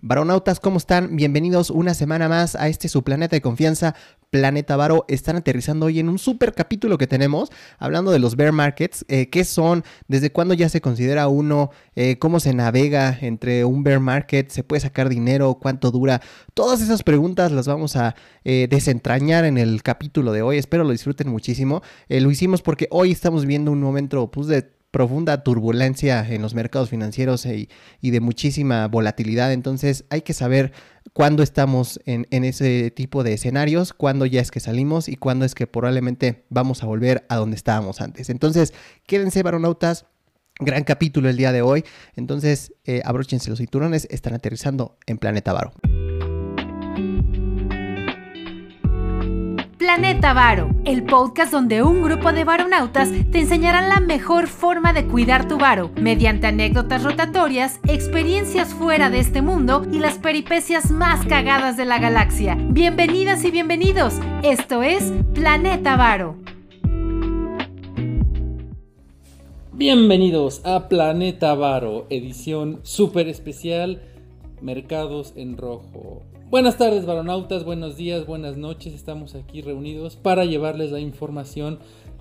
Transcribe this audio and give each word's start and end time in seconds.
Baronautas, 0.00 0.60
¿cómo 0.60 0.78
están? 0.78 1.16
Bienvenidos 1.16 1.70
una 1.70 1.92
semana 1.92 2.28
más 2.28 2.54
a 2.54 2.68
este 2.68 2.88
su 2.88 3.02
planeta 3.02 3.34
de 3.34 3.42
confianza, 3.42 3.96
Planeta 4.30 4.76
Varo. 4.76 5.04
Están 5.08 5.34
aterrizando 5.34 5.86
hoy 5.86 5.98
en 5.98 6.08
un 6.08 6.20
super 6.20 6.54
capítulo 6.54 6.98
que 6.98 7.08
tenemos, 7.08 7.50
hablando 7.80 8.12
de 8.12 8.20
los 8.20 8.36
bear 8.36 8.52
markets, 8.52 9.04
eh, 9.08 9.28
qué 9.28 9.42
son, 9.42 9.82
desde 10.06 10.30
cuándo 10.30 10.54
ya 10.54 10.68
se 10.68 10.80
considera 10.80 11.26
uno, 11.26 11.72
eh, 11.96 12.16
cómo 12.20 12.38
se 12.38 12.54
navega 12.54 13.18
entre 13.22 13.64
un 13.64 13.82
bear 13.82 13.98
market, 13.98 14.50
se 14.50 14.62
puede 14.62 14.78
sacar 14.78 15.08
dinero, 15.08 15.58
cuánto 15.60 15.90
dura. 15.90 16.22
Todas 16.54 16.80
esas 16.80 17.02
preguntas 17.02 17.50
las 17.50 17.66
vamos 17.66 17.96
a 17.96 18.14
eh, 18.44 18.68
desentrañar 18.70 19.44
en 19.46 19.58
el 19.58 19.82
capítulo 19.82 20.30
de 20.30 20.42
hoy. 20.42 20.58
Espero 20.58 20.84
lo 20.84 20.92
disfruten 20.92 21.28
muchísimo. 21.28 21.82
lo 22.08 22.30
hicimos 22.30 22.62
porque 22.62 22.86
hoy 22.92 23.10
estamos 23.10 23.46
viendo 23.46 23.72
un 23.72 23.80
momento 23.80 24.30
pues, 24.30 24.46
de 24.46 24.77
profunda 24.90 25.42
turbulencia 25.42 26.26
en 26.28 26.42
los 26.42 26.54
mercados 26.54 26.90
financieros 26.90 27.46
y, 27.46 27.68
de 28.00 28.20
muchísima 28.20 28.88
volatilidad. 28.88 29.52
Entonces 29.52 30.04
hay 30.10 30.22
que 30.22 30.32
saber 30.32 30.72
cuándo 31.12 31.42
estamos 31.42 32.00
en, 32.06 32.26
ese 32.30 32.90
tipo 32.90 33.22
de 33.22 33.34
escenarios, 33.34 33.92
cuándo 33.92 34.26
ya 34.26 34.40
es 34.40 34.50
que 34.50 34.60
salimos 34.60 35.08
y 35.08 35.16
cuándo 35.16 35.44
es 35.44 35.54
que 35.54 35.66
probablemente 35.66 36.44
vamos 36.48 36.82
a 36.82 36.86
volver 36.86 37.26
a 37.28 37.36
donde 37.36 37.56
estábamos 37.56 38.00
antes. 38.00 38.30
Entonces 38.30 38.72
quédense, 39.06 39.42
varonautas. 39.42 40.06
Gran 40.60 40.82
capítulo 40.82 41.28
el 41.28 41.36
día 41.36 41.52
de 41.52 41.62
hoy. 41.62 41.84
Entonces, 42.16 42.72
eh, 42.84 43.00
abróchense 43.04 43.48
los 43.48 43.60
cinturones, 43.60 44.08
están 44.10 44.34
aterrizando 44.34 44.98
en 45.06 45.18
Planeta 45.18 45.52
Varo. 45.52 45.72
Planeta 49.78 50.32
Varo, 50.32 50.70
el 50.84 51.04
podcast 51.04 51.52
donde 51.52 51.84
un 51.84 52.02
grupo 52.02 52.32
de 52.32 52.42
varonautas 52.42 53.10
te 53.30 53.38
enseñarán 53.38 53.88
la 53.88 54.00
mejor 54.00 54.48
forma 54.48 54.92
de 54.92 55.06
cuidar 55.06 55.46
tu 55.46 55.56
varo, 55.56 55.92
mediante 55.94 56.48
anécdotas 56.48 57.04
rotatorias, 57.04 57.78
experiencias 57.86 58.74
fuera 58.74 59.08
de 59.08 59.20
este 59.20 59.40
mundo 59.40 59.86
y 59.92 60.00
las 60.00 60.18
peripecias 60.18 60.90
más 60.90 61.24
cagadas 61.26 61.76
de 61.76 61.84
la 61.84 62.00
galaxia. 62.00 62.56
Bienvenidas 62.60 63.44
y 63.44 63.52
bienvenidos, 63.52 64.14
esto 64.42 64.82
es 64.82 65.12
Planeta 65.32 65.96
Varo. 65.96 66.34
Bienvenidos 69.72 70.60
a 70.66 70.88
Planeta 70.88 71.54
Varo, 71.54 72.08
edición 72.10 72.80
súper 72.82 73.28
especial, 73.28 74.02
Mercados 74.60 75.34
en 75.36 75.56
Rojo. 75.56 76.24
Buenas 76.50 76.78
tardes, 76.78 77.04
varonautas, 77.04 77.62
buenos 77.62 77.98
días, 77.98 78.26
buenas 78.26 78.56
noches. 78.56 78.94
Estamos 78.94 79.34
aquí 79.34 79.60
reunidos 79.60 80.16
para 80.16 80.46
llevarles 80.46 80.90
la 80.90 80.98
información 80.98 81.78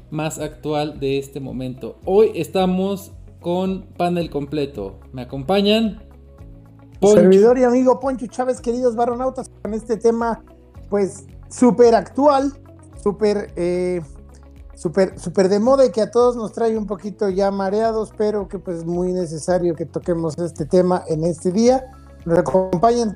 más 0.09 0.37
actual 0.37 0.99
de 0.99 1.17
este 1.17 1.39
momento. 1.39 1.95
Hoy 2.03 2.33
estamos 2.35 3.13
con 3.39 3.83
panel 3.95 4.29
completo. 4.29 4.99
¿Me 5.13 5.21
acompañan? 5.21 6.03
Servidor 7.01 7.57
y 7.57 7.63
amigo 7.63 8.01
Poncho 8.01 8.27
Chávez, 8.27 8.59
queridos 8.59 8.97
varonautas, 8.97 9.49
con 9.61 9.73
este 9.73 9.95
tema, 9.95 10.43
pues, 10.89 11.25
súper 11.49 11.95
actual, 11.95 12.51
súper, 13.01 13.53
eh, 13.55 14.01
súper, 14.75 15.17
súper 15.17 15.47
de 15.47 15.61
moda 15.61 15.85
y 15.85 15.91
que 15.91 16.01
a 16.01 16.11
todos 16.11 16.35
nos 16.35 16.51
trae 16.51 16.77
un 16.77 16.85
poquito 16.85 17.29
ya 17.29 17.49
mareados, 17.49 18.11
pero 18.17 18.49
que 18.49 18.59
pues 18.59 18.83
muy 18.83 19.13
necesario 19.13 19.73
que 19.73 19.85
toquemos 19.85 20.37
este 20.37 20.65
tema 20.65 21.05
en 21.07 21.23
este 21.23 21.53
día. 21.53 21.85
Nos 22.25 22.39
acompañan 22.39 23.15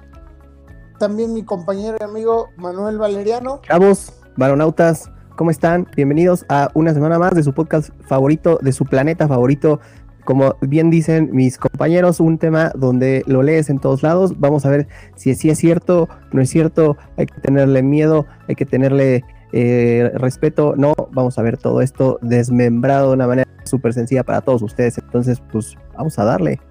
también 1.01 1.33
mi 1.33 1.41
compañero 1.41 1.97
y 1.99 2.03
amigo 2.03 2.49
Manuel 2.57 2.99
Valeriano. 2.99 3.59
Chavos, 3.63 4.13
varonautas, 4.37 5.09
¿cómo 5.35 5.49
están? 5.49 5.87
Bienvenidos 5.95 6.45
a 6.47 6.69
una 6.75 6.93
semana 6.93 7.17
más 7.17 7.33
de 7.33 7.41
su 7.41 7.55
podcast 7.55 7.89
favorito, 8.01 8.59
de 8.61 8.71
su 8.71 8.85
planeta 8.85 9.27
favorito. 9.27 9.79
Como 10.25 10.57
bien 10.61 10.91
dicen 10.91 11.31
mis 11.33 11.57
compañeros, 11.57 12.19
un 12.19 12.37
tema 12.37 12.71
donde 12.75 13.23
lo 13.25 13.41
lees 13.41 13.71
en 13.71 13.79
todos 13.79 14.03
lados. 14.03 14.39
Vamos 14.39 14.63
a 14.67 14.69
ver 14.69 14.87
si 15.15 15.33
sí 15.33 15.49
es 15.49 15.57
cierto, 15.57 16.07
no 16.33 16.39
es 16.39 16.51
cierto, 16.51 16.97
hay 17.17 17.25
que 17.25 17.41
tenerle 17.41 17.81
miedo, 17.81 18.27
hay 18.47 18.53
que 18.53 18.67
tenerle 18.67 19.23
eh, 19.53 20.11
respeto. 20.13 20.75
No, 20.77 20.93
vamos 21.13 21.39
a 21.39 21.41
ver 21.41 21.57
todo 21.57 21.81
esto 21.81 22.19
desmembrado 22.21 23.07
de 23.07 23.13
una 23.15 23.25
manera 23.25 23.49
súper 23.63 23.95
sencilla 23.95 24.23
para 24.23 24.41
todos 24.41 24.61
ustedes. 24.61 24.99
Entonces, 24.99 25.41
pues 25.51 25.75
vamos 25.97 26.19
a 26.19 26.25
darle. 26.25 26.61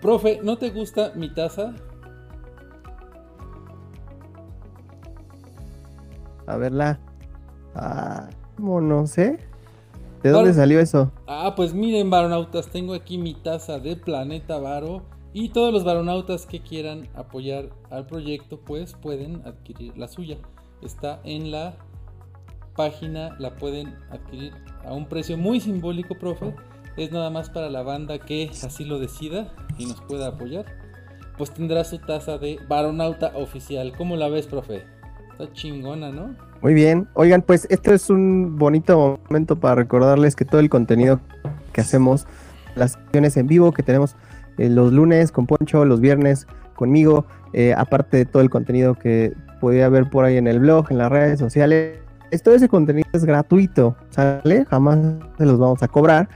Profe, 0.00 0.38
¿no 0.44 0.56
te 0.56 0.70
gusta 0.70 1.10
mi 1.16 1.34
taza? 1.34 1.74
A 6.48 6.56
verla. 6.56 6.98
Ah, 7.74 8.30
no 8.56 9.06
sé. 9.06 9.38
¿De 10.22 10.30
dónde 10.30 10.54
salió 10.54 10.80
eso? 10.80 11.12
Ah, 11.26 11.52
pues 11.54 11.74
miren, 11.74 12.10
varonautas, 12.10 12.68
tengo 12.68 12.94
aquí 12.94 13.18
mi 13.18 13.34
taza 13.34 13.78
de 13.78 13.96
Planeta 13.96 14.58
Varo. 14.58 15.02
Y 15.34 15.50
todos 15.50 15.72
los 15.72 15.84
varonautas 15.84 16.46
que 16.46 16.60
quieran 16.60 17.06
apoyar 17.14 17.68
al 17.90 18.06
proyecto, 18.06 18.58
pues 18.58 18.94
pueden 18.94 19.46
adquirir 19.46 19.96
la 19.98 20.08
suya. 20.08 20.38
Está 20.82 21.20
en 21.22 21.50
la 21.50 21.76
página, 22.74 23.36
la 23.38 23.54
pueden 23.54 23.94
adquirir 24.10 24.54
a 24.86 24.94
un 24.94 25.06
precio 25.06 25.36
muy 25.36 25.60
simbólico, 25.60 26.14
profe. 26.18 26.54
Es 26.96 27.12
nada 27.12 27.28
más 27.28 27.50
para 27.50 27.68
la 27.68 27.82
banda 27.82 28.18
que 28.18 28.50
así 28.64 28.84
lo 28.84 28.98
decida 28.98 29.52
y 29.76 29.84
nos 29.84 30.00
pueda 30.00 30.28
apoyar. 30.28 30.64
Pues 31.36 31.52
tendrá 31.52 31.84
su 31.84 31.98
taza 31.98 32.38
de 32.38 32.58
varonauta 32.66 33.32
oficial. 33.36 33.92
¿Cómo 33.96 34.16
la 34.16 34.28
ves, 34.28 34.46
profe? 34.46 34.97
Está 35.38 35.52
chingona, 35.52 36.10
¿no? 36.10 36.34
Muy 36.62 36.74
bien. 36.74 37.06
Oigan, 37.14 37.42
pues 37.42 37.68
este 37.70 37.94
es 37.94 38.10
un 38.10 38.56
bonito 38.58 39.20
momento 39.28 39.54
para 39.60 39.76
recordarles 39.76 40.34
que 40.34 40.44
todo 40.44 40.60
el 40.60 40.68
contenido 40.68 41.20
que 41.72 41.80
hacemos, 41.80 42.26
las 42.74 42.98
sesiones 43.04 43.36
en 43.36 43.46
vivo 43.46 43.70
que 43.70 43.84
tenemos 43.84 44.16
eh, 44.56 44.68
los 44.68 44.92
lunes 44.92 45.30
con 45.30 45.46
Poncho, 45.46 45.84
los 45.84 46.00
viernes 46.00 46.48
conmigo, 46.74 47.24
eh, 47.52 47.72
aparte 47.72 48.16
de 48.16 48.24
todo 48.24 48.42
el 48.42 48.50
contenido 48.50 48.96
que 48.96 49.32
podría 49.60 49.86
haber 49.86 50.10
por 50.10 50.24
ahí 50.24 50.38
en 50.38 50.48
el 50.48 50.58
blog, 50.58 50.90
en 50.90 50.98
las 50.98 51.10
redes 51.10 51.38
sociales, 51.38 52.00
todo 52.42 52.56
ese 52.56 52.68
contenido 52.68 53.08
es 53.12 53.24
gratuito, 53.24 53.94
¿sale? 54.10 54.64
Jamás 54.64 54.98
se 55.38 55.46
los 55.46 55.58
vamos 55.58 55.84
a 55.84 55.88
cobrar 55.88 56.28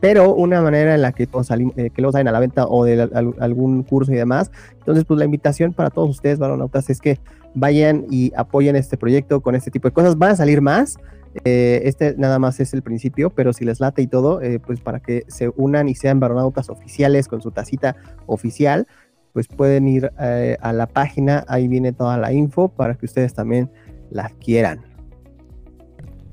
pero 0.00 0.34
una 0.34 0.62
manera 0.62 0.94
en 0.94 1.02
la 1.02 1.12
que 1.12 1.26
que 1.26 1.92
luego 1.96 2.12
salen 2.12 2.28
a 2.28 2.32
la 2.32 2.40
venta 2.40 2.66
o 2.66 2.84
de 2.84 3.08
algún 3.40 3.82
curso 3.82 4.12
y 4.12 4.16
demás. 4.16 4.50
Entonces, 4.78 5.04
pues 5.04 5.18
la 5.18 5.24
invitación 5.24 5.72
para 5.72 5.90
todos 5.90 6.10
ustedes, 6.10 6.38
varonautas, 6.38 6.88
es 6.90 7.00
que 7.00 7.18
vayan 7.54 8.06
y 8.10 8.32
apoyen 8.36 8.76
este 8.76 8.96
proyecto 8.96 9.40
con 9.40 9.54
este 9.54 9.70
tipo 9.70 9.88
de 9.88 9.92
cosas. 9.92 10.16
Van 10.16 10.32
a 10.32 10.36
salir 10.36 10.60
más. 10.60 10.98
Eh, 11.44 11.82
este 11.84 12.14
nada 12.16 12.38
más 12.38 12.58
es 12.58 12.72
el 12.72 12.82
principio, 12.82 13.30
pero 13.30 13.52
si 13.52 13.64
les 13.64 13.80
late 13.80 14.02
y 14.02 14.06
todo, 14.06 14.40
eh, 14.40 14.60
pues 14.60 14.80
para 14.80 15.00
que 15.00 15.24
se 15.28 15.50
unan 15.56 15.88
y 15.88 15.94
sean 15.94 16.20
varonautas 16.20 16.70
oficiales 16.70 17.28
con 17.28 17.42
su 17.42 17.50
tacita 17.50 17.96
oficial, 18.26 18.86
pues 19.32 19.46
pueden 19.46 19.86
ir 19.86 20.10
a 20.16 20.72
la 20.72 20.86
página, 20.86 21.44
ahí 21.48 21.68
viene 21.68 21.92
toda 21.92 22.16
la 22.16 22.32
info 22.32 22.68
para 22.68 22.94
que 22.94 23.06
ustedes 23.06 23.34
también 23.34 23.70
la 24.10 24.24
adquieran. 24.24 24.87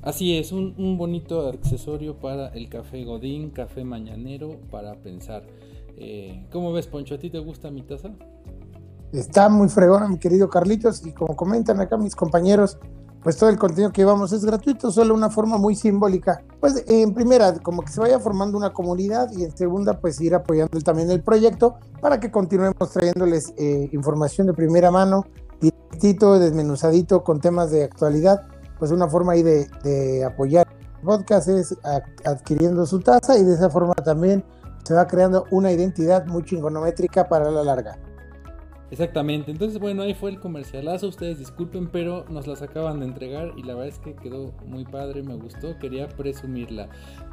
Así 0.06 0.38
es, 0.38 0.52
un, 0.52 0.96
bonito 0.96 1.48
accesorio 1.48 2.14
para 2.20 2.46
el 2.50 2.68
café 2.68 3.04
Godín, 3.04 3.50
café 3.50 3.82
mañanero, 3.82 4.60
para 4.70 4.94
pensar. 4.94 5.42
Eh, 5.96 6.46
¿Cómo 6.52 6.72
ves, 6.72 6.86
Poncho? 6.86 7.16
¿A 7.16 7.18
ti 7.18 7.28
te 7.28 7.40
gusta 7.40 7.72
mi 7.72 7.82
taza? 7.82 8.10
Está 9.12 9.48
muy 9.48 9.68
fregona, 9.68 10.06
mi 10.06 10.20
querido 10.20 10.48
Carlitos, 10.48 11.04
y 11.04 11.10
como 11.10 11.34
comentan 11.34 11.80
acá 11.80 11.96
mis 11.96 12.14
compañeros, 12.14 12.78
pues 13.20 13.36
todo 13.36 13.50
el 13.50 13.58
contenido 13.58 13.90
que 13.90 14.02
llevamos 14.02 14.32
es 14.32 14.44
gratuito, 14.44 14.92
solo 14.92 15.12
una 15.12 15.28
forma 15.28 15.58
muy 15.58 15.74
simbólica. 15.74 16.40
Pues 16.60 16.84
en 16.86 17.12
primera, 17.12 17.54
como 17.54 17.82
que 17.82 17.90
se 17.90 18.00
vaya 18.00 18.20
formando 18.20 18.56
una 18.56 18.72
comunidad 18.72 19.32
y 19.36 19.42
en 19.42 19.56
segunda, 19.56 19.98
pues 19.98 20.20
ir 20.20 20.36
apoyando 20.36 20.80
también 20.82 21.10
el 21.10 21.20
proyecto 21.20 21.78
para 22.00 22.20
que 22.20 22.30
continuemos 22.30 22.92
trayéndoles 22.92 23.54
eh, 23.56 23.88
información 23.92 24.46
de 24.46 24.52
primera 24.52 24.92
mano, 24.92 25.26
directito, 25.60 26.38
desmenuzadito, 26.38 27.24
con 27.24 27.40
temas 27.40 27.72
de 27.72 27.82
actualidad 27.82 28.46
pues 28.78 28.90
una 28.90 29.08
forma 29.08 29.32
ahí 29.32 29.42
de, 29.42 30.24
apoyar 30.24 30.66
el 30.70 31.04
podcast 31.04 31.48
es 31.48 31.76
adquiriendo 32.24 32.86
su 32.86 33.00
tasa 33.00 33.38
y 33.38 33.44
de 33.44 33.54
esa 33.54 33.70
forma 33.70 33.94
también 33.94 34.44
se 34.84 34.94
va 34.94 35.06
creando 35.06 35.46
una 35.50 35.72
identidad 35.72 36.26
muy 36.26 36.44
chingonométrica 36.44 37.28
para 37.28 37.50
la 37.50 37.64
larga. 37.64 37.98
Exactamente, 38.90 39.50
entonces 39.50 39.80
bueno, 39.80 40.02
ahí 40.02 40.14
fue 40.14 40.30
el 40.30 40.38
comercialazo, 40.38 41.08
ustedes 41.08 41.40
disculpen, 41.40 41.88
pero 41.88 42.24
nos 42.28 42.46
las 42.46 42.62
acaban 42.62 43.00
de 43.00 43.06
entregar 43.06 43.52
y 43.56 43.64
la 43.64 43.74
verdad 43.74 43.88
es 43.88 43.98
que 43.98 44.14
quedó 44.14 44.52
muy 44.64 44.84
padre, 44.84 45.24
me 45.24 45.34
gustó, 45.34 45.76
quería 45.78 46.06
presumirla. 46.06 46.88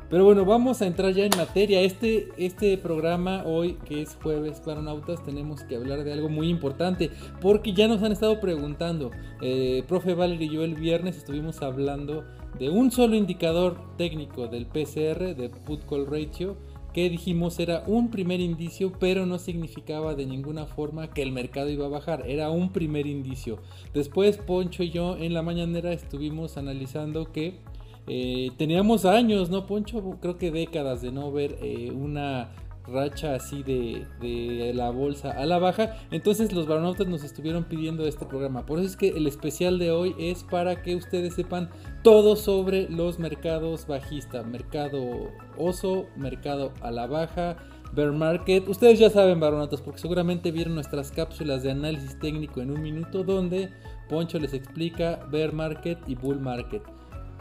Pero 0.09 0.25
bueno, 0.25 0.45
vamos 0.45 0.81
a 0.81 0.88
entrar 0.88 1.13
ya 1.13 1.25
en 1.25 1.31
materia. 1.38 1.81
Este, 1.81 2.29
este 2.38 2.77
programa 2.77 3.44
hoy, 3.45 3.73
que 3.85 4.01
es 4.01 4.15
jueves 4.21 4.61
para 4.61 4.81
nautas, 4.81 5.23
tenemos 5.23 5.63
que 5.63 5.75
hablar 5.75 6.03
de 6.03 6.13
algo 6.13 6.29
muy 6.29 6.50
importante, 6.50 7.09
porque 7.41 7.73
ya 7.73 7.88
nos 7.88 8.03
han 8.03 8.11
estado 8.11 8.39
preguntando, 8.39 9.11
eh, 9.41 9.83
profe 9.88 10.13
Valerie 10.13 10.47
y 10.47 10.53
yo 10.53 10.63
el 10.63 10.75
viernes 10.75 11.17
estuvimos 11.17 11.61
hablando 11.61 12.23
de 12.59 12.69
un 12.69 12.91
solo 12.91 13.15
indicador 13.15 13.77
técnico 13.97 14.47
del 14.47 14.67
PCR, 14.67 15.35
de 15.35 15.50
Put 15.65 15.85
Call 15.85 16.05
Ratio, 16.05 16.57
que 16.94 17.09
dijimos 17.09 17.59
era 17.59 17.83
un 17.88 18.11
primer 18.11 18.39
indicio, 18.39 18.94
pero 19.00 19.25
no 19.25 19.39
significaba 19.39 20.13
de 20.13 20.27
ninguna 20.27 20.67
forma 20.67 21.09
que 21.09 21.23
el 21.23 21.31
mercado 21.31 21.69
iba 21.69 21.88
a 21.88 21.89
bajar, 21.89 22.23
era 22.27 22.51
un 22.51 22.71
primer 22.71 23.07
indicio. 23.07 23.57
Después 23.94 24.38
Poncho 24.38 24.83
y 24.83 24.91
yo 24.91 25.17
en 25.17 25.33
la 25.33 25.41
mañanera 25.41 25.91
estuvimos 25.91 26.57
analizando 26.57 27.31
que 27.31 27.59
eh, 28.07 28.51
teníamos 28.57 29.05
años, 29.05 29.50
¿no, 29.50 29.65
Poncho? 29.65 30.17
Creo 30.21 30.38
que 30.38 30.51
décadas 30.51 31.01
de 31.01 31.11
no 31.11 31.31
ver 31.31 31.57
eh, 31.61 31.91
una 31.91 32.50
racha 32.85 33.35
así 33.35 33.63
de, 33.63 34.71
la 34.73 34.89
bolsa 34.89 35.31
a 35.31 35.45
la 35.45 35.59
baja. 35.59 35.95
Entonces 36.11 36.51
los 36.51 36.67
baronautas 36.67 37.07
nos 37.07 37.23
estuvieron 37.23 37.63
pidiendo 37.65 38.05
este 38.05 38.25
programa. 38.25 38.65
Por 38.65 38.79
eso 38.79 38.88
es 38.89 38.97
que 38.97 39.09
el 39.09 39.27
especial 39.27 39.79
de 39.79 39.91
hoy 39.91 40.15
es 40.19 40.44
para 40.44 40.81
que 40.81 40.95
ustedes 40.95 41.35
sepan 41.35 41.69
todo 42.03 42.35
sobre 42.35 42.89
los 42.89 43.19
mercados 43.19 43.88
bajistas. 43.88 44.45
Mercado 44.45 45.31
oso, 45.57 46.07
mercado 46.17 46.73
a 46.81 46.91
la 46.91 47.07
baja, 47.07 47.57
bear 47.94 48.11
market. 48.11 48.67
Ustedes 48.67 49.00
ya 49.00 49.09
saben 49.09 49.39
baronautas 49.39 49.81
porque 49.81 50.00
seguramente 50.00 50.51
vieron 50.51 50.75
nuestras 50.75 51.11
cápsulas 51.11 51.63
de 51.63 51.71
análisis 51.71 52.19
técnico 52.19 52.61
en 52.61 52.71
un 52.71 52.81
minuto 52.81 53.23
donde 53.23 53.69
Poncho 54.09 54.39
les 54.39 54.53
explica 54.53 55.25
bear 55.31 55.53
market 55.53 55.97
y 56.07 56.15
bull 56.15 56.39
market. 56.39 56.83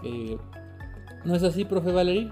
Eh, 0.04 0.36
¿No 1.24 1.34
es 1.36 1.42
así, 1.42 1.64
profe 1.64 1.92
Valerie? 1.92 2.30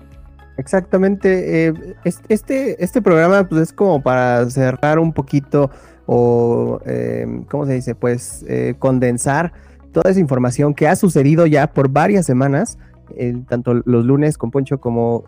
Exactamente. 0.56 1.68
Eh, 1.68 1.96
este, 2.28 2.82
este 2.84 3.00
programa 3.00 3.48
pues, 3.48 3.62
es 3.62 3.72
como 3.72 4.02
para 4.02 4.48
cerrar 4.50 4.98
un 4.98 5.12
poquito 5.12 5.70
o, 6.06 6.80
eh, 6.84 7.26
¿cómo 7.48 7.66
se 7.66 7.74
dice? 7.74 7.94
Pues 7.94 8.44
eh, 8.48 8.74
condensar 8.78 9.52
toda 9.92 10.10
esa 10.10 10.20
información 10.20 10.74
que 10.74 10.86
ha 10.86 10.96
sucedido 10.96 11.46
ya 11.46 11.72
por 11.72 11.88
varias 11.88 12.26
semanas, 12.26 12.78
tanto 13.48 13.74
los 13.74 14.04
lunes 14.04 14.38
con 14.38 14.52
Poncho 14.52 14.78
como 14.80 15.24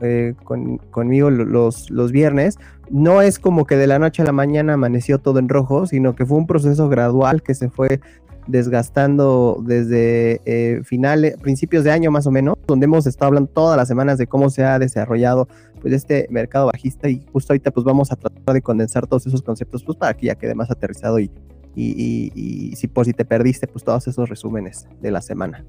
conmigo 0.90 1.30
los, 1.30 1.90
los 1.90 2.12
viernes. 2.12 2.58
No 2.90 3.22
es 3.22 3.40
como 3.40 3.66
que 3.66 3.76
de 3.76 3.88
la 3.88 3.98
noche 3.98 4.22
a 4.22 4.24
la 4.24 4.32
mañana 4.32 4.74
amaneció 4.74 5.18
todo 5.18 5.40
en 5.40 5.48
rojo, 5.48 5.86
sino 5.86 6.14
que 6.14 6.26
fue 6.26 6.38
un 6.38 6.46
proceso 6.46 6.88
gradual 6.88 7.42
que 7.42 7.54
se 7.54 7.70
fue 7.70 8.00
desgastando 8.46 9.62
desde 9.64 10.40
eh, 10.44 10.82
finales, 10.84 11.36
principios 11.38 11.84
de 11.84 11.90
año 11.90 12.10
más 12.10 12.26
o 12.26 12.30
menos, 12.30 12.56
donde 12.66 12.84
hemos 12.84 13.06
estado 13.06 13.28
hablando 13.28 13.50
todas 13.50 13.76
las 13.76 13.88
semanas 13.88 14.18
de 14.18 14.26
cómo 14.26 14.50
se 14.50 14.64
ha 14.64 14.78
desarrollado 14.78 15.48
pues 15.80 15.94
este 15.94 16.26
mercado 16.30 16.66
bajista 16.66 17.08
y 17.08 17.24
justo 17.32 17.52
ahorita 17.52 17.72
pues 17.72 17.84
vamos 17.84 18.12
a 18.12 18.16
tratar 18.16 18.54
de 18.54 18.62
condensar 18.62 19.06
todos 19.06 19.26
esos 19.26 19.42
conceptos 19.42 19.82
pues 19.82 19.98
para 19.98 20.14
que 20.14 20.26
ya 20.26 20.36
quede 20.36 20.54
más 20.54 20.70
aterrizado 20.70 21.18
y, 21.18 21.30
y, 21.74 22.74
si 22.76 22.86
por 22.88 23.04
si 23.04 23.12
te 23.12 23.24
perdiste 23.24 23.66
pues 23.66 23.84
todos 23.84 24.06
esos 24.06 24.28
resúmenes 24.28 24.86
de 25.00 25.10
la 25.10 25.20
semana. 25.20 25.64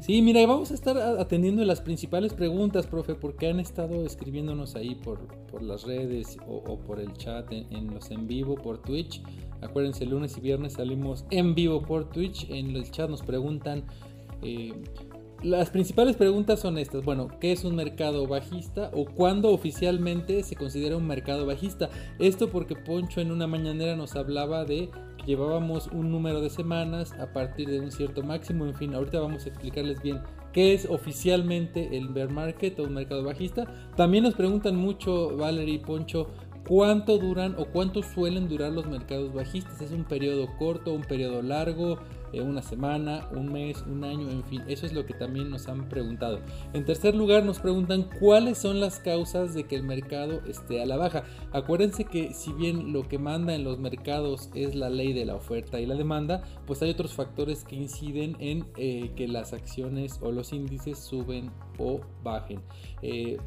Sí, 0.00 0.22
mira, 0.22 0.46
vamos 0.46 0.70
a 0.70 0.74
estar 0.74 0.96
atendiendo 0.96 1.64
las 1.64 1.80
principales 1.80 2.32
preguntas, 2.32 2.86
profe, 2.86 3.16
porque 3.16 3.48
han 3.48 3.58
estado 3.58 4.06
escribiéndonos 4.06 4.76
ahí 4.76 4.94
por, 4.94 5.18
por 5.50 5.60
las 5.62 5.82
redes 5.82 6.38
o, 6.46 6.78
por 6.78 7.00
el 7.00 7.12
chat 7.14 7.50
en, 7.52 7.92
los 7.92 8.10
en 8.12 8.28
vivo 8.28 8.54
por 8.54 8.78
Twitch. 8.78 9.20
Acuérdense, 9.60 10.06
lunes 10.06 10.36
y 10.38 10.40
viernes 10.40 10.74
salimos 10.74 11.24
en 11.30 11.54
vivo 11.54 11.82
por 11.82 12.08
Twitch. 12.10 12.48
En 12.48 12.76
el 12.76 12.88
chat 12.90 13.10
nos 13.10 13.22
preguntan. 13.22 13.84
Eh, 14.40 14.72
las 15.42 15.70
principales 15.70 16.16
preguntas 16.16 16.60
son 16.60 16.78
estas. 16.78 17.04
Bueno, 17.04 17.28
¿qué 17.40 17.50
es 17.52 17.64
un 17.64 17.74
mercado 17.74 18.26
bajista? 18.28 18.90
¿O 18.94 19.04
cuándo 19.04 19.50
oficialmente 19.50 20.44
se 20.44 20.54
considera 20.54 20.96
un 20.96 21.06
mercado 21.06 21.44
bajista? 21.44 21.90
Esto 22.20 22.50
porque 22.50 22.76
Poncho 22.76 23.20
en 23.20 23.32
una 23.32 23.48
mañanera 23.48 23.96
nos 23.96 24.14
hablaba 24.14 24.64
de 24.64 24.90
llevábamos 25.28 25.88
un 25.88 26.10
número 26.10 26.40
de 26.40 26.48
semanas 26.48 27.12
a 27.20 27.34
partir 27.34 27.68
de 27.68 27.80
un 27.80 27.92
cierto 27.92 28.22
máximo. 28.22 28.64
En 28.64 28.74
fin, 28.74 28.94
ahorita 28.94 29.20
vamos 29.20 29.44
a 29.44 29.50
explicarles 29.50 30.00
bien 30.02 30.22
qué 30.54 30.72
es 30.72 30.88
oficialmente 30.88 31.98
el 31.98 32.08
bear 32.08 32.30
market 32.30 32.80
o 32.80 32.84
un 32.84 32.94
mercado 32.94 33.22
bajista. 33.22 33.66
También 33.94 34.24
nos 34.24 34.34
preguntan 34.34 34.74
mucho, 34.76 35.36
Valerie 35.36 35.74
y 35.74 35.78
Poncho, 35.80 36.28
cuánto 36.66 37.18
duran 37.18 37.54
o 37.58 37.66
cuánto 37.66 38.02
suelen 38.02 38.48
durar 38.48 38.72
los 38.72 38.86
mercados 38.86 39.34
bajistas. 39.34 39.82
Es 39.82 39.92
un 39.92 40.04
periodo 40.04 40.48
corto, 40.58 40.94
un 40.94 41.02
periodo 41.02 41.42
largo, 41.42 41.98
eh, 42.32 42.40
una 42.42 42.62
semana, 42.62 43.28
un 43.34 43.52
mes, 43.52 43.82
un 43.86 44.04
año, 44.04 44.30
en 44.30 44.44
fin. 44.44 44.62
Eso 44.68 44.86
es 44.86 44.92
lo 44.92 45.06
que 45.06 45.14
también 45.14 45.50
nos 45.50 45.68
han 45.68 45.88
preguntado. 45.88 46.40
En 46.72 46.84
tercer 46.84 47.14
lugar 47.14 47.44
nos 47.44 47.58
preguntan 47.58 48.08
cuáles 48.20 48.58
son 48.58 48.80
las 48.80 49.00
causas 49.00 49.54
de 49.54 49.64
que 49.64 49.76
el 49.76 49.82
mercado 49.82 50.42
esté 50.46 50.82
a 50.82 50.86
la 50.86 50.96
baja. 50.96 51.24
Acuérdense 51.52 52.04
que 52.04 52.34
si 52.34 52.52
bien 52.52 52.92
lo 52.92 53.08
que 53.08 53.18
manda 53.18 53.54
en 53.54 53.64
los 53.64 53.78
mercados 53.78 54.50
es 54.54 54.74
la 54.74 54.90
ley 54.90 55.12
de 55.12 55.24
la 55.24 55.36
oferta 55.36 55.80
y 55.80 55.86
la 55.86 55.94
demanda, 55.94 56.42
pues 56.66 56.82
hay 56.82 56.90
otros 56.90 57.14
factores 57.14 57.64
que 57.64 57.76
inciden 57.76 58.36
en 58.40 58.66
eh, 58.76 59.12
que 59.16 59.26
las 59.26 59.52
acciones 59.52 60.18
o 60.22 60.30
los 60.30 60.52
índices 60.52 60.98
suben 60.98 61.50
o 61.78 62.00
bajen. 62.22 62.60
Eh, 63.02 63.38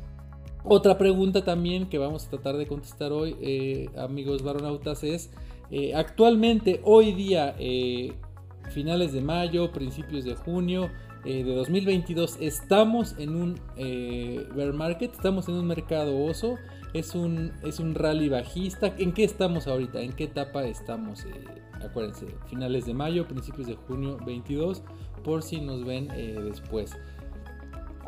otra 0.64 0.98
pregunta 0.98 1.44
también 1.44 1.90
que 1.90 1.98
vamos 1.98 2.26
a 2.26 2.30
tratar 2.30 2.58
de 2.58 2.68
contestar 2.68 3.12
hoy, 3.12 3.90
amigos 3.98 4.44
baronautas, 4.44 5.04
es 5.04 5.32
actualmente, 5.96 6.82
hoy 6.84 7.14
día, 7.14 7.56
finales 8.70 9.14
de 9.14 9.22
mayo, 9.22 9.72
principios 9.72 10.24
de 10.24 10.36
junio 10.36 10.90
de 11.24 11.44
2022, 11.44 12.38
estamos 12.40 13.16
en 13.20 13.36
un 13.36 13.56
bear 13.76 14.74
market, 14.74 15.14
estamos 15.14 15.48
en 15.48 15.56
un 15.56 15.68
mercado 15.68 16.18
oso, 16.24 16.58
es 16.94 17.14
un, 17.14 17.52
es 17.64 17.80
un 17.80 17.94
rally 17.94 18.28
bajista. 18.28 18.94
¿En 18.98 19.14
qué 19.14 19.24
estamos 19.24 19.68
ahorita? 19.68 20.02
¿En 20.02 20.14
qué 20.14 20.26
etapa 20.26 20.64
estamos? 20.66 21.26
acuérdense, 21.84 22.28
finales 22.48 22.86
de 22.86 22.94
mayo, 22.94 23.28
principios 23.28 23.68
de 23.68 23.76
junio 23.76 24.18
22, 24.26 24.84
por 25.24 25.44
si 25.44 25.62
nos 25.62 25.86
ven 25.86 26.08
después. 26.08 26.98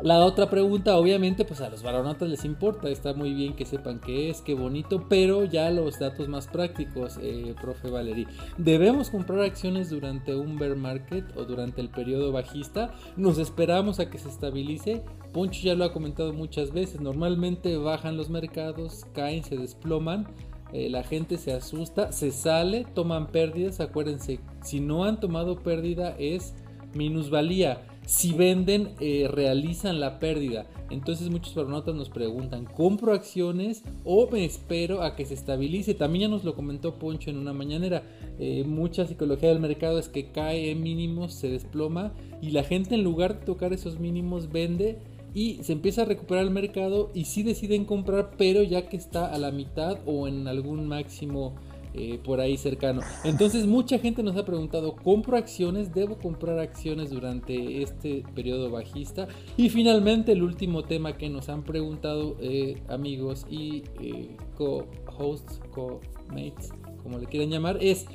La 0.02 0.24
otra 0.24 0.50
pregunta, 0.50 0.96
obviamente, 0.96 1.44
pues 1.44 1.60
a 1.60 1.70
los 1.70 1.82
baronatas 1.82 2.28
les 2.28 2.44
importa, 2.44 2.88
está 2.88 3.14
muy 3.14 3.32
bien 3.32 3.54
que 3.54 3.64
sepan 3.64 4.00
qué 4.00 4.28
es, 4.28 4.42
qué 4.42 4.54
bonito, 4.54 5.06
pero 5.08 5.44
ya 5.44 5.70
los 5.70 5.98
datos 5.98 6.28
más 6.28 6.48
prácticos, 6.48 7.18
eh, 7.22 7.54
profe 7.60 7.88
Valery. 7.88 8.26
¿Debemos 8.58 9.10
comprar 9.10 9.40
acciones 9.40 9.90
durante 9.90 10.34
un 10.34 10.58
bear 10.58 10.74
market 10.76 11.24
o 11.36 11.44
durante 11.44 11.80
el 11.80 11.90
periodo 11.90 12.32
bajista? 12.32 12.92
¿Nos 13.16 13.38
esperamos 13.38 14.00
a 14.00 14.10
que 14.10 14.18
se 14.18 14.28
estabilice? 14.28 15.02
Poncho 15.32 15.62
ya 15.62 15.74
lo 15.74 15.84
ha 15.84 15.92
comentado 15.92 16.32
muchas 16.32 16.72
veces, 16.72 17.00
normalmente 17.00 17.76
bajan 17.76 18.16
los 18.16 18.30
mercados, 18.30 19.06
caen, 19.14 19.44
se 19.44 19.56
desploman. 19.56 20.26
Eh, 20.72 20.90
la 20.90 21.04
gente 21.04 21.38
se 21.38 21.52
asusta, 21.52 22.10
se 22.10 22.32
sale, 22.32 22.84
toman 22.94 23.28
pérdidas. 23.28 23.78
Acuérdense, 23.78 24.40
si 24.60 24.80
no 24.80 25.04
han 25.04 25.20
tomado 25.20 25.62
pérdida 25.62 26.16
es 26.18 26.52
minusvalía 26.94 27.80
si 28.06 28.32
venden, 28.32 28.90
eh, 29.00 29.28
realizan 29.30 30.00
la 30.00 30.18
pérdida. 30.18 30.66
Entonces 30.90 31.30
muchos 31.30 31.54
baronotas 31.54 31.94
nos 31.94 32.10
preguntan, 32.10 32.66
¿compro 32.66 33.12
acciones 33.12 33.82
o 34.04 34.28
me 34.30 34.44
espero 34.44 35.02
a 35.02 35.16
que 35.16 35.24
se 35.24 35.34
estabilice? 35.34 35.94
También 35.94 36.22
ya 36.22 36.28
nos 36.28 36.44
lo 36.44 36.54
comentó 36.54 36.94
Poncho 36.98 37.30
en 37.30 37.38
una 37.38 37.52
mañanera. 37.52 38.02
Eh, 38.38 38.64
mucha 38.66 39.06
psicología 39.06 39.48
del 39.48 39.60
mercado 39.60 39.98
es 39.98 40.08
que 40.08 40.30
cae 40.30 40.70
en 40.70 40.82
mínimos, 40.82 41.34
se 41.34 41.48
desploma 41.48 42.12
y 42.42 42.50
la 42.50 42.64
gente 42.64 42.94
en 42.94 43.04
lugar 43.04 43.38
de 43.38 43.46
tocar 43.46 43.72
esos 43.72 43.98
mínimos 43.98 44.52
vende 44.52 44.98
y 45.34 45.58
se 45.62 45.72
empieza 45.72 46.02
a 46.02 46.04
recuperar 46.04 46.44
el 46.44 46.50
mercado 46.50 47.10
y 47.12 47.24
sí 47.24 47.42
deciden 47.42 47.84
comprar, 47.84 48.32
pero 48.38 48.62
ya 48.62 48.88
que 48.88 48.96
está 48.96 49.32
a 49.32 49.38
la 49.38 49.50
mitad 49.50 49.98
o 50.06 50.28
en 50.28 50.46
algún 50.46 50.86
máximo 50.86 51.56
eh, 51.94 52.18
por 52.24 52.40
ahí 52.40 52.56
cercano. 52.56 53.02
Entonces 53.22 53.66
mucha 53.66 53.98
gente 53.98 54.22
nos 54.22 54.36
ha 54.36 54.44
preguntado, 54.44 54.96
¿compro 54.96 55.36
acciones? 55.36 55.94
¿Debo 55.94 56.18
comprar 56.18 56.58
acciones 56.58 57.10
durante 57.10 57.82
este 57.82 58.24
periodo 58.34 58.70
bajista? 58.70 59.28
Y 59.56 59.68
finalmente 59.68 60.32
el 60.32 60.42
último 60.42 60.82
tema 60.82 61.16
que 61.16 61.28
nos 61.28 61.48
han 61.48 61.62
preguntado 61.62 62.36
eh, 62.40 62.82
amigos 62.88 63.46
y 63.48 63.84
eh, 64.00 64.36
co-hosts, 64.56 65.60
co-mates, 65.70 66.72
como 67.02 67.18
le 67.18 67.26
quieran 67.26 67.50
llamar, 67.50 67.78
es 67.80 68.06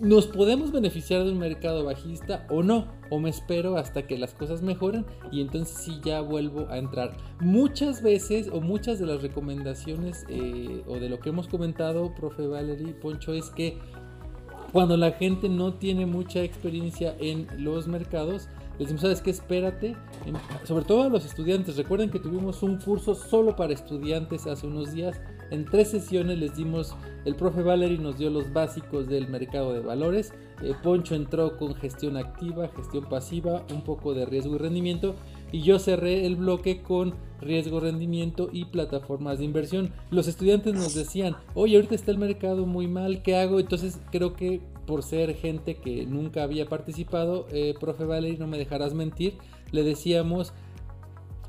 ¿Nos 0.00 0.26
podemos 0.26 0.72
beneficiar 0.72 1.24
de 1.24 1.32
un 1.32 1.38
mercado 1.38 1.84
bajista 1.84 2.46
o 2.50 2.62
no? 2.62 2.88
¿O 3.10 3.20
me 3.20 3.30
espero 3.30 3.76
hasta 3.76 4.06
que 4.06 4.18
las 4.18 4.34
cosas 4.34 4.62
mejoren 4.62 5.06
y 5.30 5.40
entonces 5.40 5.76
sí 5.76 6.00
ya 6.02 6.20
vuelvo 6.20 6.66
a 6.70 6.78
entrar? 6.78 7.16
Muchas 7.40 8.02
veces 8.02 8.48
o 8.52 8.60
muchas 8.60 8.98
de 8.98 9.06
las 9.06 9.22
recomendaciones 9.22 10.24
eh, 10.28 10.82
o 10.88 10.98
de 10.98 11.08
lo 11.08 11.20
que 11.20 11.28
hemos 11.28 11.46
comentado, 11.46 12.14
profe 12.14 12.46
Valerie 12.46 12.94
Poncho, 12.94 13.32
es 13.32 13.50
que 13.50 13.78
cuando 14.72 14.96
la 14.96 15.12
gente 15.12 15.48
no 15.48 15.74
tiene 15.74 16.06
mucha 16.06 16.42
experiencia 16.42 17.14
en 17.20 17.46
los 17.58 17.86
mercados, 17.86 18.48
les 18.78 18.88
decimos, 18.88 19.02
¿sabes 19.02 19.20
qué? 19.20 19.30
Espérate. 19.30 19.94
sobre 20.64 20.84
todo 20.84 21.02
a 21.02 21.08
los 21.08 21.26
estudiantes. 21.26 21.76
Recuerden 21.76 22.10
que 22.10 22.18
tuvimos 22.18 22.62
un 22.62 22.78
curso 22.78 23.14
solo 23.14 23.54
para 23.54 23.74
estudiantes 23.74 24.46
hace 24.46 24.66
unos 24.66 24.92
días 24.92 25.20
en 25.52 25.66
tres 25.66 25.90
sesiones 25.90 26.38
les 26.38 26.56
dimos, 26.56 26.94
el 27.26 27.36
profe 27.36 27.62
Valery 27.62 27.98
nos 27.98 28.16
dio 28.16 28.30
los 28.30 28.52
básicos 28.54 29.06
del 29.06 29.28
mercado 29.28 29.74
de 29.74 29.80
valores, 29.80 30.32
eh, 30.62 30.72
Poncho 30.82 31.14
entró 31.14 31.58
con 31.58 31.74
gestión 31.74 32.16
activa, 32.16 32.70
gestión 32.74 33.04
pasiva, 33.04 33.64
un 33.70 33.82
poco 33.82 34.14
de 34.14 34.24
riesgo 34.24 34.54
y 34.54 34.58
rendimiento 34.58 35.14
y 35.52 35.60
yo 35.60 35.78
cerré 35.78 36.24
el 36.24 36.36
bloque 36.36 36.80
con 36.80 37.14
riesgo, 37.42 37.80
rendimiento 37.80 38.48
y 38.50 38.64
plataformas 38.64 39.38
de 39.38 39.44
inversión. 39.44 39.92
Los 40.10 40.26
estudiantes 40.26 40.74
nos 40.74 40.94
decían, 40.94 41.36
oye, 41.54 41.76
ahorita 41.76 41.94
está 41.94 42.12
el 42.12 42.18
mercado 42.18 42.64
muy 42.64 42.88
mal, 42.88 43.22
¿qué 43.22 43.36
hago? 43.36 43.60
Entonces 43.60 44.00
creo 44.10 44.32
que 44.32 44.62
por 44.86 45.02
ser 45.02 45.34
gente 45.34 45.74
que 45.74 46.06
nunca 46.06 46.44
había 46.44 46.66
participado, 46.66 47.46
eh, 47.52 47.74
profe 47.78 48.04
Valery, 48.04 48.38
no 48.38 48.46
me 48.46 48.56
dejarás 48.56 48.94
mentir, 48.94 49.34
le 49.70 49.82
decíamos, 49.82 50.54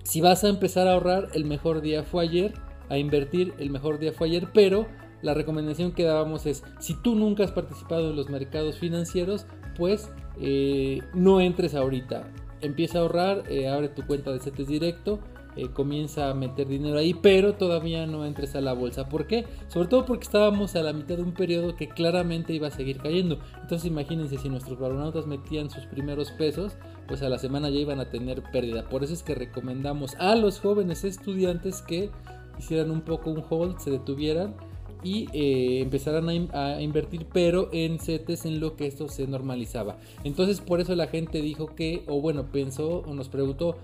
si 0.03 0.19
vas 0.19 0.43
a 0.43 0.49
empezar 0.49 0.89
a 0.89 0.93
ahorrar, 0.93 1.29
el 1.33 1.45
mejor 1.45 1.79
día 1.79 2.03
fue 2.03 2.23
ayer 2.23 2.53
a 2.89 2.97
invertir, 2.97 3.53
el 3.57 3.69
mejor 3.69 3.99
día 3.99 4.13
fue 4.13 4.27
ayer, 4.27 4.49
pero 4.53 4.87
la 5.21 5.33
recomendación 5.33 5.93
que 5.93 6.03
dábamos 6.03 6.45
es, 6.45 6.63
si 6.79 6.95
tú 6.95 7.15
nunca 7.15 7.43
has 7.43 7.51
participado 7.51 8.09
en 8.09 8.15
los 8.15 8.29
mercados 8.29 8.77
financieros, 8.77 9.45
pues 9.77 10.11
eh, 10.39 11.01
no 11.13 11.41
entres 11.41 11.75
ahorita. 11.75 12.31
Empieza 12.61 12.99
a 12.99 13.01
ahorrar, 13.01 13.43
eh, 13.49 13.67
abre 13.67 13.89
tu 13.89 14.05
cuenta 14.05 14.31
de 14.31 14.39
CETES 14.39 14.67
directo 14.67 15.19
eh, 15.55 15.69
comienza 15.69 16.31
a 16.31 16.33
meter 16.33 16.67
dinero 16.67 16.97
ahí, 16.97 17.13
pero 17.13 17.53
todavía 17.53 18.07
no 18.07 18.25
entres 18.25 18.55
a 18.55 18.61
la 18.61 18.73
bolsa. 18.73 19.07
¿Por 19.07 19.27
qué? 19.27 19.45
Sobre 19.67 19.87
todo 19.87 20.05
porque 20.05 20.23
estábamos 20.23 20.75
a 20.75 20.81
la 20.81 20.93
mitad 20.93 21.15
de 21.15 21.21
un 21.21 21.33
periodo 21.33 21.75
que 21.75 21.89
claramente 21.89 22.53
iba 22.53 22.67
a 22.67 22.71
seguir 22.71 22.97
cayendo. 22.97 23.39
Entonces 23.61 23.85
imagínense 23.85 24.37
si 24.39 24.49
nuestros 24.49 24.79
baronautas 24.79 25.27
metían 25.27 25.69
sus 25.69 25.85
primeros 25.85 26.31
pesos, 26.31 26.73
pues 27.07 27.21
a 27.21 27.29
la 27.29 27.37
semana 27.37 27.69
ya 27.69 27.77
iban 27.77 27.99
a 27.99 28.09
tener 28.09 28.41
pérdida. 28.51 28.89
Por 28.89 29.03
eso 29.03 29.13
es 29.13 29.21
que 29.21 29.35
recomendamos 29.35 30.15
a 30.15 30.35
los 30.35 30.59
jóvenes 30.59 31.03
estudiantes 31.03 31.83
que 31.83 32.09
hicieran 32.57 32.91
un 32.91 33.01
poco 33.01 33.29
un 33.31 33.43
hold, 33.49 33.79
se 33.79 33.91
detuvieran 33.91 34.55
y 35.03 35.27
eh, 35.33 35.81
empezaran 35.81 36.29
a, 36.53 36.81
invertir, 36.81 37.27
pero 37.31 37.69
en 37.73 37.99
CETES 37.99 38.45
en 38.45 38.59
lo 38.59 38.75
que 38.75 38.87
esto 38.87 39.09
se 39.09 39.27
normalizaba. 39.27 39.97
Entonces 40.23 40.61
por 40.61 40.79
eso 40.79 40.95
la 40.95 41.07
gente 41.07 41.41
dijo 41.41 41.67
que, 41.67 42.03
o 42.07 42.21
bueno, 42.21 42.45
pensó 42.51 42.99
o 43.05 43.13
nos 43.13 43.27
preguntó, 43.27 43.75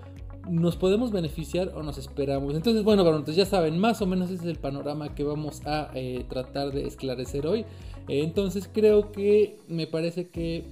¿nos 0.48 0.76
podemos 0.76 1.12
beneficiar 1.12 1.72
o 1.74 1.82
nos 1.82 1.98
esperamos? 1.98 2.54
Entonces, 2.54 2.82
bueno, 2.82 3.02
entonces 3.02 3.36
ya 3.36 3.44
saben, 3.44 3.78
más 3.78 4.00
o 4.00 4.06
menos 4.06 4.30
ese 4.30 4.44
es 4.44 4.50
el 4.50 4.58
panorama 4.58 5.14
que 5.14 5.22
vamos 5.22 5.60
a 5.66 5.90
eh, 5.94 6.24
tratar 6.28 6.72
de 6.72 6.86
esclarecer 6.86 7.46
hoy. 7.46 7.66
entonces 8.08 8.68
creo 8.72 9.12
que 9.12 9.58
me 9.68 9.86
parece 9.86 10.28
que 10.28 10.64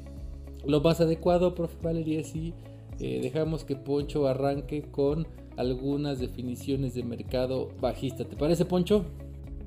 lo 0.67 0.81
más 0.81 1.01
adecuado, 1.01 1.55
profe 1.55 1.77
Valeria, 1.83 2.25
si 2.25 2.55
eh, 3.01 3.21
dejamos 3.23 3.65
que 3.65 3.77
Poncho 3.77 4.27
arranque 4.27 4.83
con 4.83 5.27
algunas 5.59 6.21
definiciones 6.21 6.95
de 6.95 7.03
mercado 7.03 7.69
bajista. 7.81 8.25
¿Te 8.25 8.37
parece, 8.37 8.65
Poncho? 8.65 9.05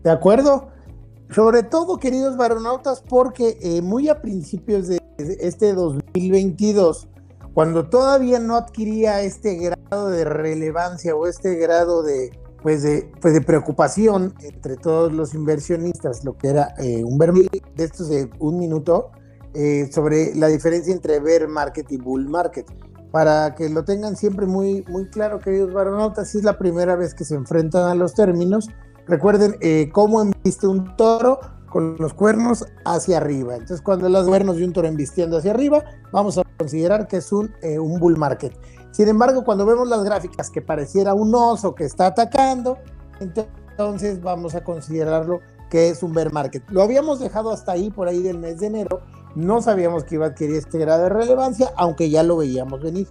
De 0.04 0.10
acuerdo. 0.10 0.70
Sobre 1.30 1.64
todo, 1.64 1.98
queridos 1.98 2.36
varonautas, 2.36 3.04
porque 3.08 3.58
eh, 3.62 3.82
muy 3.82 4.10
a 4.10 4.22
principios 4.22 4.88
de 4.88 5.00
este 5.18 5.74
2022, 5.74 7.08
cuando 7.54 7.90
todavía 7.90 8.40
no 8.40 8.56
adquiría 8.56 9.22
este 9.22 9.56
grado 9.56 10.10
de 10.10 10.26
relevancia 10.26 11.16
o 11.16 11.28
este 11.28 11.56
grado 11.56 12.04
de, 12.04 12.32
pues 12.62 12.84
de, 12.84 13.10
pues 13.22 13.34
de 13.34 13.42
preocupación 13.42 14.34
entre 14.42 14.76
todos 14.76 15.14
los 15.14 15.34
inversionistas, 15.34 16.26
lo 16.26 16.38
que 16.38 16.50
era 16.50 16.74
eh, 16.80 17.04
un 17.04 17.18
ver 17.18 17.32
de 17.34 17.84
estos 17.84 18.10
de 18.10 18.30
un 18.40 18.58
minuto, 18.60 19.12
eh, 19.54 19.90
sobre 19.92 20.34
la 20.36 20.48
diferencia 20.48 20.94
entre 20.94 21.20
bear 21.20 21.48
market 21.48 21.90
y 21.92 21.98
bull 21.98 22.28
market. 22.28 22.66
Para 23.12 23.56
que 23.56 23.70
lo 23.70 23.84
tengan 23.84 24.16
siempre 24.16 24.46
muy, 24.46 24.86
muy 24.88 25.08
claro, 25.08 25.40
queridos 25.40 25.74
varonautas, 25.74 26.30
si 26.30 26.38
es 26.38 26.44
la 26.44 26.58
primera 26.58 26.96
vez 26.96 27.14
que 27.14 27.26
se 27.26 27.36
enfrentan 27.36 27.90
a 27.90 27.96
los 27.96 28.14
términos, 28.14 28.70
Recuerden 29.08 29.58
eh, 29.62 29.90
cómo 29.92 30.22
embiste 30.22 30.68
un 30.68 30.96
toro 30.96 31.40
con 31.70 31.96
los 31.98 32.14
cuernos 32.14 32.66
hacia 32.86 33.18
arriba. 33.18 33.56
Entonces, 33.56 33.82
cuando 33.82 34.10
los 34.10 34.28
cuernos 34.28 34.58
de 34.58 34.66
un 34.66 34.74
toro 34.74 34.88
embistiendo 34.88 35.38
hacia 35.38 35.52
arriba, 35.52 35.84
vamos 36.12 36.38
a 36.38 36.44
considerar 36.58 37.08
que 37.08 37.18
es 37.18 37.32
un, 37.32 37.54
eh, 37.62 37.80
un 37.80 38.00
bull 38.00 38.18
market. 38.18 38.54
Sin 38.92 39.08
embargo, 39.08 39.44
cuando 39.44 39.66
vemos 39.66 39.88
las 39.88 40.04
gráficas 40.04 40.50
que 40.50 40.62
pareciera 40.62 41.14
un 41.14 41.34
oso 41.34 41.76
que 41.76 41.86
está 41.86 42.08
atacando, 42.08 42.78
entonces 43.20 44.22
vamos 44.22 44.56
a 44.56 44.64
considerarlo 44.64 45.40
que 45.70 45.90
es 45.90 46.04
un 46.04 46.14
bear 46.14 46.34
market. 46.34 46.64
Lo 46.70 46.82
habíamos 46.82 47.20
dejado 47.20 47.52
hasta 47.52 47.72
ahí, 47.72 47.90
por 47.90 48.08
ahí 48.08 48.22
del 48.22 48.38
mes 48.38 48.60
de 48.60 48.68
enero. 48.68 49.02
No 49.36 49.62
sabíamos 49.62 50.04
que 50.04 50.16
iba 50.16 50.26
a 50.26 50.30
adquirir 50.30 50.58
este 50.58 50.78
grado 50.78 51.04
de 51.04 51.10
relevancia, 51.10 51.72
aunque 51.78 52.10
ya 52.10 52.24
lo 52.24 52.38
veíamos 52.38 52.82
venir. 52.82 53.08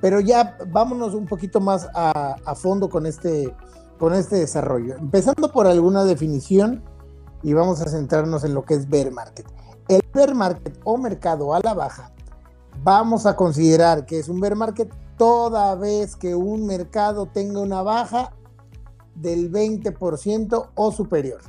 Pero 0.00 0.20
ya 0.20 0.58
vámonos 0.68 1.14
un 1.14 1.26
poquito 1.26 1.60
más 1.60 1.88
a, 1.94 2.54
fondo 2.56 2.88
con 2.88 3.06
este, 3.06 3.54
con 3.98 4.14
este 4.14 4.36
desarrollo. 4.36 4.96
Empezando 4.98 5.50
por 5.52 5.66
alguna 5.66 6.04
definición 6.04 6.82
y 7.42 7.52
vamos 7.52 7.80
a 7.80 7.88
centrarnos 7.88 8.44
en 8.44 8.54
lo 8.54 8.64
que 8.64 8.74
es 8.74 8.88
bear 8.88 9.10
market. 9.10 9.46
El 9.88 10.02
bear 10.12 10.34
market 10.34 10.78
o 10.84 10.98
mercado 10.98 11.54
a 11.54 11.60
la 11.60 11.74
baja, 11.74 12.12
vamos 12.82 13.26
a 13.26 13.36
considerar 13.36 14.06
que 14.06 14.18
es 14.18 14.28
un 14.28 14.40
bear 14.40 14.56
market 14.56 14.92
toda 15.16 15.74
vez 15.76 16.16
que 16.16 16.34
un 16.34 16.66
mercado 16.66 17.26
tenga 17.26 17.60
una 17.60 17.82
baja 17.82 18.32
del 19.14 19.50
20% 19.52 20.70
o 20.74 20.92
superior. 20.92 21.40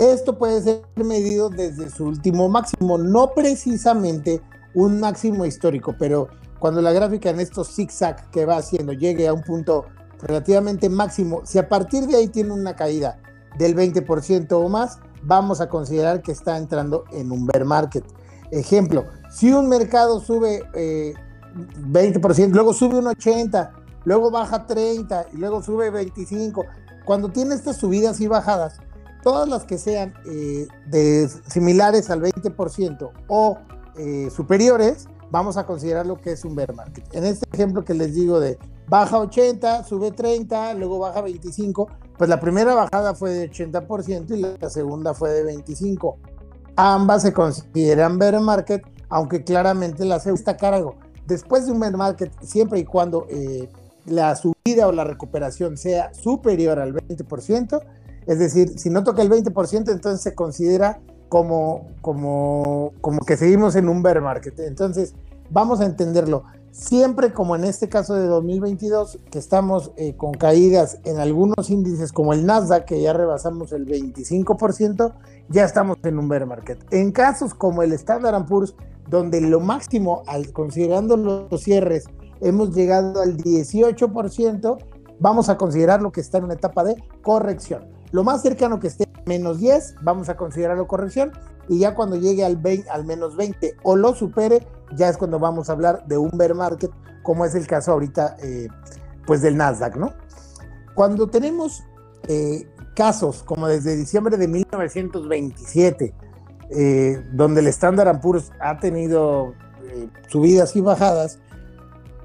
Esto 0.00 0.38
puede 0.38 0.62
ser 0.62 0.82
medido 0.96 1.50
desde 1.50 1.90
su 1.90 2.06
último 2.06 2.48
máximo, 2.48 2.96
no 2.96 3.34
precisamente 3.34 4.40
un 4.72 4.98
máximo 4.98 5.44
histórico, 5.44 5.94
pero 5.98 6.28
cuando 6.58 6.80
la 6.80 6.90
gráfica 6.90 7.28
en 7.28 7.38
estos 7.38 7.74
zigzag 7.74 8.30
que 8.30 8.46
va 8.46 8.56
haciendo 8.56 8.94
llegue 8.94 9.28
a 9.28 9.34
un 9.34 9.42
punto 9.42 9.84
relativamente 10.22 10.88
máximo, 10.88 11.42
si 11.44 11.58
a 11.58 11.68
partir 11.68 12.06
de 12.06 12.16
ahí 12.16 12.28
tiene 12.28 12.52
una 12.52 12.74
caída 12.74 13.18
del 13.58 13.76
20% 13.76 14.52
o 14.52 14.70
más, 14.70 15.00
vamos 15.22 15.60
a 15.60 15.68
considerar 15.68 16.22
que 16.22 16.32
está 16.32 16.56
entrando 16.56 17.04
en 17.12 17.30
un 17.30 17.44
bear 17.44 17.66
market. 17.66 18.04
Ejemplo, 18.50 19.04
si 19.30 19.52
un 19.52 19.68
mercado 19.68 20.18
sube 20.18 20.62
20%, 20.72 22.38
eh, 22.38 22.48
luego 22.48 22.72
sube 22.72 23.00
un 23.00 23.04
80%, 23.04 23.70
luego 24.04 24.30
baja 24.30 24.66
30% 24.66 25.26
y 25.34 25.36
luego 25.36 25.62
sube 25.62 25.92
25%, 25.92 26.64
cuando 27.04 27.28
tiene 27.28 27.54
estas 27.54 27.76
subidas 27.76 28.18
y 28.22 28.28
bajadas, 28.28 28.80
todas 29.22 29.48
las 29.48 29.64
que 29.64 29.78
sean 29.78 30.14
eh, 30.26 31.28
similares 31.48 32.10
al 32.10 32.22
20% 32.22 33.10
o 33.28 33.58
eh, 33.96 34.28
superiores, 34.30 35.08
vamos 35.30 35.56
a 35.56 35.66
considerar 35.66 36.06
lo 36.06 36.16
que 36.16 36.32
es 36.32 36.44
un 36.44 36.54
bear 36.54 36.74
market. 36.74 37.04
En 37.14 37.24
este 37.24 37.46
ejemplo 37.52 37.84
que 37.84 37.94
les 37.94 38.14
digo 38.14 38.40
de 38.40 38.58
baja 38.88 39.18
80, 39.18 39.84
sube 39.84 40.10
30, 40.10 40.74
luego 40.74 40.98
baja 40.98 41.20
25, 41.20 41.88
pues 42.18 42.28
la 42.28 42.40
primera 42.40 42.74
bajada 42.74 43.14
fue 43.14 43.30
de 43.30 43.50
80% 43.50 44.36
y 44.36 44.58
la 44.60 44.70
segunda 44.70 45.14
fue 45.14 45.30
de 45.30 45.44
25. 45.44 46.18
Ambas 46.76 47.22
se 47.22 47.32
consideran 47.32 48.18
bear 48.18 48.40
market, 48.40 48.82
aunque 49.08 49.44
claramente 49.44 50.04
la 50.04 50.18
segunda 50.18 50.40
está 50.40 50.56
cargo. 50.56 50.96
Después 51.26 51.66
de 51.66 51.72
un 51.72 51.80
bear 51.80 51.96
market, 51.96 52.32
siempre 52.42 52.80
y 52.80 52.84
cuando 52.84 53.26
eh, 53.28 53.68
la 54.06 54.34
subida 54.34 54.88
o 54.88 54.92
la 54.92 55.04
recuperación 55.04 55.76
sea 55.76 56.12
superior 56.14 56.78
al 56.78 56.94
20%, 56.94 57.80
es 58.26 58.38
decir, 58.38 58.78
si 58.78 58.90
no 58.90 59.04
toca 59.04 59.22
el 59.22 59.30
20%, 59.30 59.90
entonces 59.90 60.20
se 60.20 60.34
considera 60.34 61.00
como, 61.28 61.86
como, 62.00 62.92
como 63.00 63.20
que 63.20 63.36
seguimos 63.36 63.76
en 63.76 63.88
un 63.88 64.02
bear 64.02 64.20
market. 64.20 64.58
Entonces, 64.60 65.14
vamos 65.50 65.80
a 65.80 65.86
entenderlo. 65.86 66.44
Siempre 66.72 67.32
como 67.32 67.56
en 67.56 67.64
este 67.64 67.88
caso 67.88 68.14
de 68.14 68.26
2022, 68.26 69.18
que 69.30 69.38
estamos 69.38 69.92
eh, 69.96 70.14
con 70.16 70.32
caídas 70.32 70.98
en 71.04 71.18
algunos 71.18 71.68
índices 71.68 72.12
como 72.12 72.32
el 72.32 72.46
Nasdaq, 72.46 72.84
que 72.84 73.00
ya 73.00 73.12
rebasamos 73.12 73.72
el 73.72 73.86
25%, 73.86 75.12
ya 75.48 75.64
estamos 75.64 75.98
en 76.04 76.18
un 76.18 76.28
bear 76.28 76.46
market. 76.46 76.78
En 76.92 77.10
casos 77.10 77.54
como 77.54 77.82
el 77.82 77.92
Standard 77.92 78.46
Poor's, 78.46 78.74
donde 79.08 79.40
lo 79.40 79.58
máximo, 79.58 80.22
al, 80.26 80.52
considerando 80.52 81.16
los 81.16 81.60
cierres, 81.60 82.04
hemos 82.40 82.74
llegado 82.74 83.20
al 83.20 83.36
18%, 83.36 84.78
vamos 85.18 85.48
a 85.48 85.56
considerar 85.56 86.00
lo 86.02 86.12
que 86.12 86.20
está 86.20 86.38
en 86.38 86.44
una 86.44 86.54
etapa 86.54 86.84
de 86.84 86.96
corrección. 87.22 87.99
Lo 88.12 88.24
más 88.24 88.42
cercano 88.42 88.80
que 88.80 88.88
esté 88.88 89.08
menos 89.26 89.58
10, 89.58 89.96
vamos 90.02 90.28
a 90.28 90.36
considerarlo 90.36 90.86
corrección. 90.86 91.32
Y 91.68 91.78
ya 91.78 91.94
cuando 91.94 92.16
llegue 92.16 92.44
al, 92.44 92.56
20, 92.56 92.90
al 92.90 93.04
menos 93.04 93.36
20 93.36 93.76
o 93.82 93.96
lo 93.96 94.14
supere, 94.14 94.66
ya 94.96 95.08
es 95.08 95.16
cuando 95.16 95.38
vamos 95.38 95.70
a 95.70 95.72
hablar 95.72 96.04
de 96.06 96.18
un 96.18 96.30
bear 96.34 96.54
market, 96.54 96.90
como 97.22 97.44
es 97.44 97.54
el 97.54 97.66
caso 97.66 97.92
ahorita, 97.92 98.36
eh, 98.42 98.68
pues 99.26 99.42
del 99.42 99.56
Nasdaq, 99.56 99.96
¿no? 99.96 100.12
Cuando 100.94 101.28
tenemos 101.28 101.84
eh, 102.26 102.66
casos 102.96 103.44
como 103.44 103.68
desde 103.68 103.94
diciembre 103.94 104.36
de 104.36 104.48
1927, 104.48 106.14
eh, 106.70 107.24
donde 107.32 107.60
el 107.60 107.68
Standard 107.68 108.20
Poor's 108.20 108.50
ha 108.60 108.78
tenido 108.78 109.54
subidas 110.28 110.74
y 110.76 110.80
bajadas, 110.80 111.40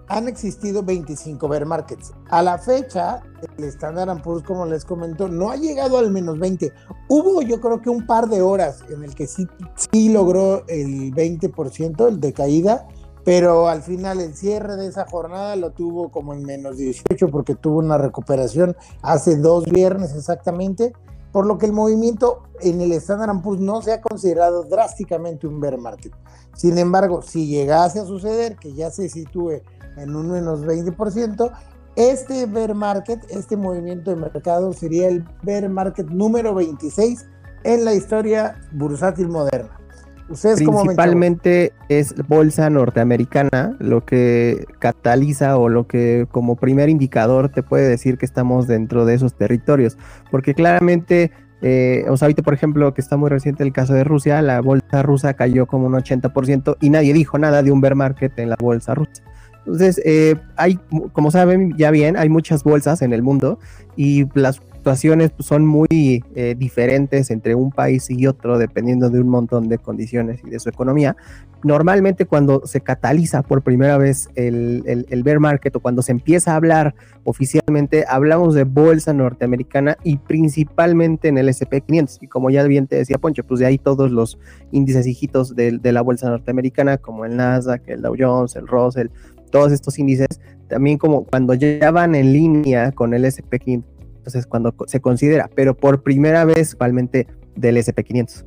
han 0.08 0.28
existido 0.28 0.84
25 0.84 1.48
bear 1.48 1.66
markets. 1.66 2.14
A 2.30 2.42
la 2.42 2.58
fecha, 2.58 3.22
el 3.58 3.64
Standard 3.66 4.22
Poor's, 4.22 4.44
como 4.44 4.66
les 4.66 4.86
comento, 4.86 5.28
no 5.28 5.50
ha 5.50 5.56
llegado 5.56 5.98
al 5.98 6.12
menos 6.12 6.40
20. 6.40 6.72
Hubo 7.10 7.42
yo 7.42 7.60
creo 7.60 7.82
que 7.82 7.90
un 7.90 8.06
par 8.06 8.28
de 8.28 8.42
horas 8.42 8.84
en 8.90 9.04
el 9.04 9.16
que 9.16 9.28
sí, 9.28 9.48
sí 9.76 10.10
logró 10.10 10.64
el 10.68 11.14
20%, 11.14 12.08
el 12.08 12.20
de 12.20 12.34
caída, 12.34 12.88
pero 13.24 13.68
al 13.68 13.82
final 13.82 14.22
el 14.22 14.36
cierre 14.36 14.76
de 14.76 14.88
esa 14.88 15.06
jornada 15.06 15.56
lo 15.56 15.72
tuvo 15.72 16.10
como 16.10 16.34
en 16.34 16.44
menos 16.44 16.78
18 16.78 17.30
porque 17.30 17.56
tuvo 17.56 17.80
una 17.80 17.98
recuperación 17.98 18.78
hace 19.02 19.36
dos 19.38 19.66
viernes 19.66 20.14
exactamente, 20.16 20.94
por 21.32 21.48
lo 21.48 21.58
que 21.58 21.66
el 21.66 21.74
movimiento 21.74 22.44
en 22.62 22.82
el 22.82 22.92
Standard 22.94 23.42
Poor's 23.42 23.60
no 23.60 23.82
se 23.82 23.94
ha 23.94 24.02
considerado 24.02 24.64
drásticamente 24.64 25.48
un 25.48 25.60
bear 25.60 25.78
market. 25.78 26.14
Sin 26.56 26.78
embargo, 26.78 27.22
si 27.22 27.48
llegase 27.48 28.00
a 28.00 28.06
suceder 28.06 28.56
que 28.58 28.74
ya 28.74 28.92
se 28.92 29.10
sitúe 29.10 29.62
en 29.98 30.16
un 30.16 30.32
menos 30.32 30.66
20%. 30.66 31.52
Este 31.96 32.46
bear 32.46 32.74
market, 32.76 33.20
este 33.30 33.56
movimiento 33.56 34.12
de 34.12 34.18
mercado 34.18 34.74
sería 34.74 35.08
el 35.08 35.24
bear 35.44 35.70
market 35.70 36.08
número 36.10 36.54
26 36.54 37.26
en 37.64 37.86
la 37.86 37.94
historia 37.94 38.60
bursátil 38.74 39.30
moderna. 39.30 39.80
¿Ustedes 40.28 40.58
Principalmente 40.58 41.72
es 41.88 42.16
bolsa 42.28 42.70
norteamericana 42.70 43.76
lo 43.80 44.04
que 44.06 44.66
cataliza 44.80 45.58
o 45.58 45.70
lo 45.70 45.88
que 45.88 46.28
como 46.32 46.56
primer 46.56 46.90
indicador 46.90 47.50
te 47.50 47.62
puede 47.62 47.88
decir 47.88 48.18
que 48.18 48.26
estamos 48.26 48.68
dentro 48.68 49.06
de 49.06 49.14
esos 49.14 49.36
territorios. 49.36 49.98
Porque 50.32 50.56
claramente, 50.56 51.32
eh, 51.62 52.06
o 52.10 52.18
sea, 52.18 52.26
ahorita 52.26 52.42
por 52.42 52.56
ejemplo 52.56 52.92
que 52.96 53.02
está 53.02 53.18
muy 53.18 53.30
reciente 53.30 53.64
el 53.64 53.72
caso 53.72 53.94
de 53.94 54.04
Rusia, 54.04 54.42
la 54.42 54.62
bolsa 54.62 55.04
rusa 55.04 55.36
cayó 55.36 55.68
como 55.68 55.86
un 55.86 55.94
80% 55.94 56.78
y 56.82 56.90
nadie 56.90 57.14
dijo 57.14 57.38
nada 57.38 57.62
de 57.62 57.72
un 57.72 57.80
bear 57.80 57.94
market 57.94 58.38
en 58.40 58.50
la 58.50 58.56
bolsa 58.60 58.96
rusa. 58.96 59.24
Entonces, 59.66 60.00
eh, 60.06 60.36
hay, 60.58 60.80
como 61.14 61.32
saben 61.32 61.76
ya 61.78 61.92
bien, 61.92 62.18
hay 62.18 62.30
muchas 62.30 62.64
bolsas 62.64 63.02
en 63.02 63.14
el 63.14 63.24
mundo 63.24 63.60
y 63.96 64.26
las 64.38 64.60
situaciones 64.86 65.32
pues, 65.32 65.48
son 65.48 65.66
muy 65.66 66.24
eh, 66.36 66.54
diferentes 66.56 67.32
entre 67.32 67.56
un 67.56 67.72
país 67.72 68.08
y 68.12 68.28
otro 68.28 68.60
dependiendo 68.60 69.10
de 69.10 69.20
un 69.20 69.30
montón 69.30 69.68
de 69.68 69.80
condiciones 69.80 70.42
y 70.46 70.52
de 70.52 70.60
su 70.60 70.70
economía. 70.70 71.16
Normalmente 71.64 72.28
cuando 72.28 72.62
se 72.68 72.82
cataliza 72.82 73.42
por 73.42 73.64
primera 73.64 73.98
vez 73.98 74.30
el, 74.36 74.84
el, 75.10 75.24
bear 75.24 75.40
market 75.40 75.76
o 75.76 75.80
cuando 75.80 76.04
se 76.04 76.12
empieza 76.12 76.52
a 76.52 76.58
hablar 76.58 76.94
oficialmente, 77.24 78.06
hablamos 78.08 78.54
de 78.54 78.66
bolsa 78.66 79.12
norteamericana 79.14 79.98
y 80.04 80.18
principalmente 80.18 81.30
en 81.30 81.40
el 81.40 81.50
SP500. 81.50 82.20
Y 82.22 82.28
como 82.28 82.52
ya 82.52 82.62
bien 82.66 82.86
te 82.86 82.98
decía 82.98 83.18
Poncho, 83.18 83.44
pues 83.44 83.62
de 83.62 83.66
ahí 83.66 83.80
todos 83.80 84.12
los 84.12 84.38
índices 84.72 85.08
hijitos 85.08 85.56
de, 85.56 85.80
de 85.80 85.92
la 85.92 86.04
bolsa 86.04 86.30
norteamericana, 86.30 86.98
como 86.98 87.26
el 87.26 87.36
Nasdaq, 87.36 87.90
el 87.90 88.04
Dow 88.04 88.16
Jones, 88.16 88.56
el 88.56 88.68
Russell, 88.68 89.08
todos 89.56 89.72
estos 89.72 89.98
índices, 89.98 90.28
también 90.68 90.98
como 90.98 91.24
cuando 91.24 91.54
ya 91.54 91.92
van 91.92 92.14
en 92.14 92.34
línea 92.34 92.92
con 92.92 93.14
el 93.14 93.24
SP500 93.24 93.86
entonces, 94.26 94.48
cuando 94.48 94.74
se 94.88 95.00
considera, 95.02 95.48
pero 95.54 95.78
por 95.78 96.02
primera 96.02 96.46
vez 96.46 96.76
realmente 96.80 97.28
del 97.56 97.78
SP500. 97.78 98.44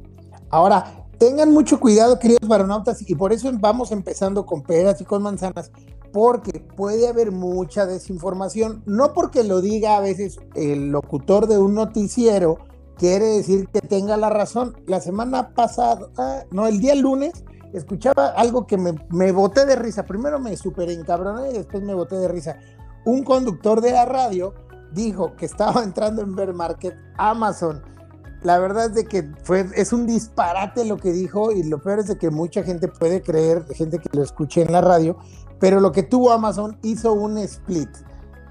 Ahora, 0.51 1.07
tengan 1.19 1.53
mucho 1.53 1.79
cuidado, 1.79 2.19
queridos 2.19 2.49
baronautas, 2.49 3.09
y 3.09 3.15
por 3.15 3.33
eso 3.33 3.49
vamos 3.61 3.93
empezando 3.93 4.45
con 4.45 4.65
peras 4.65 5.01
y 5.01 5.05
con 5.05 5.23
manzanas, 5.23 5.71
porque 6.13 6.59
puede 6.75 7.07
haber 7.07 7.31
mucha 7.31 7.87
desinformación, 7.87 8.83
no 8.87 9.13
porque 9.13 9.45
lo 9.45 9.61
diga 9.61 9.97
a 9.97 10.01
veces 10.01 10.41
el 10.57 10.91
locutor 10.91 11.47
de 11.47 11.59
un 11.59 11.75
noticiero, 11.75 12.59
quiere 12.97 13.27
decir 13.27 13.69
que 13.69 13.81
tenga 13.81 14.17
la 14.17 14.31
razón. 14.31 14.77
La 14.89 15.01
semana 15.01 15.51
pasada, 15.51 16.09
no, 16.51 16.67
el 16.67 16.81
día 16.81 16.97
lunes, 16.97 17.45
escuchaba 17.73 18.29
algo 18.29 18.67
que 18.67 18.77
me, 18.77 18.95
me 19.11 19.33
boté 19.33 19.67
de 19.67 19.77
risa. 19.77 20.05
Primero 20.05 20.39
me 20.39 20.57
super 20.57 20.91
encabroné 20.91 21.51
y 21.51 21.55
después 21.55 21.83
me 21.83 21.95
boté 21.95 22.17
de 22.17 22.29
risa. 22.29 22.59
Un 23.05 23.25
conductor 23.25 23.81
de 23.81 23.93
la 23.93 24.05
radio 24.05 24.55
dijo 24.93 25.37
que 25.37 25.47
estaba 25.47 25.83
entrando 25.85 26.23
en 26.23 26.35
bear 26.35 26.53
market 26.53 26.97
Amazon. 27.17 27.83
La 28.43 28.59
verdad 28.59 28.87
es 28.87 28.95
de 28.95 29.05
que 29.05 29.29
fue, 29.43 29.67
es 29.75 29.93
un 29.93 30.07
disparate 30.07 30.85
lo 30.85 30.97
que 30.97 31.11
dijo 31.11 31.51
y 31.51 31.65
lo 31.65 31.83
peor 31.83 31.99
es 31.99 32.07
de 32.07 32.19
que 32.19 32.31
mucha 32.31 32.63
gente 32.63 32.87
puede 32.87 33.21
creer, 33.21 33.65
gente 33.75 33.99
que 33.99 34.17
lo 34.17 34.23
escuche 34.23 34.63
en 34.63 34.71
la 34.71 34.81
radio, 34.81 35.19
pero 35.59 35.81
lo 35.81 35.91
que 35.91 36.05
tuvo 36.05 36.31
Amazon 36.31 36.79
hizo 36.83 37.13
un 37.13 37.37
split. 37.39 37.89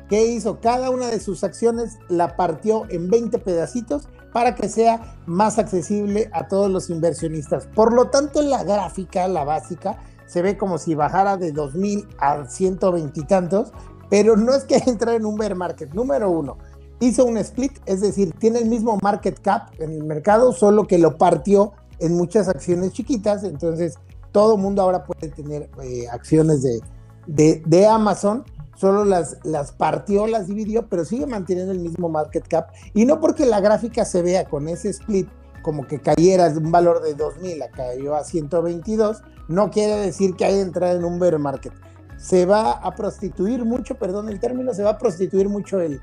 ¿Qué 0.09 0.25
hizo? 0.25 0.59
Cada 0.59 0.89
una 0.89 1.07
de 1.07 1.19
sus 1.19 1.43
acciones 1.43 1.97
la 2.07 2.35
partió 2.35 2.83
en 2.89 3.09
20 3.09 3.39
pedacitos 3.39 4.07
para 4.33 4.55
que 4.55 4.69
sea 4.69 5.17
más 5.25 5.57
accesible 5.57 6.29
a 6.33 6.47
todos 6.47 6.69
los 6.69 6.89
inversionistas. 6.89 7.67
Por 7.75 7.93
lo 7.93 8.09
tanto, 8.09 8.41
la 8.41 8.63
gráfica, 8.63 9.27
la 9.27 9.43
básica, 9.43 9.97
se 10.25 10.41
ve 10.41 10.57
como 10.57 10.77
si 10.77 10.95
bajara 10.95 11.37
de 11.37 11.51
2000 11.51 12.07
a 12.19 12.45
120 12.45 13.19
y 13.19 13.23
tantos, 13.23 13.71
pero 14.09 14.37
no 14.37 14.53
es 14.53 14.63
que 14.63 14.77
entre 14.85 15.15
en 15.15 15.25
un 15.25 15.37
bear 15.37 15.55
market. 15.55 15.93
Número 15.93 16.29
uno, 16.29 16.57
hizo 16.99 17.25
un 17.25 17.37
split, 17.37 17.79
es 17.85 18.01
decir, 18.01 18.33
tiene 18.39 18.59
el 18.59 18.69
mismo 18.69 18.97
market 19.01 19.39
cap 19.41 19.71
en 19.79 19.91
el 19.91 20.03
mercado, 20.03 20.51
solo 20.53 20.87
que 20.87 20.97
lo 20.97 21.17
partió 21.17 21.73
en 21.99 22.15
muchas 22.15 22.47
acciones 22.47 22.93
chiquitas, 22.93 23.43
entonces 23.43 23.95
todo 24.31 24.57
mundo 24.57 24.81
ahora 24.81 25.03
puede 25.03 25.29
tener 25.29 25.69
eh, 25.81 26.07
acciones 26.11 26.61
de, 26.61 27.61
de, 27.65 27.87
Amazon, 27.87 28.43
solo 28.77 29.03
las, 29.03 29.37
las 29.43 29.73
partió, 29.73 30.27
las 30.27 30.47
dividió, 30.47 30.87
pero 30.87 31.03
sigue 31.03 31.27
manteniendo 31.27 31.73
el 31.73 31.79
mismo 31.79 32.07
market 32.09 32.47
cap. 32.47 32.69
Y 32.93 33.05
no 33.05 33.19
porque 33.19 33.45
la 33.45 33.59
gráfica 33.59 34.05
se 34.05 34.21
vea 34.21 34.45
con 34.45 34.67
ese 34.69 34.89
split 34.89 35.27
como 35.61 35.85
que 35.85 35.99
cayera 35.99 36.49
de 36.49 36.59
un 36.59 36.71
valor 36.71 37.01
de 37.01 37.17
2.000 37.17 37.63
a 37.63 37.69
cayó 37.69 38.15
a 38.15 38.23
122, 38.23 39.21
no 39.49 39.69
quiere 39.69 39.97
decir 39.97 40.35
que 40.35 40.45
haya 40.45 40.61
entrado 40.61 40.97
en 40.97 41.03
un 41.03 41.19
bear 41.19 41.37
market 41.39 41.73
se 42.17 42.45
va 42.45 42.71
a 42.71 42.95
prostituir 42.95 43.63
mucho, 43.63 43.95
perdón 43.95 44.29
el 44.29 44.39
término, 44.39 44.73
se 44.73 44.83
va 44.83 44.91
a 44.91 44.97
prostituir 44.97 45.47
mucho 45.47 45.79
el, 45.79 46.01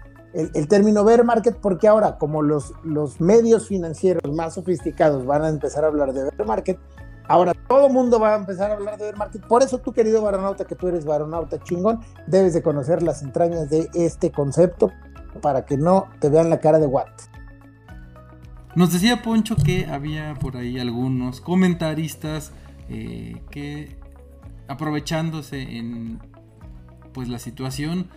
término 0.69 1.05
bear 1.05 1.25
market 1.25 1.57
porque 1.61 1.87
ahora 1.87 2.19
como 2.19 2.43
los, 2.43 2.73
los 2.83 3.21
medios 3.21 3.69
financieros 3.69 4.33
más 4.33 4.55
sofisticados 4.55 5.27
van 5.27 5.43
a 5.43 5.49
empezar 5.49 5.85
a 5.85 5.89
hablar 5.89 6.13
de 6.13 6.25
bear 6.25 6.47
market, 6.47 6.79
ahora 7.29 7.55
todo 7.55 7.87
el 7.87 7.93
mundo 7.93 8.19
va 8.19 8.35
a 8.35 8.37
empezar 8.37 8.71
a 8.71 8.75
hablar 8.75 8.97
de 8.99 9.05
bear 9.05 9.17
market. 9.17 9.47
Por 9.47 9.63
eso 9.63 9.79
tú, 9.79 9.93
querido 9.93 10.23
baronauta, 10.23 10.65
que 10.65 10.75
tú 10.75 10.89
eres 10.89 11.05
baronauta 11.05 11.63
chingón, 11.63 12.01
debes 12.27 12.55
de 12.55 12.63
conocer 12.63 13.03
las 13.03 13.23
entrañas 13.23 13.71
de 13.71 13.89
este 13.95 14.31
concepto 14.31 14.93
para 15.41 15.65
que 15.65 15.77
no 15.77 16.09
te 16.21 16.29
vean 16.29 16.51
la 16.51 16.61
cara 16.61 16.79
de 16.79 16.87
what. 16.87 17.09
Nos 18.75 18.93
decía 18.93 19.23
Poncho 19.23 19.55
que 19.57 19.87
había 19.87 20.35
por 20.35 20.57
ahí 20.57 20.79
algunos 20.81 21.41
comentaristas 21.41 22.53
eh, 22.89 23.41
que 23.51 23.97
aprovechándose 24.67 25.63
en 25.63 26.21
pues 27.13 27.29
la 27.29 27.39
situación, 27.39 28.09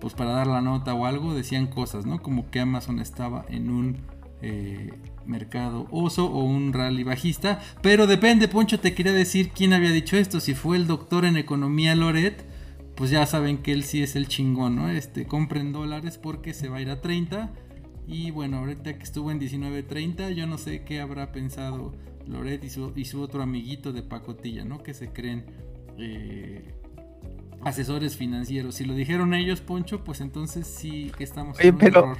pues 0.00 0.14
para 0.14 0.30
dar 0.30 0.46
la 0.46 0.62
nota 0.62 0.94
o 0.94 1.04
algo, 1.04 1.34
decían 1.34 1.66
cosas, 1.66 2.06
¿no? 2.06 2.22
Como 2.22 2.50
que 2.50 2.60
Amazon 2.60 3.00
estaba 3.00 3.44
en 3.48 3.70
un 3.70 3.98
eh, 4.40 4.98
mercado 5.28 5.86
oso 5.90 6.26
o 6.26 6.42
un 6.42 6.72
rally 6.72 7.04
bajista. 7.04 7.60
Pero 7.82 8.06
depende, 8.06 8.48
Poncho, 8.48 8.80
te 8.80 8.94
quería 8.94 9.12
decir 9.12 9.50
quién 9.50 9.72
había 9.72 9.90
dicho 9.90 10.16
esto. 10.16 10.40
Si 10.40 10.54
fue 10.54 10.76
el 10.76 10.86
doctor 10.86 11.24
en 11.24 11.36
economía 11.36 11.94
Loret, 11.94 12.44
pues 12.96 13.10
ya 13.10 13.24
saben 13.26 13.58
que 13.58 13.72
él 13.72 13.84
sí 13.84 14.02
es 14.02 14.16
el 14.16 14.26
chingón, 14.26 14.76
¿no? 14.76 14.90
Este, 14.90 15.26
compren 15.26 15.72
dólares 15.72 16.18
porque 16.18 16.54
se 16.54 16.68
va 16.68 16.78
a 16.78 16.80
ir 16.80 16.90
a 16.90 17.00
30. 17.00 17.52
Y 18.06 18.30
bueno, 18.30 18.58
ahorita 18.58 18.96
que 18.96 19.04
estuvo 19.04 19.30
en 19.30 19.38
19.30, 19.38 20.32
yo 20.32 20.46
no 20.46 20.58
sé 20.58 20.82
qué 20.82 21.00
habrá 21.00 21.30
pensado 21.30 21.92
Loret 22.26 22.64
y 22.64 22.70
su, 22.70 22.92
y 22.96 23.04
su 23.04 23.20
otro 23.20 23.42
amiguito 23.42 23.92
de 23.92 24.02
pacotilla, 24.02 24.64
¿no? 24.64 24.82
Que 24.82 24.94
se 24.94 25.12
creen 25.12 25.44
eh, 25.98 26.74
asesores 27.62 28.16
financieros. 28.16 28.76
Si 28.76 28.84
lo 28.84 28.94
dijeron 28.94 29.34
ellos, 29.34 29.60
Poncho, 29.60 30.04
pues 30.04 30.20
entonces 30.20 30.66
sí 30.66 31.12
que 31.16 31.24
estamos 31.24 31.60
en 31.60 31.76
pero 31.76 32.16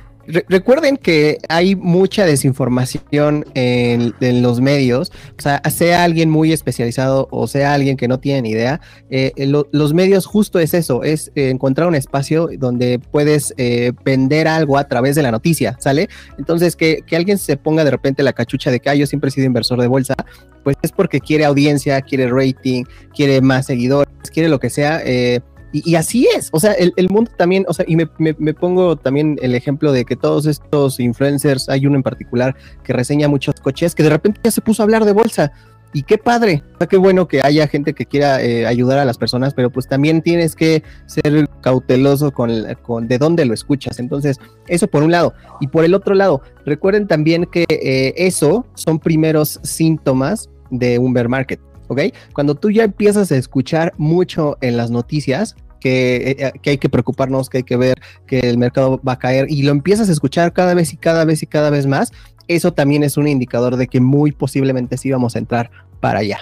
recuerden 0.49 0.97
que 0.97 1.39
hay 1.49 1.75
mucha 1.75 2.27
desinformación 2.27 3.45
en, 3.55 4.15
los 4.43 4.61
medios, 4.61 5.11
o 5.39 5.43
sea, 5.43 5.63
sea 5.71 6.05
alguien 6.05 6.31
muy 6.31 6.53
especializado 6.53 7.29
o 7.31 7.47
sea 7.47 7.75
alguien 7.75 7.97
que 7.97 8.09
no 8.09 8.19
tiene 8.19 8.43
ni 8.43 8.51
idea, 8.51 8.81
eh, 9.11 9.33
los 9.73 9.95
medios 9.95 10.27
justo 10.27 10.59
es 10.59 10.75
eso, 10.75 11.03
es 11.03 11.33
eh, 11.35 11.51
encontrar 11.51 11.89
un 11.89 11.95
espacio 11.95 12.49
donde 12.59 12.99
puedes 12.99 13.55
eh, 13.57 13.93
vender 14.05 14.49
algo 14.49 14.79
a 14.79 14.85
través 14.85 15.17
de 15.17 15.23
la 15.23 15.31
noticia, 15.31 15.77
¿sale? 15.81 16.09
Entonces, 16.39 16.77
que, 16.77 17.03
que, 17.07 17.17
alguien 17.17 17.39
se 17.39 17.57
ponga 17.57 17.85
de 17.85 17.91
repente 17.91 18.23
la 18.23 18.33
cachucha 18.33 18.71
de 18.71 18.81
que 18.81 18.91
ah, 18.91 18.95
yo 18.95 19.07
siempre 19.07 19.29
he 19.29 19.33
sido 19.33 19.47
inversor 19.47 19.81
de 19.81 19.87
bolsa, 19.87 20.15
pues 20.63 20.77
es 20.83 20.93
porque 20.93 21.21
quiere 21.21 21.45
audiencia, 21.45 22.01
quiere 22.03 22.29
rating, 22.29 22.85
quiere 23.15 23.41
más 23.41 23.67
seguidores, 23.67 24.13
quiere 24.33 24.49
lo 24.49 24.61
que 24.61 24.71
sea. 24.71 25.01
Eh, 25.05 25.41
y, 25.73 25.95
así 25.97 26.27
es, 26.35 26.49
o 26.53 26.61
sea, 26.61 26.73
el, 26.73 27.09
mundo 27.11 27.31
también, 27.37 27.65
o 27.69 27.75
sea, 27.75 27.85
y 27.87 27.97
me, 27.97 28.07
pongo 28.55 28.97
también 28.97 29.39
el 29.43 29.55
ejemplo 29.55 29.93
de 29.93 30.05
que 30.05 30.17
todos 30.17 30.47
estos 30.47 30.99
influencers, 30.99 31.69
hay 31.69 31.87
uno 31.87 31.97
en 31.97 32.03
particular 32.03 32.57
que 32.83 32.95
reseña 32.95 33.29
muchos 33.29 33.57
coches, 33.57 33.95
que 33.95 34.03
de 34.03 34.11
repente 34.11 34.41
ya 34.43 34.51
se 34.51 34.63
puso 34.63 34.83
a 34.83 34.85
hablar 34.85 35.05
de 35.05 35.13
bolsa. 35.13 35.53
Y 35.95 36.03
qué 36.03 36.19
padre, 36.19 36.63
o 36.75 36.79
sea, 36.79 36.87
qué 36.87 36.99
bueno 36.99 37.29
que 37.29 37.41
haya 37.43 37.67
gente 37.67 37.95
que 37.95 38.05
quiera 38.05 38.43
eh, 38.43 38.67
ayudar 38.67 38.99
a 38.99 39.07
las 39.07 39.17
personas, 39.17 39.55
pero 39.55 39.71
pues 39.71 39.89
también 39.89 40.21
tienes 40.21 40.55
que 40.55 40.83
ser 41.07 41.49
cauteloso 41.63 42.31
con, 42.31 42.51
con, 42.83 43.09
de 43.09 43.17
dónde 43.17 43.47
lo 43.47 43.55
escuchas. 43.55 43.99
Entonces, 43.99 44.39
eso 44.67 44.87
por 44.87 45.03
un 45.03 45.11
lado. 45.11 45.33
Y 45.61 45.69
por 45.69 45.87
el 45.87 45.95
otro 45.95 46.15
lado, 46.15 46.43
recuerden 46.67 47.07
también 47.07 47.47
que 47.47 47.65
eh, 47.71 48.13
eso 48.19 48.67
son 48.75 48.99
primeros 48.99 49.61
síntomas 49.63 50.51
de 50.71 50.99
un 50.99 51.15
bear 51.15 51.29
market. 51.29 51.61
¿Ok? 51.89 52.01
Cuando 52.33 52.55
tú 52.55 52.71
ya 52.71 52.85
empiezas 52.85 53.33
a 53.33 53.37
escuchar 53.37 53.93
mucho 53.99 54.57
en 54.61 54.77
las 54.77 54.91
noticias, 54.91 55.57
que, 55.81 56.17
eh, 56.17 56.37
eh, 56.39 56.53
que, 56.61 56.71
hay 56.71 56.79
que 56.79 56.89
preocuparnos, 56.89 57.49
que 57.49 57.59
hay 57.59 57.63
que 57.63 57.77
ver 57.77 58.01
que 58.27 58.41
el 58.41 58.59
mercado 58.59 59.01
va 59.07 59.13
a 59.13 59.19
caer 59.19 59.47
y 59.51 59.63
lo 59.63 59.71
empiezas 59.71 60.09
a 60.09 60.13
escuchar 60.13 60.53
cada 60.53 60.75
vez 60.75 60.93
y 60.93 60.97
cada 60.97 61.25
vez 61.25 61.43
y 61.43 61.47
cada 61.47 61.71
vez 61.71 61.87
más, 61.87 62.13
eso 62.49 62.73
también 62.73 63.05
es 63.05 63.17
un 63.17 63.29
indicador 63.29 63.77
de 63.77 63.87
que 63.89 64.01
muy 64.01 64.33
posiblemente 64.33 64.97
sí 64.97 65.11
vamos 65.11 65.37
a 65.37 65.39
entrar 65.39 65.71
para 66.01 66.21
allá. 66.21 66.39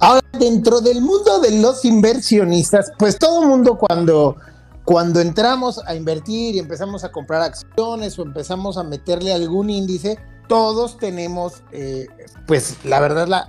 Ahora, 0.00 0.22
dentro 0.38 0.80
del 0.80 1.00
mundo 1.00 1.40
de 1.40 1.60
los 1.60 1.84
inversionistas, 1.84 2.92
pues 2.98 3.18
todo 3.18 3.42
mundo 3.42 3.76
cuando, 3.76 4.36
cuando 4.84 5.20
entramos 5.20 5.80
a 5.86 5.94
invertir 5.94 6.54
y 6.54 6.58
empezamos 6.58 7.04
a 7.04 7.12
comprar 7.12 7.42
acciones 7.42 8.18
o 8.18 8.22
empezamos 8.22 8.78
a 8.78 8.84
meterle 8.84 9.32
algún 9.32 9.70
índice, 9.70 10.18
todos 10.48 10.98
tenemos, 10.98 11.62
eh, 11.72 12.06
pues 12.46 12.76
la 12.84 13.00
verdad, 13.00 13.48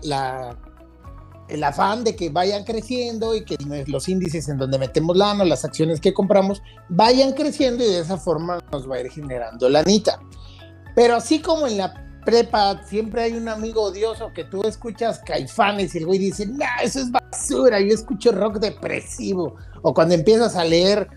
el 1.49 1.63
afán 1.63 2.03
de 2.03 2.15
que 2.15 2.29
vayan 2.29 2.63
creciendo 2.63 3.35
y 3.35 3.43
que 3.43 3.57
los 3.87 4.07
índices 4.07 4.47
en 4.49 4.57
donde 4.57 4.79
metemos 4.79 5.17
lana, 5.17 5.43
las 5.45 5.65
acciones 5.65 5.99
que 5.99 6.13
compramos, 6.13 6.61
vayan 6.89 7.33
creciendo 7.33 7.83
y 7.83 7.87
de 7.87 7.99
esa 7.99 8.17
forma 8.17 8.59
nos 8.71 8.89
va 8.89 8.95
a 8.95 9.01
ir 9.01 9.11
generando 9.11 9.69
la 9.69 9.79
anita. 9.79 10.19
Pero 10.95 11.15
así 11.15 11.39
como 11.39 11.67
en 11.67 11.77
la 11.77 11.93
prepa 12.25 12.81
siempre 12.85 13.23
hay 13.23 13.33
un 13.33 13.49
amigo 13.49 13.83
odioso 13.83 14.31
que 14.33 14.45
tú 14.45 14.63
escuchas 14.63 15.19
caifanes 15.19 15.93
y 15.93 15.99
el 15.99 16.05
güey 16.05 16.19
dice, 16.19 16.45
no, 16.45 16.65
eso 16.81 16.99
es 16.99 17.11
basura, 17.11 17.79
yo 17.81 17.93
escucho 17.93 18.31
rock 18.31 18.59
depresivo. 18.59 19.55
O 19.81 19.93
cuando 19.93 20.15
empiezas 20.15 20.55
a 20.55 20.63
leer 20.63 21.09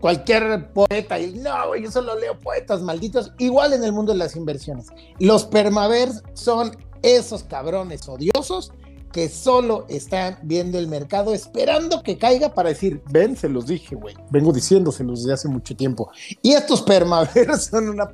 cualquier 0.00 0.72
poeta 0.72 1.18
y 1.18 1.34
no, 1.34 1.74
yo 1.76 1.90
solo 1.90 2.18
leo 2.18 2.38
poetas 2.38 2.82
malditos, 2.82 3.32
igual 3.38 3.72
en 3.72 3.84
el 3.84 3.92
mundo 3.92 4.12
de 4.12 4.18
las 4.18 4.36
inversiones. 4.36 4.88
Los 5.18 5.44
permavers 5.44 6.22
son 6.34 6.76
esos 7.02 7.44
cabrones 7.44 8.08
odiosos 8.08 8.72
que 9.12 9.28
solo 9.28 9.86
están 9.88 10.38
viendo 10.42 10.78
el 10.78 10.88
mercado 10.88 11.32
esperando 11.32 12.02
que 12.02 12.18
caiga 12.18 12.52
para 12.52 12.68
decir, 12.68 13.02
ven, 13.10 13.36
se 13.36 13.48
los 13.48 13.66
dije, 13.66 13.94
güey. 13.94 14.14
Vengo 14.30 14.52
diciéndoselos 14.52 15.20
desde 15.20 15.32
hace 15.32 15.48
mucho 15.48 15.74
tiempo. 15.74 16.10
Y 16.42 16.52
estos 16.52 16.82
permaver 16.82 17.56
son 17.58 17.88
una 17.88 18.12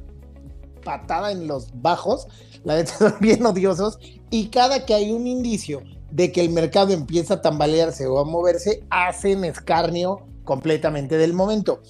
patada 0.85 1.33
en 1.33 1.47
los 1.49 1.71
bajos, 1.81 2.27
la 2.65 2.75
verdad 2.75 2.93
son 2.99 3.15
bien 3.21 3.45
odiosos, 3.45 3.99
y 4.31 4.49
cada 4.49 4.85
que 4.85 4.95
hay 4.95 5.13
un 5.13 5.27
indicio 5.27 5.83
de 6.11 6.31
que 6.31 6.41
el 6.41 6.51
mercado 6.51 6.93
empieza 6.93 7.35
a 7.35 7.43
tambalearse 7.43 8.07
o 8.07 8.19
a 8.19 8.25
moverse, 8.25 8.85
hacen 8.91 9.45
escarnio 9.45 10.27
completamente 10.44 11.16
del 11.16 11.33
momento. 11.33 11.81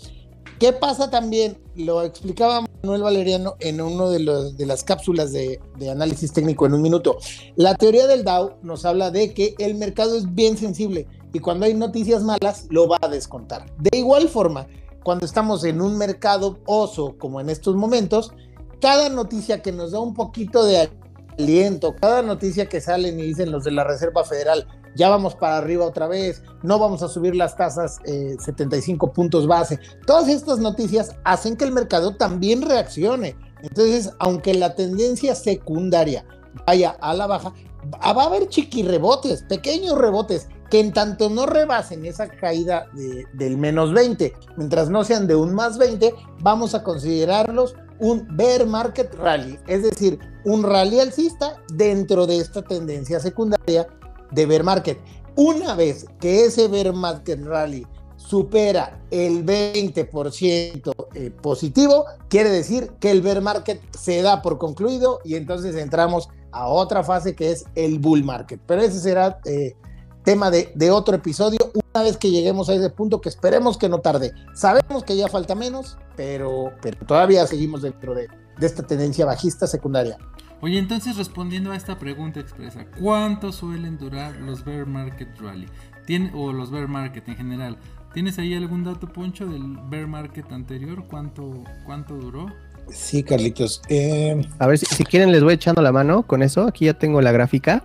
¿Qué 0.58 0.72
pasa 0.72 1.10
también? 1.10 1.58
Lo 1.74 2.02
explicaba 2.02 2.64
Manuel 2.82 3.02
Valeriano 3.02 3.56
en 3.58 3.80
una 3.80 4.08
de, 4.08 4.66
las 4.66 4.84
cápsulas 4.84 5.32
de, 5.32 5.60
de, 5.78 5.90
análisis 5.90 6.32
técnico 6.32 6.66
en 6.66 6.74
un 6.74 6.82
minuto. 6.82 7.18
La 7.56 7.74
teoría 7.74 8.06
del 8.06 8.24
Dow 8.24 8.52
nos 8.62 8.84
habla 8.84 9.10
de 9.10 9.34
que 9.34 9.56
el 9.58 9.74
mercado 9.74 10.16
es 10.16 10.32
bien 10.34 10.56
sensible 10.56 11.08
y 11.32 11.40
cuando 11.40 11.66
hay 11.66 11.74
noticias 11.74 12.22
malas 12.22 12.66
lo 12.70 12.86
va 12.86 12.98
a 13.00 13.08
descontar. 13.08 13.66
De 13.78 13.98
igual 13.98 14.28
forma, 14.28 14.68
cuando 15.02 15.26
estamos 15.26 15.64
en 15.64 15.80
un 15.80 15.98
mercado 15.98 16.58
oso 16.66 17.16
como 17.18 17.40
en 17.40 17.50
estos 17.50 17.74
momentos, 17.74 18.32
cada 18.80 19.08
noticia 19.08 19.62
que 19.62 19.72
nos 19.72 19.92
da 19.92 20.00
un 20.00 20.14
poquito 20.14 20.64
de 20.64 20.90
aliento, 21.38 21.94
cada 22.00 22.22
noticia 22.22 22.68
que 22.68 22.80
salen 22.80 23.18
y 23.18 23.22
dicen 23.22 23.50
los 23.50 23.64
de 23.64 23.72
la 23.72 23.84
Reserva 23.84 24.24
Federal, 24.24 24.66
ya 24.94 25.08
vamos 25.08 25.34
para 25.34 25.58
arriba 25.58 25.84
otra 25.84 26.06
vez, 26.06 26.42
no 26.62 26.78
vamos 26.78 27.02
a 27.02 27.08
subir 27.08 27.34
las 27.34 27.56
tasas 27.56 27.98
75 28.04 29.06
eh, 29.06 29.10
puntos 29.14 29.46
base. 29.46 29.78
Todas 30.06 30.28
estas 30.28 30.58
noticias 30.58 31.14
hacen 31.24 31.56
que 31.56 31.64
el 31.64 31.72
mercado 31.72 32.16
también 32.16 32.62
reaccione. 32.62 33.36
Entonces, 33.62 34.10
aunque 34.18 34.54
la 34.54 34.74
tendencia 34.74 35.34
secundaria 35.34 36.24
vaya 36.66 36.96
a 37.00 37.14
la 37.14 37.26
baja, 37.26 37.52
va 37.94 38.22
a 38.22 38.26
haber 38.26 38.48
chiquirrebotes, 38.48 39.44
pequeños 39.44 39.96
rebotes, 39.98 40.48
que 40.70 40.80
en 40.80 40.92
tanto 40.92 41.28
no 41.28 41.46
rebasen 41.46 42.06
esa 42.06 42.28
caída 42.28 42.88
del 43.34 43.58
menos 43.58 43.92
20, 43.92 44.32
mientras 44.56 44.88
no 44.88 45.04
sean 45.04 45.26
de 45.26 45.34
un 45.34 45.54
más 45.54 45.76
20, 45.78 46.14
vamos 46.40 46.74
a 46.74 46.82
considerarlos 46.82 47.76
un 47.98 48.26
bear 48.36 48.66
market 48.66 49.14
rally, 49.14 49.58
es 49.66 49.82
decir, 49.82 50.18
un 50.44 50.62
rally 50.62 50.98
alcista 50.98 51.62
dentro 51.74 52.26
de 52.26 52.38
esta 52.38 52.62
tendencia 52.62 53.20
secundaria 53.20 53.86
de 54.32 54.46
bear 54.46 54.64
market. 54.64 54.98
Una 55.36 55.74
vez 55.74 56.06
que 56.20 56.44
ese 56.44 56.68
bear 56.68 56.92
market 56.92 57.42
rally 57.44 57.86
supera 58.16 59.00
el 59.10 59.44
20% 59.44 60.92
eh, 61.14 61.30
positivo, 61.30 62.04
quiere 62.28 62.50
decir 62.50 62.92
que 63.00 63.10
el 63.10 63.20
bear 63.20 63.40
market 63.40 63.80
se 63.96 64.22
da 64.22 64.42
por 64.42 64.58
concluido 64.58 65.20
y 65.24 65.34
entonces 65.34 65.76
entramos 65.76 66.28
a 66.50 66.68
otra 66.68 67.02
fase 67.02 67.34
que 67.34 67.50
es 67.50 67.64
el 67.74 67.98
bull 67.98 68.24
market. 68.24 68.60
Pero 68.66 68.82
ese 68.82 69.00
será 69.00 69.40
eh, 69.44 69.74
tema 70.22 70.50
de, 70.50 70.90
otro 70.90 71.16
episodio 71.16 71.58
una 71.74 72.04
vez 72.04 72.16
que 72.16 72.30
lleguemos 72.30 72.68
a 72.68 72.74
ese 72.74 72.90
punto 72.90 73.20
que 73.20 73.28
esperemos 73.28 73.76
que 73.76 73.88
no 73.88 74.00
tarde. 74.00 74.32
Sabemos 74.54 75.02
que 75.04 75.16
ya 75.16 75.28
falta 75.28 75.54
menos, 75.54 75.98
pero, 76.16 76.72
todavía 77.06 77.46
seguimos 77.46 77.82
dentro 77.82 78.14
de, 78.14 78.28
de 78.58 78.66
esta 78.66 78.82
tendencia 78.82 79.26
bajista 79.26 79.66
secundaria. 79.66 80.16
Oye, 80.62 80.78
entonces 80.78 81.16
respondiendo 81.16 81.72
a 81.72 81.76
esta 81.76 81.98
pregunta 81.98 82.38
expresa, 82.38 82.86
¿cuánto 83.00 83.50
suelen 83.50 83.98
durar 83.98 84.36
los 84.36 84.64
bear 84.64 84.86
market 84.86 85.28
rally? 85.40 85.66
¿Tiene, 86.06 86.30
o 86.34 86.52
los 86.52 86.70
bear 86.70 86.86
market 86.86 87.28
en 87.28 87.34
general. 87.34 87.76
¿Tienes 88.14 88.38
ahí 88.38 88.54
algún 88.54 88.84
dato, 88.84 89.08
Poncho, 89.08 89.44
del 89.44 89.76
bear 89.90 90.06
market 90.06 90.52
anterior? 90.52 91.04
¿Cuánto, 91.10 91.64
cuánto 91.84 92.14
duró? 92.14 92.46
Sí, 92.90 93.24
Carlitos. 93.24 93.82
Eh... 93.88 94.40
A 94.60 94.68
ver, 94.68 94.78
si, 94.78 94.86
si, 94.86 95.02
quieren 95.02 95.32
les 95.32 95.42
voy 95.42 95.54
echando 95.54 95.82
la 95.82 95.90
mano 95.90 96.22
con 96.22 96.44
eso. 96.44 96.68
Aquí 96.68 96.84
ya 96.84 96.94
tengo 96.94 97.20
la 97.20 97.32
gráfica. 97.32 97.82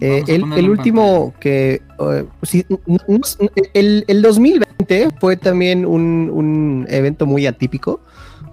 Eh, 0.00 0.24
el, 0.26 0.52
el 0.54 0.68
último 0.68 1.34
que... 1.38 1.82
Uh, 2.00 2.26
sí, 2.42 2.66
el, 3.74 4.04
el, 4.08 4.22
2020 4.22 5.10
fue 5.20 5.36
también 5.36 5.86
un, 5.86 6.30
un 6.32 6.86
evento 6.90 7.26
muy 7.26 7.46
atípico 7.46 8.00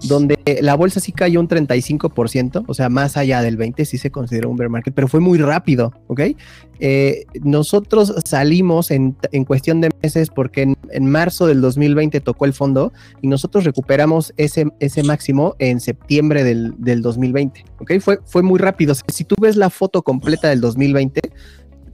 donde 0.02 0.36
la 0.60 0.74
bolsa 0.74 1.00
sí 1.00 1.12
cayó 1.12 1.40
un 1.40 1.48
35%, 1.48 2.64
o 2.66 2.74
sea, 2.74 2.88
más 2.88 3.16
allá 3.16 3.42
del 3.42 3.58
20% 3.58 3.84
sí 3.84 3.98
se 3.98 4.10
consideró 4.10 4.50
un 4.50 4.56
bear 4.56 4.70
market, 4.70 4.94
pero 4.94 5.08
fue 5.08 5.20
muy 5.20 5.38
rápido, 5.38 5.92
¿ok? 6.08 6.20
Eh, 6.80 7.24
nosotros 7.42 8.14
salimos 8.24 8.90
en, 8.90 9.16
en, 9.32 9.44
cuestión 9.44 9.80
de 9.80 9.90
meses 10.02 10.28
porque 10.28 10.62
en, 10.62 10.76
en, 10.90 11.06
marzo 11.06 11.46
del 11.46 11.60
2020 11.60 12.20
tocó 12.20 12.44
el 12.44 12.52
fondo 12.52 12.92
y 13.22 13.28
nosotros 13.28 13.64
recuperamos 13.64 14.34
ese, 14.36 14.66
ese 14.80 15.02
máximo 15.04 15.54
en 15.60 15.80
septiembre 15.80 16.42
del, 16.42 16.74
del 16.78 17.00
2020, 17.00 17.64
¿ok? 17.80 17.92
Fue, 18.00 18.18
fue 18.24 18.42
muy 18.42 18.58
rápido. 18.58 18.94
Si 19.08 19.24
tú 19.24 19.36
ves 19.40 19.56
la 19.56 19.70
foto 19.70 20.02
completa 20.02 20.48
del 20.48 20.60
2020, 20.60 21.20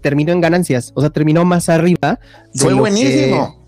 terminó 0.01 0.33
en 0.33 0.41
ganancias, 0.41 0.93
o 0.95 1.01
sea, 1.01 1.11
terminó 1.11 1.45
más 1.45 1.69
arriba. 1.69 2.19
Fue 2.55 2.75
buenísimo. 2.75 3.55
Que, 3.55 3.60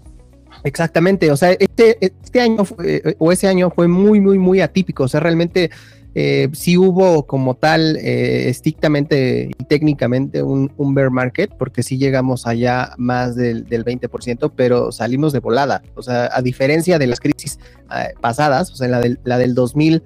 Exactamente, 0.65 1.31
o 1.31 1.37
sea, 1.37 1.53
este, 1.53 1.99
este 2.01 2.41
año 2.41 2.65
fue, 2.65 3.17
o 3.19 3.33
ese 3.33 3.49
año 3.49 3.71
fue 3.71 3.89
muy, 3.89 4.21
muy, 4.21 4.39
muy 4.39 4.61
atípico, 4.61 5.05
o 5.05 5.09
sea, 5.09 5.21
realmente 5.21 5.71
eh, 6.15 6.49
sí 6.53 6.77
hubo 6.77 7.27
como 7.27 7.55
tal, 7.55 7.97
eh, 7.97 8.49
estrictamente 8.49 9.51
y 9.59 9.65
técnicamente 9.65 10.43
un, 10.43 10.71
un, 10.77 10.95
bear 10.95 11.11
market, 11.11 11.51
porque 11.59 11.83
sí 11.83 11.99
llegamos 11.99 12.47
allá 12.47 12.93
más 12.99 13.35
del, 13.35 13.65
del, 13.65 13.85
20%, 13.85 14.53
pero 14.55 14.93
salimos 14.93 15.33
de 15.33 15.41
volada, 15.41 15.83
o 15.95 16.03
sea, 16.03 16.31
a 16.33 16.43
diferencia 16.43 16.99
de 16.99 17.07
las 17.07 17.19
crisis 17.19 17.59
eh, 17.97 18.15
pasadas, 18.21 18.71
o 18.71 18.77
sea, 18.77 18.89
la 18.89 19.01
del, 19.01 19.19
la 19.25 19.39
del 19.39 19.55
2000 19.55 20.03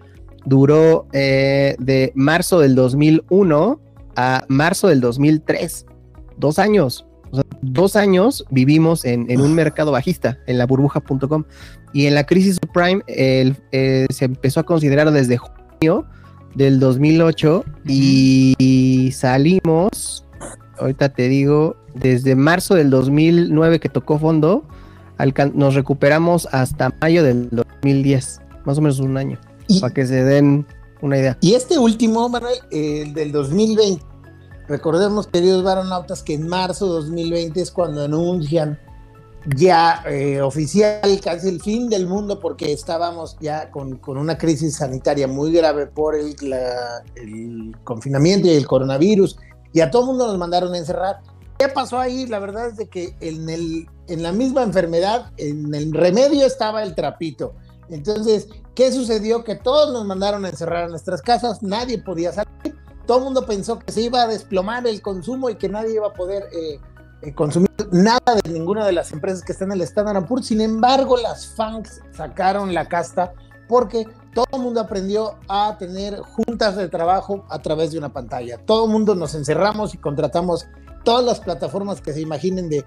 duró 0.47 1.07
eh, 1.13 1.77
de 1.79 2.13
marzo 2.15 2.61
del 2.61 2.75
2001 2.75 3.81
a 4.15 4.45
marzo 4.49 4.89
del 4.89 5.01
2003, 5.01 5.87
dos 6.39 6.59
años, 6.59 7.06
o 7.39 7.43
sea, 7.43 7.61
dos 7.63 7.97
años 7.97 8.45
vivimos 8.51 9.05
en, 9.05 9.31
en, 9.31 9.41
un 9.41 9.55
mercado 9.55 9.93
bajista, 9.93 10.39
en 10.47 10.59
la 10.59 10.67
burbuja.com. 10.67 11.45
Y 11.93 12.07
en 12.07 12.15
la 12.15 12.25
crisis 12.25 12.59
subprime 12.63 13.03
el, 13.07 13.57
eh, 13.73 14.07
se 14.11 14.25
empezó 14.25 14.61
a 14.61 14.63
considerar 14.65 15.11
desde 15.11 15.37
junio 15.39 16.07
del 16.55 16.81
2008 16.81 17.65
y, 17.87 18.55
y 18.59 19.13
salimos, 19.13 20.27
ahorita 20.79 21.11
te 21.11 21.29
digo, 21.29 21.77
desde 21.95 22.35
marzo 22.35 22.75
del 22.75 22.91
2009 22.91 23.81
que 23.81 23.89
tocó 23.89 24.19
fondo, 24.19 24.65
nos 25.55 25.75
recuperamos 25.75 26.47
hasta 26.53 26.95
mayo 27.01 27.23
del 27.23 27.49
2010, 27.51 28.41
más 28.65 28.79
o 28.79 28.81
menos 28.81 28.99
un 28.99 29.17
año, 29.17 29.39
para 29.81 29.93
que 29.93 30.07
se 30.07 30.25
den 30.25 30.67
una 31.01 31.19
idea. 31.19 31.39
Y 31.41 31.55
este 31.55 31.79
último, 31.79 32.29
Manuel, 32.29 32.57
el 32.71 33.15
del 33.15 33.33
2020 33.33 34.16
Recordemos, 34.69 35.29
queridos 35.29 35.63
varonautas, 35.63 36.23
que 36.23 36.35
en 36.35 36.49
marzo 36.49 36.87
de 36.87 36.93
2020 36.93 37.61
es 37.61 37.71
cuando 37.71 38.03
anuncian 38.03 38.79
ya 39.55 40.03
eh, 40.07 40.41
oficial 40.41 41.01
casi 41.23 41.49
el 41.49 41.61
fin 41.61 41.89
del 41.89 42.09
mundo 42.09 42.41
porque 42.41 42.73
estábamos 42.73 43.37
ya 43.41 43.71
con, 43.71 43.99
con 43.99 44.19
una 44.19 44.37
crisis 44.37 44.77
sanitaria 44.77 45.29
muy 45.29 45.53
grave 45.53 45.87
por 45.87 46.17
el, 46.17 46.35
la, 46.41 47.05
el, 47.15 47.77
confinamiento 47.85 48.49
y 48.49 48.55
el 48.55 48.67
coronavirus 48.67 49.39
y 49.73 49.83
a 49.83 49.91
todo 49.91 50.03
el 50.03 50.09
mundo 50.09 50.27
nos 50.27 50.39
mandaron 50.39 50.75
a 50.75 50.79
encerrar. 50.79 51.21
¿Qué 51.59 51.69
pasó 51.69 51.99
ahí? 51.99 52.27
La 52.27 52.41
verdad 52.41 52.67
es 52.67 52.77
de 52.77 52.89
que 52.89 53.15
en, 53.21 53.49
el, 53.49 53.89
en 54.09 54.23
la 54.23 54.33
misma 54.33 54.63
enfermedad, 54.65 55.31
en 55.37 55.73
el 55.75 55.93
remedio 55.93 56.45
estaba 56.45 56.83
el 56.83 56.95
trapito. 56.95 57.55
Entonces, 57.89 58.49
¿qué 58.75 58.91
sucedió? 58.91 59.45
Que 59.45 59.55
todos 59.55 59.93
nos 59.93 60.05
mandaron 60.05 60.45
a 60.45 60.49
encerrar 60.49 60.85
en 60.85 60.91
nuestras 60.91 61.23
casas, 61.23 61.63
nadie 61.63 61.99
podía 61.99 62.33
salir 62.33 62.77
todo 63.07 63.19
el 63.19 63.25
mundo 63.25 63.47
pensó 63.47 63.79
que 63.79 63.93
se 63.93 64.03
iba 64.03 64.23
a 64.23 64.27
desplomar 64.27 64.87
el 64.87 65.01
consumo 65.01 65.49
y 65.49 65.57
que 65.57 65.69
nadie 65.69 65.95
iba 65.95 66.09
a 66.09 66.13
poder 66.13 66.45
eh, 66.53 66.81
eh, 67.23 67.35
consumir 67.35 67.71
nada 67.93 68.35
de 68.43 68.51
ninguna 68.51 68.85
de 68.85 68.93
las 68.93 69.13
empresas 69.13 69.43
que 69.43 69.53
están 69.53 69.71
en 69.73 69.79
el 69.79 69.83
Standard 69.83 70.27
Poor's. 70.27 70.47
Sin 70.47 70.61
embargo, 70.61 71.17
las 71.17 71.47
FANGs 71.47 72.03
sacaron 72.13 72.75
la 72.75 72.89
casta 72.89 73.33
porque 73.69 74.07
todo 74.35 74.47
el 74.53 74.61
mundo 74.61 74.81
aprendió 74.81 75.37
a 75.49 75.77
tener 75.79 76.19
juntas 76.21 76.77
de 76.77 76.89
trabajo 76.89 77.45
a 77.49 77.59
través 77.61 77.93
de 77.93 77.99
una 77.99 78.11
pantalla. 78.11 78.59
Todo 78.59 78.85
el 78.85 78.93
mundo 78.93 79.15
nos 79.15 79.35
encerramos 79.35 79.95
y 79.95 79.99
contratamos 79.99 80.67
todas 81.05 81.25
las 81.25 81.41
plataformas 81.41 82.01
que 82.01 82.13
se 82.13 82.21
imaginen 82.21 82.69
de, 82.69 82.85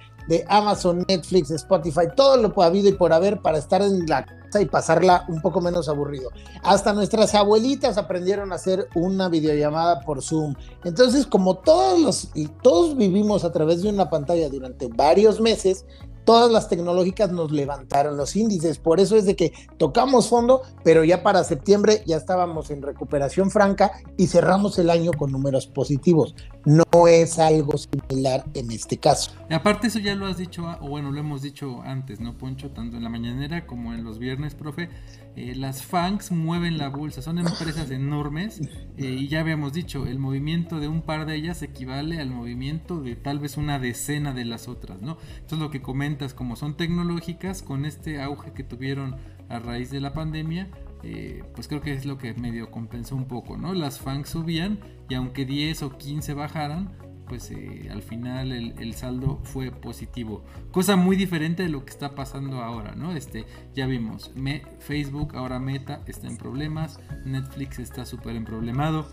Amazon, 0.47 1.05
Netflix, 1.08 1.49
Spotify, 1.49 2.01
todo 2.15 2.38
lo 2.38 2.62
habido 2.62 2.88
y 2.88 2.93
por 2.93 3.13
haber 3.13 3.41
para 3.41 3.58
estar 3.58 3.82
en 3.82 4.05
la 4.05 4.27
y 4.60 4.66
pasarla 4.66 5.26
un 5.28 5.42
poco 5.42 5.62
menos 5.62 5.88
aburrido. 5.90 6.32
Hasta 6.64 6.94
nuestras 6.94 7.36
abuelitas 7.36 7.98
aprendieron 7.98 8.52
a 8.52 8.56
hacer 8.56 8.88
una 8.96 9.30
videollamada 9.30 10.00
por 10.02 10.24
Zoom. 10.24 10.56
Entonces, 10.84 11.28
como 11.28 11.58
todos 11.58 12.00
los 12.00 12.30
todos 12.64 12.98
vivimos 12.98 13.44
a 13.44 13.52
través 13.52 13.84
de 13.84 13.90
una 13.90 14.10
pantalla 14.10 14.50
durante 14.50 14.88
varios 14.88 15.40
meses, 15.40 15.86
todas 16.30 16.52
las 16.52 16.70
tecnológicas 16.70 17.32
nos 17.32 17.52
levantaron 17.52 18.15
los 18.15 18.36
índices. 18.36 18.78
Por 18.78 19.00
eso 19.00 19.15
es 19.15 19.26
de 19.26 19.36
que 19.36 19.52
tocamos 19.78 20.30
fondo, 20.30 20.62
pero 20.84 21.04
ya 21.04 21.24
para 21.24 21.44
septiembre 21.44 22.04
ya 22.06 22.18
estábamos 22.18 22.70
en 22.70 22.84
recuperación 22.84 23.50
franca 23.50 23.94
y 24.15 24.28
cerramos 24.28 24.78
el 24.78 24.92
año 24.92 25.12
con 25.12 25.32
números 25.32 25.65
positivos. 25.65 26.36
No 26.65 26.86
es 27.08 27.39
algo 27.39 27.80
similar 27.80 28.46
en 28.54 28.70
este 28.70 28.98
caso. 28.98 29.32
Aparte 29.50 29.88
eso 29.88 29.98
ya 29.98 30.13
lo 30.13 30.28
has 30.28 30.38
dicho, 30.38 30.63
o 30.82 30.88
bueno, 30.88 31.12
lo 31.12 31.20
hemos 31.20 31.42
dicho 31.42 31.82
antes, 31.82 32.20
¿no, 32.20 32.38
Poncho? 32.38 32.70
Tanto 32.70 32.98
en 32.98 33.04
la 33.04 33.10
mañanera 33.10 33.65
como 33.65 33.96
en 33.96 34.04
los 34.04 34.20
viernes, 34.20 34.54
profe. 34.54 34.88
Eh, 35.36 35.56
las 35.56 35.84
FANGs 35.84 36.32
mueven 36.32 36.78
la 36.78 36.89
bolsa, 36.89 37.22
son 37.22 37.38
empresas 37.39 37.92
enormes 37.92 38.62
eh, 38.98 39.06
y 39.06 39.28
ya 39.28 39.39
habíamos 39.39 39.74
dicho, 39.74 40.06
el 40.06 40.20
movimiento 40.20 40.80
de 40.80 40.88
un 40.88 41.02
par 41.02 41.26
de 41.26 41.36
ellas 41.36 41.62
equivale 41.62 42.20
al 42.20 42.30
movimiento 42.30 43.02
de 43.02 43.15
tal 43.15 43.39
vez 43.39 43.56
una 43.56 43.80
decena 43.80 44.34
de 44.34 44.46
las 44.46 44.68
otras, 44.68 45.02
¿no? 45.02 45.18
Entonces 45.36 45.60
lo 45.60 45.70
que 45.70 45.82
comentas, 45.82 46.34
como 46.34 46.56
son 46.56 46.76
tecnológicas, 46.76 47.62
con 47.62 47.86
este 47.86 48.22
auge 48.22 48.52
que 48.54 48.63
tuvieron 48.63 49.15
a 49.48 49.60
raíz 49.60 49.92
de 49.92 50.02
la 50.02 50.13
pandemia, 50.13 50.70
eh, 51.04 51.44
pues 51.56 51.68
creo 51.68 51.82
que 51.82 51.94
es 51.94 52.06
lo 52.06 52.18
que 52.18 52.34
medio 52.34 52.72
compensó 52.72 53.15
un 53.15 53.26
poco, 53.26 53.58
¿no? 53.58 53.74
Las 53.74 54.00
FANGs 54.00 54.30
subían 54.30 54.80
y 55.08 55.15
aunque 55.15 55.46
10 55.46 55.84
o 55.84 55.98
15 55.98 56.34
bajaran, 56.34 56.92
pues 57.30 57.52
eh, 57.52 57.88
al 57.89 58.02
final 58.02 58.52
el, 58.52 58.94
saldo 58.96 59.39
fue 59.44 59.72
positivo. 59.72 60.44
Cosa 60.72 60.98
muy 60.98 61.15
diferente 61.15 61.63
de 61.63 61.70
lo 61.70 61.86
que 61.86 61.92
está 61.92 62.15
pasando 62.15 62.62
ahora, 62.62 62.96
¿no? 62.96 63.13
Este, 63.13 63.46
ya 63.74 63.86
vimos, 63.86 64.32
Facebook, 64.80 65.36
ahora 65.36 65.60
Meta, 65.60 66.02
está 66.08 66.28
en 66.28 66.36
problemas, 66.36 67.00
Netflix 67.24 67.80
está 67.80 68.06
súper 68.06 68.36
en 68.36 68.44
problemado, 68.44 69.08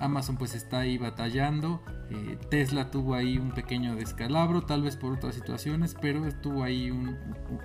Amazon 0.00 0.36
pues 0.36 0.54
está 0.54 0.80
ahí 0.80 0.98
batallando, 0.98 1.80
eh, 2.10 2.38
Tesla 2.50 2.90
tuvo 2.90 3.14
ahí 3.14 3.38
un 3.38 3.52
pequeño 3.52 3.94
descalabro, 3.94 4.62
tal 4.62 4.82
vez 4.82 4.96
por 4.96 5.12
otras 5.12 5.34
situaciones, 5.34 5.94
pero 6.00 6.22
tuvo 6.42 6.64
ahí 6.64 6.90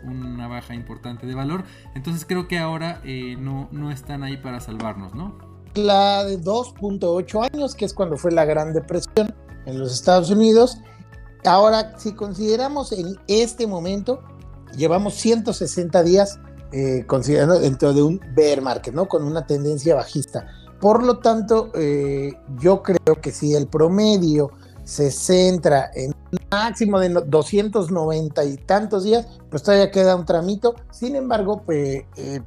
una 0.03 0.47
baja 0.47 0.75
importante 0.75 1.25
de 1.25 1.33
valor. 1.33 1.63
Entonces 1.95 2.25
creo 2.25 2.47
que 2.47 2.59
ahora 2.59 3.01
eh, 3.03 3.35
no, 3.39 3.69
no 3.71 3.91
están 3.91 4.23
ahí 4.23 4.37
para 4.37 4.59
salvarnos, 4.59 5.15
¿no? 5.15 5.37
La 5.75 6.23
de 6.23 6.39
2.8 6.39 7.49
años, 7.53 7.75
que 7.75 7.83
es 7.83 7.93
cuando 7.93 8.17
fue 8.17 8.31
la 8.31 8.45
Gran 8.45 8.73
Depresión, 8.73 9.33
en 9.65 9.79
los 9.79 9.93
Estados 9.93 10.29
Unidos. 10.29 10.77
Ahora, 11.45 11.97
si 11.97 12.13
consideramos 12.13 12.91
en 12.91 13.15
este 13.27 13.67
momento, 13.67 14.23
llevamos 14.75 15.13
160 15.15 16.03
días 16.03 16.39
eh, 16.71 17.05
considerando 17.07 17.59
dentro 17.59 17.93
de 17.93 18.01
un 18.01 18.19
bear 18.35 18.61
market, 18.61 18.93
¿no? 18.93 19.07
Con 19.07 19.23
una 19.23 19.45
tendencia 19.45 19.95
bajista. 19.95 20.47
Por 20.79 21.03
lo 21.03 21.19
tanto, 21.19 21.71
eh, 21.75 22.33
yo 22.59 22.83
creo 22.83 23.21
que 23.21 23.31
si 23.31 23.53
el 23.53 23.67
promedio 23.67 24.51
se 24.83 25.09
centra 25.09 25.89
en 25.95 26.13
un 26.31 26.39
máximo 26.51 26.99
de 26.99 27.09
290 27.09 28.43
y 28.45 28.57
tantos 28.57 29.03
días, 29.03 29.27
pues 29.49 29.63
todavía 29.63 29.91
queda 29.91 30.15
un 30.15 30.25
tramito. 30.25 30.75
Sin 30.91 31.15
embargo, 31.15 31.63
pues, 31.65 32.03
eh, 32.17 32.41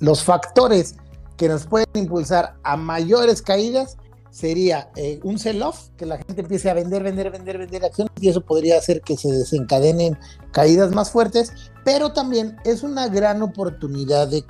los 0.00 0.22
factores 0.22 0.96
que 1.36 1.48
nos 1.48 1.66
pueden 1.66 1.88
impulsar 1.94 2.56
a 2.62 2.76
mayores 2.76 3.42
caídas 3.42 3.96
sería 4.34 4.90
eh, 4.96 5.20
un 5.22 5.38
sell-off, 5.38 5.90
que 5.96 6.06
la 6.06 6.16
gente 6.16 6.40
empiece 6.40 6.68
a 6.68 6.74
vender, 6.74 7.04
vender, 7.04 7.30
vender, 7.30 7.56
vender 7.56 7.84
acciones 7.84 8.12
y 8.20 8.28
eso 8.28 8.40
podría 8.40 8.76
hacer 8.76 9.00
que 9.00 9.16
se 9.16 9.30
desencadenen 9.30 10.18
caídas 10.50 10.90
más 10.90 11.12
fuertes, 11.12 11.52
pero 11.84 12.12
también 12.12 12.56
es 12.64 12.82
una 12.82 13.06
gran 13.06 13.42
oportunidad 13.42 14.26
de 14.26 14.44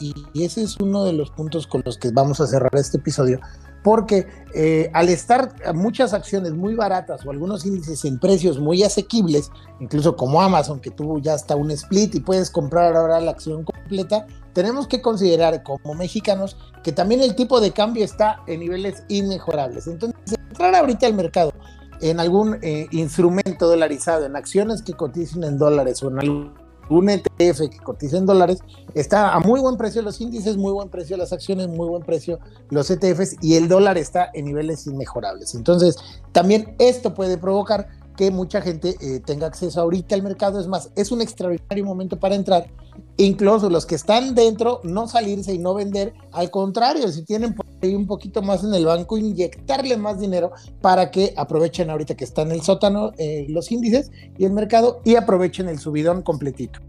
y 0.00 0.42
ese 0.42 0.62
es 0.62 0.76
uno 0.80 1.04
de 1.04 1.12
los 1.12 1.30
puntos 1.30 1.68
con 1.68 1.82
los 1.84 1.96
que 1.96 2.10
vamos 2.10 2.40
a 2.40 2.48
cerrar 2.48 2.74
este 2.74 2.96
episodio, 2.96 3.38
porque 3.84 4.26
eh, 4.52 4.90
al 4.92 5.08
estar 5.08 5.54
muchas 5.74 6.12
acciones 6.12 6.52
muy 6.52 6.74
baratas 6.74 7.24
o 7.24 7.30
algunos 7.30 7.64
índices 7.64 8.04
en 8.04 8.18
precios 8.18 8.58
muy 8.58 8.82
asequibles, 8.82 9.52
incluso 9.78 10.16
como 10.16 10.40
Amazon, 10.40 10.80
que 10.80 10.90
tuvo 10.90 11.20
ya 11.20 11.34
hasta 11.34 11.54
un 11.54 11.70
split 11.70 12.16
y 12.16 12.20
puedes 12.20 12.50
comprar 12.50 12.96
ahora 12.96 13.20
la 13.20 13.30
acción 13.30 13.62
completa, 13.62 14.26
tenemos 14.54 14.86
que 14.88 15.02
considerar 15.02 15.62
como 15.62 15.94
mexicanos 15.94 16.56
que 16.82 16.92
también 16.92 17.20
el 17.20 17.34
tipo 17.34 17.60
de 17.60 17.72
cambio 17.72 18.04
está 18.04 18.40
en 18.46 18.60
niveles 18.60 19.02
inmejorables. 19.08 19.86
Entonces, 19.86 20.38
entrar 20.48 20.74
ahorita 20.74 21.06
al 21.06 21.14
mercado 21.14 21.52
en 22.00 22.20
algún 22.20 22.58
eh, 22.62 22.86
instrumento 22.92 23.66
dolarizado, 23.66 24.24
en 24.24 24.36
acciones 24.36 24.82
que 24.82 24.94
coticen 24.94 25.44
en 25.44 25.58
dólares 25.58 26.02
o 26.02 26.08
en 26.08 26.20
algún 26.20 27.10
ETF 27.10 27.70
que 27.70 27.78
cotice 27.82 28.16
en 28.16 28.26
dólares, 28.26 28.60
está 28.94 29.32
a 29.32 29.40
muy 29.40 29.60
buen 29.60 29.76
precio 29.76 30.02
los 30.02 30.20
índices, 30.20 30.56
muy 30.56 30.72
buen 30.72 30.88
precio 30.88 31.16
las 31.16 31.32
acciones, 31.32 31.68
muy 31.68 31.88
buen 31.88 32.02
precio 32.02 32.38
los 32.70 32.90
ETFs 32.90 33.36
y 33.40 33.56
el 33.56 33.68
dólar 33.68 33.98
está 33.98 34.30
en 34.34 34.44
niveles 34.44 34.86
inmejorables. 34.86 35.54
Entonces, 35.54 35.96
también 36.32 36.76
esto 36.78 37.14
puede 37.14 37.38
provocar 37.38 37.88
que 38.16 38.30
mucha 38.30 38.60
gente 38.60 38.96
eh, 39.00 39.20
tenga 39.20 39.46
acceso 39.46 39.80
ahorita 39.80 40.14
al 40.14 40.22
mercado. 40.22 40.60
Es 40.60 40.66
más, 40.66 40.90
es 40.96 41.12
un 41.12 41.20
extraordinario 41.20 41.84
momento 41.84 42.18
para 42.18 42.34
entrar. 42.34 42.70
Incluso 43.16 43.70
los 43.70 43.86
que 43.86 43.94
están 43.94 44.34
dentro, 44.34 44.80
no 44.84 45.08
salirse 45.08 45.52
y 45.52 45.58
no 45.58 45.74
vender. 45.74 46.14
Al 46.32 46.50
contrario, 46.50 47.08
si 47.08 47.22
tienen 47.22 47.54
un 47.82 48.06
poquito 48.06 48.42
más 48.42 48.64
en 48.64 48.74
el 48.74 48.86
banco, 48.86 49.18
inyectarle 49.18 49.96
más 49.96 50.20
dinero 50.20 50.52
para 50.80 51.10
que 51.10 51.34
aprovechen 51.36 51.90
ahorita 51.90 52.14
que 52.16 52.24
están 52.24 52.48
en 52.48 52.54
el 52.54 52.62
sótano 52.62 53.12
eh, 53.18 53.46
los 53.48 53.70
índices 53.70 54.10
y 54.38 54.44
el 54.44 54.52
mercado 54.52 55.00
y 55.04 55.16
aprovechen 55.16 55.68
el 55.68 55.78
subidón 55.78 56.22
completito. 56.22 56.80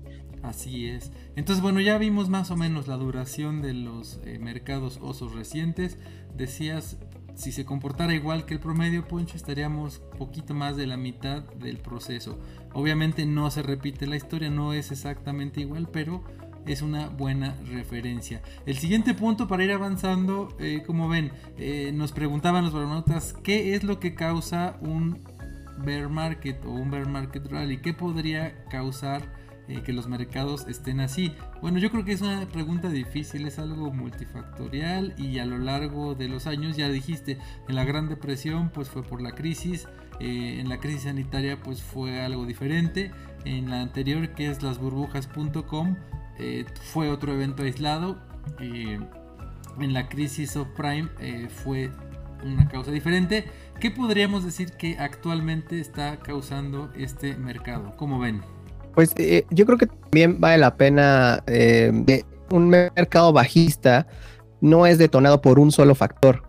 Así 0.41 0.87
es. 0.87 1.11
Entonces, 1.35 1.61
bueno, 1.61 1.81
ya 1.81 1.97
vimos 1.97 2.29
más 2.29 2.51
o 2.51 2.55
menos 2.55 2.87
la 2.87 2.95
duración 2.97 3.61
de 3.61 3.73
los 3.73 4.19
eh, 4.25 4.39
mercados 4.39 4.99
osos 5.01 5.33
recientes. 5.33 5.97
Decías 6.35 6.97
si 7.35 7.51
se 7.51 7.65
comportara 7.65 8.13
igual 8.13 8.45
que 8.45 8.53
el 8.53 8.59
promedio, 8.59 9.07
Poncho, 9.07 9.35
estaríamos 9.37 9.99
poquito 10.17 10.53
más 10.53 10.77
de 10.77 10.87
la 10.87 10.97
mitad 10.97 11.43
del 11.55 11.77
proceso. 11.77 12.39
Obviamente 12.73 13.25
no 13.25 13.51
se 13.51 13.61
repite 13.61 14.07
la 14.07 14.15
historia, 14.15 14.49
no 14.49 14.73
es 14.73 14.91
exactamente 14.91 15.61
igual, 15.61 15.89
pero 15.91 16.23
es 16.65 16.81
una 16.81 17.09
buena 17.09 17.55
referencia. 17.69 18.41
El 18.65 18.77
siguiente 18.77 19.13
punto 19.13 19.47
para 19.47 19.63
ir 19.63 19.71
avanzando, 19.71 20.55
eh, 20.59 20.83
como 20.85 21.07
ven, 21.07 21.31
eh, 21.57 21.91
nos 21.93 22.11
preguntaban 22.11 22.63
los 22.63 22.73
baronotas 22.73 23.33
qué 23.43 23.75
es 23.75 23.83
lo 23.83 23.99
que 23.99 24.15
causa 24.15 24.77
un 24.81 25.19
bear 25.77 26.09
market 26.09 26.63
o 26.65 26.71
un 26.71 26.89
bear 26.89 27.07
market 27.07 27.45
rally, 27.47 27.77
qué 27.77 27.93
podría 27.93 28.63
causar 28.69 29.44
eh, 29.67 29.81
que 29.83 29.93
los 29.93 30.07
mercados 30.07 30.67
estén 30.67 30.99
así? 30.99 31.33
Bueno, 31.61 31.79
yo 31.79 31.91
creo 31.91 32.05
que 32.05 32.13
es 32.13 32.21
una 32.21 32.45
pregunta 32.45 32.89
difícil, 32.89 33.45
es 33.47 33.59
algo 33.59 33.91
multifactorial 33.91 35.13
y 35.17 35.39
a 35.39 35.45
lo 35.45 35.57
largo 35.57 36.15
de 36.15 36.27
los 36.27 36.47
años, 36.47 36.77
ya 36.77 36.89
dijiste, 36.89 37.37
en 37.67 37.75
la 37.75 37.85
Gran 37.85 38.09
Depresión 38.09 38.69
pues 38.69 38.89
fue 38.89 39.03
por 39.03 39.21
la 39.21 39.31
crisis, 39.31 39.87
eh, 40.19 40.59
en 40.59 40.69
la 40.69 40.79
crisis 40.79 41.03
sanitaria 41.03 41.61
pues 41.61 41.81
fue 41.81 42.21
algo 42.21 42.45
diferente, 42.45 43.11
en 43.43 43.69
la 43.69 43.81
anterior 43.81 44.29
que 44.29 44.49
es 44.49 44.63
lasburbujas.com 44.63 45.95
eh, 46.37 46.65
fue 46.91 47.09
otro 47.09 47.33
evento 47.33 47.63
aislado, 47.63 48.19
en 48.59 49.93
la 49.93 50.07
crisis 50.07 50.51
subprime 50.51 51.09
fue 51.49 51.91
una 52.43 52.67
causa 52.67 52.91
diferente. 52.91 53.45
¿Qué 53.79 53.91
podríamos 53.91 54.45
decir 54.45 54.71
que 54.73 54.97
actualmente 54.97 55.79
está 55.79 56.17
causando 56.17 56.91
este 56.95 57.35
mercado? 57.35 57.95
¿Cómo 57.97 58.19
ven? 58.19 58.54
Pues 58.95 59.11
eh, 59.17 59.45
yo 59.51 59.65
creo 59.65 59.77
que 59.77 59.87
también 59.87 60.39
vale 60.39 60.57
la 60.57 60.75
pena 60.77 61.43
eh, 61.47 62.23
un 62.49 62.69
mercado 62.69 63.33
bajista 63.33 64.07
no 64.61 64.87
es 64.87 64.97
detonado 64.97 65.41
por 65.41 65.59
un 65.59 65.71
solo 65.71 65.93
factor 65.95 66.43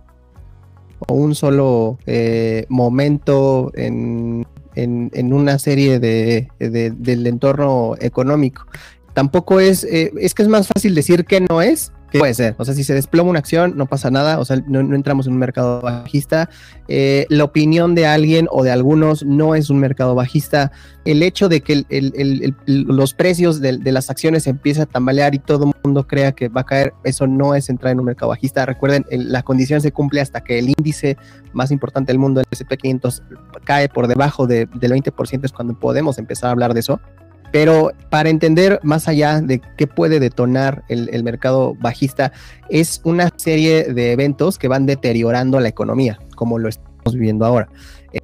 o 1.09 1.15
un 1.15 1.35
solo 1.35 1.99
eh, 2.07 2.65
momento 2.69 3.73
en, 3.75 4.47
una 4.77 5.59
serie 5.59 5.99
de, 5.99 6.49
del 6.59 7.27
entorno 7.27 7.95
económico. 7.99 8.67
Tampoco 9.13 9.59
es, 9.59 9.85
es 9.85 10.35
que 10.35 10.43
es 10.43 10.49
más 10.49 10.69
fácil 10.69 10.95
decir 10.95 11.25
que 11.25 11.41
no 11.41 11.63
es 11.63 11.93
puede 12.13 12.35
ser. 12.35 12.55
O 12.59 12.65
sea, 12.65 12.75
si 12.75 12.85
se 12.85 12.95
desploma 12.95 13.31
una 13.31 13.39
acción, 13.39 13.77
no 13.77 13.87
pasa 13.87 14.11
nada. 14.11 14.39
O 14.39 14.45
sea, 14.45 14.63
no, 14.67 14.81
entramos 14.95 15.27
en 15.27 15.35
un 15.35 15.39
mercado 15.39 15.81
bajista. 15.81 16.49
Eh, 16.89 17.27
la 17.29 17.45
opinión 17.45 17.95
de 17.95 18.07
alguien 18.07 18.49
o 18.51 18.63
de 18.63 18.71
algunos 18.71 19.25
no 19.25 19.55
es 19.55 19.71
un 19.71 19.79
mercado 19.79 20.15
bajista. 20.15 20.73
El 21.05 21.23
hecho 21.23 21.49
de 21.49 21.61
que 21.61 21.85
los 22.67 23.15
precios 23.15 23.61
de, 23.61 23.79
las 23.93 24.11
acciones 24.11 24.47
empiezan 24.47 24.85
a 24.85 24.87
tambalear 24.87 25.35
y 25.35 25.39
todo 25.39 25.67
el 25.67 25.73
mundo 25.85 26.07
crea 26.07 26.33
que 26.33 26.49
va 26.49 26.63
a 26.63 26.65
caer, 26.65 26.95
eso 27.05 27.27
no 27.27 27.55
es 27.55 27.69
entrar 27.69 27.93
en 27.93 28.01
un 28.01 28.07
mercado 28.07 28.31
bajista. 28.31 28.67
Recuerden, 28.67 29.05
la 29.11 29.43
condición 29.43 29.81
se 29.81 29.93
cumple 29.93 30.21
hasta 30.21 30.43
que 30.43 30.59
el 30.59 30.71
índice 30.77 31.17
más 31.53 31.71
importante 31.71 32.13
del 32.13 32.19
mundo, 32.19 32.41
el 32.41 32.47
SP500, 32.47 33.23
cae 33.65 33.89
por 33.89 34.09
debajo 34.09 34.47
del 34.47 34.69
20%, 34.69 35.45
es 35.45 35.53
cuando 35.53 35.75
podemos 35.75 36.19
empezar 36.19 36.49
a 36.49 36.53
hablar 36.53 36.75
de 36.75 36.81
eso. 36.81 37.01
Pero 37.57 37.93
para 38.11 38.29
entender 38.29 38.81
más 38.83 39.09
allá 39.09 39.41
de 39.41 39.63
qué 39.79 39.87
puede 39.87 40.21
detonar 40.21 40.85
el, 40.91 41.25
mercado 41.25 41.75
bajista, 41.75 42.31
es 42.69 43.01
una 43.03 43.31
serie 43.35 43.85
de 43.85 44.13
eventos 44.13 44.59
que 44.59 44.69
van 44.69 44.85
deteriorando 44.85 45.59
la 45.59 45.69
economía, 45.69 46.21
como 46.35 46.59
lo 46.59 46.69
estamos 46.69 47.15
viviendo 47.15 47.47
ahora. 47.47 47.71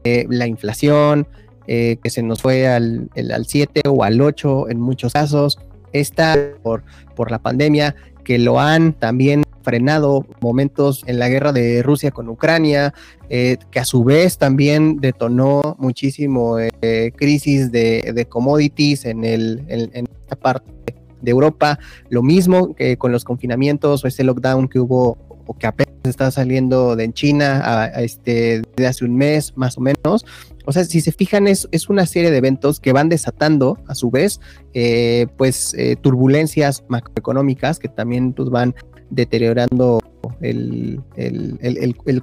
Eh, 0.05 0.27
la 0.29 0.47
inflación, 0.47 1.27
eh, 1.67 1.97
que 2.03 2.11
se 2.11 2.23
nos 2.23 2.43
fue 2.43 2.69
al, 2.69 3.09
7 3.15 3.81
o 3.89 4.05
al 4.05 4.21
8 4.21 4.69
en 4.69 4.79
muchos 4.79 5.15
casos, 5.15 5.59
está 5.95 6.37
por, 6.63 6.85
por 7.17 7.31
la 7.31 7.39
pandemia, 7.39 7.97
que 8.25 8.39
lo 8.39 8.61
han 8.61 8.93
también 8.93 9.45
frenado 9.63 10.27
momentos 10.41 11.03
en 11.07 11.19
la 11.19 11.29
guerra 11.29 11.53
de 11.53 11.83
Rusia 11.83 12.11
con 12.11 12.29
Ucrania, 12.29 12.93
eh, 13.35 13.57
que 13.71 13.81
a 13.81 13.85
su 13.87 14.05
vez 14.05 14.37
también 14.37 14.99
detonó 14.99 15.75
muchísimo 15.79 16.59
eh, 16.59 17.13
crisis 17.17 17.73
de, 17.73 18.27
commodities 18.29 19.07
en, 19.07 19.25
el, 19.25 19.65
en, 19.69 20.07
esta 20.21 20.37
parte 20.37 20.71
de 21.23 21.31
Europa. 21.31 21.79
Lo 22.11 22.23
mismo 22.23 22.75
que 22.75 22.99
con 22.99 23.11
los 23.11 23.25
confinamientos 23.25 24.05
o 24.05 24.07
ese 24.07 24.23
lockdown 24.23 24.69
que 24.69 24.81
hubo 24.81 25.17
o 25.47 25.57
que 25.57 25.67
apenas 25.67 25.95
está 26.05 26.31
saliendo 26.31 26.95
de 26.95 27.11
China 27.13 27.91
este, 27.97 28.63
de 28.77 28.87
hace 28.87 29.07
un 29.07 29.17
mes 29.17 29.57
más 29.57 29.79
o 29.79 29.81
menos. 29.81 30.27
O 30.67 30.73
sea, 30.73 30.85
si 30.85 31.01
se 31.01 31.11
fijan, 31.11 31.49
es, 31.49 31.69
es 31.73 31.89
una 31.89 32.05
serie 32.05 32.31
de 32.31 32.37
eventos 32.37 32.81
que 32.81 32.93
van 32.93 33.09
desatando 33.09 33.79
a 33.89 33.95
su 33.95 34.11
vez, 34.11 34.41
eh, 34.75 35.27
pues, 35.39 35.75
turbulencias 36.03 36.85
macroeconómicas 36.89 37.79
que 37.79 37.89
también 37.89 38.35
pues, 38.35 38.51
van 38.51 38.75
deteriorando 39.13 40.01
el, 40.41 41.03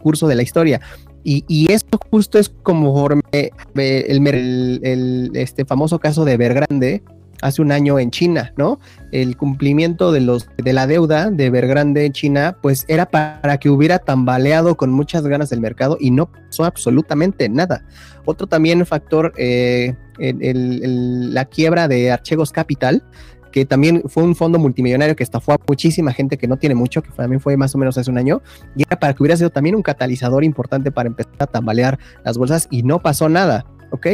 curso 0.02 0.28
de 0.28 0.36
la 0.36 0.44
historia. 0.44 0.82
Y, 1.24 1.44
y, 1.48 1.72
esto 1.72 2.00
justo 2.12 2.40
es 2.40 2.50
como 2.50 3.08
el, 3.32 3.52
el, 3.76 5.32
este 5.34 5.66
famoso 5.66 6.00
caso 6.00 6.26
de 6.26 6.34
Evergrande 6.34 7.04
hace 7.42 7.62
un 7.62 7.72
año 7.72 8.00
en 8.00 8.12
China, 8.12 8.54
¿no? 8.58 8.80
El 9.12 9.38
cumplimiento 9.38 10.12
de, 10.12 10.22
los, 10.22 10.50
de 10.58 10.74
la 10.74 10.88
deuda 10.88 11.30
de 11.30 11.46
Evergrande 11.46 12.06
en 12.06 12.14
China, 12.14 12.58
pues 12.62 12.86
era 12.88 13.06
para 13.06 13.58
que 13.58 13.70
hubiera 13.70 14.00
tambaleado 14.00 14.76
con 14.76 14.92
muchas 14.92 15.26
ganas 15.26 15.50
del 15.50 15.62
mercado 15.62 15.98
y 16.00 16.12
no 16.12 16.32
pasó 16.32 16.66
absolutamente 16.66 17.50
nada. 17.50 17.86
Otro 18.26 18.48
también 18.48 18.86
factor, 18.86 19.34
eh, 19.38 19.96
la 20.20 21.46
quiebra 21.46 21.88
de 21.88 22.12
Archegos 22.12 22.52
Capital, 22.52 23.04
que 23.52 23.66
también 23.66 24.04
fue 24.08 24.24
un 24.24 24.36
fondo 24.36 24.60
multimillonario 24.60 25.16
que 25.16 25.24
estafó 25.24 25.54
a 25.54 25.58
muchísima 25.68 26.14
gente 26.14 26.38
que 26.38 26.48
no 26.48 26.58
tiene 26.58 26.76
mucho, 26.76 27.02
que 27.02 27.12
también 27.12 27.40
fue 27.40 27.58
más 27.58 27.76
o 27.76 27.78
menos 27.78 27.98
hace 27.98 28.10
un 28.10 28.18
año, 28.18 28.42
y 28.76 28.84
era 28.84 29.00
para 29.00 29.14
que 29.14 29.24
hubiera 29.24 29.38
sido 29.38 29.50
también 29.50 29.76
un 29.76 29.82
catalizador 29.82 30.44
importante 30.44 30.92
para 30.92 31.08
empezar 31.08 31.34
a 31.40 31.48
tambalear 31.48 32.00
las 32.24 32.38
bolsas 32.38 32.68
y 32.72 32.84
no 32.84 33.02
pasó 33.02 33.30
nada, 33.30 33.66
¿ok? 33.92 34.08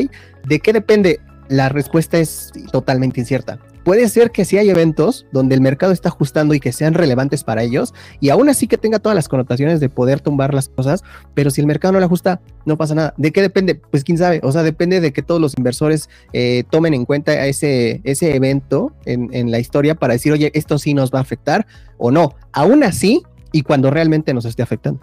¿De 0.48 0.60
qué 0.60 0.74
depende? 0.74 1.20
La 1.48 1.70
respuesta 1.70 2.18
es 2.18 2.52
totalmente 2.72 3.20
incierta. 3.20 3.60
Puede 3.86 4.10
ser 4.10 4.32
que 4.32 4.46
sí 4.46 4.58
hay 4.58 4.72
eventos 4.72 5.28
donde 5.32 5.54
el 5.54 5.62
mercado 5.62 5.94
está 5.94 6.10
ajustando 6.10 6.56
y 6.56 6.60
que 6.60 6.72
sean 6.72 6.96
relevantes 6.96 7.44
para 7.44 7.62
ellos, 7.62 7.94
y 8.20 8.30
aún 8.30 8.50
así 8.50 8.68
que 8.68 8.80
tenga 8.80 8.98
todas 8.98 9.16
las 9.16 9.30
connotaciones 9.30 9.80
de 9.80 9.90
poder 9.90 10.22
tumbar 10.22 10.56
las 10.56 10.70
cosas, 10.70 11.04
pero 11.36 11.52
si 11.52 11.62
el 11.62 11.68
mercado 11.68 11.92
no 11.92 12.00
le 12.00 12.06
ajusta, 12.06 12.42
no 12.66 12.78
pasa 12.78 12.96
nada. 12.96 13.14
¿De 13.16 13.32
qué 13.32 13.44
depende? 13.44 13.76
Pues 13.76 14.04
quién 14.04 14.18
sabe. 14.18 14.42
O 14.42 14.52
sea, 14.52 14.64
depende 14.64 15.02
de 15.02 15.14
que 15.14 15.22
todos 15.22 15.40
los 15.40 15.56
inversores 15.56 16.10
eh, 16.34 16.64
tomen 16.72 16.96
en 16.96 17.06
cuenta 17.06 17.46
ese, 17.46 18.02
ese 18.04 18.36
evento 18.36 18.92
en, 19.06 19.30
en 19.34 19.52
la 19.52 19.60
historia 19.60 19.94
para 19.94 20.14
decir, 20.14 20.34
oye, 20.34 20.50
esto 20.56 20.80
sí 20.80 20.96
nos 20.96 21.12
va 21.12 21.20
a 21.20 21.22
afectar 21.22 21.68
o 22.00 22.10
no. 22.10 22.34
Aún 22.54 22.84
así, 22.84 23.22
y 23.52 23.62
cuando 23.62 23.92
realmente 23.92 24.34
nos 24.34 24.46
esté 24.46 24.64
afectando. 24.64 25.00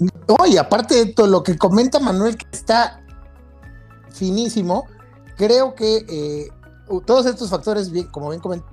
No, 0.00 0.36
y 0.48 0.56
aparte 0.56 0.96
de 0.96 1.06
todo 1.12 1.28
lo 1.28 1.44
que 1.44 1.56
comenta 1.56 2.00
Manuel, 2.00 2.36
que 2.36 2.46
está 2.50 3.04
finísimo, 4.10 4.86
creo 5.36 5.74
que 5.74 6.04
eh, 6.08 6.48
todos 7.06 7.26
estos 7.26 7.50
factores, 7.50 7.92
como 8.10 8.30
bien 8.30 8.40
comenté, 8.40 8.66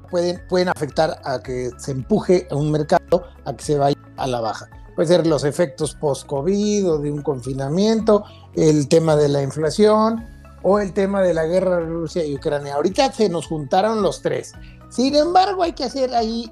pueden, 0.50 0.70
afectar 0.70 1.22
a 1.24 1.40
que 1.40 1.70
se 1.78 1.92
empuje 1.92 2.48
un 2.52 2.72
mercado 2.72 3.24
a 3.46 3.56
que 3.56 3.64
se 3.64 3.78
vaya 3.78 3.98
a 4.18 4.26
la 4.26 4.42
baja. 4.42 4.68
Puede 4.96 5.10
ser 5.10 5.28
los 5.28 5.44
efectos 5.44 5.94
post-COVID 5.94 6.90
o 6.90 6.98
de 6.98 7.12
un 7.12 7.22
confinamiento, 7.22 8.24
el 8.56 8.88
tema 8.88 9.16
de 9.16 9.30
la 9.30 9.44
inflación 9.44 10.26
o 10.64 10.80
el 10.80 10.94
tema 10.94 11.22
de 11.22 11.36
la 11.36 11.46
guerra 11.46 11.78
de 11.78 11.86
Rusia 11.86 12.26
y 12.26 12.34
Ucrania. 12.34 12.74
Ahorita 12.74 13.12
se 13.12 13.30
nos 13.30 13.46
juntaron 13.46 14.02
los 14.02 14.24
tres. 14.24 14.54
Sin 14.90 15.16
embargo, 15.16 15.62
hay 15.62 15.74
que 15.74 15.84
hacer 15.84 16.16
ahí 16.16 16.52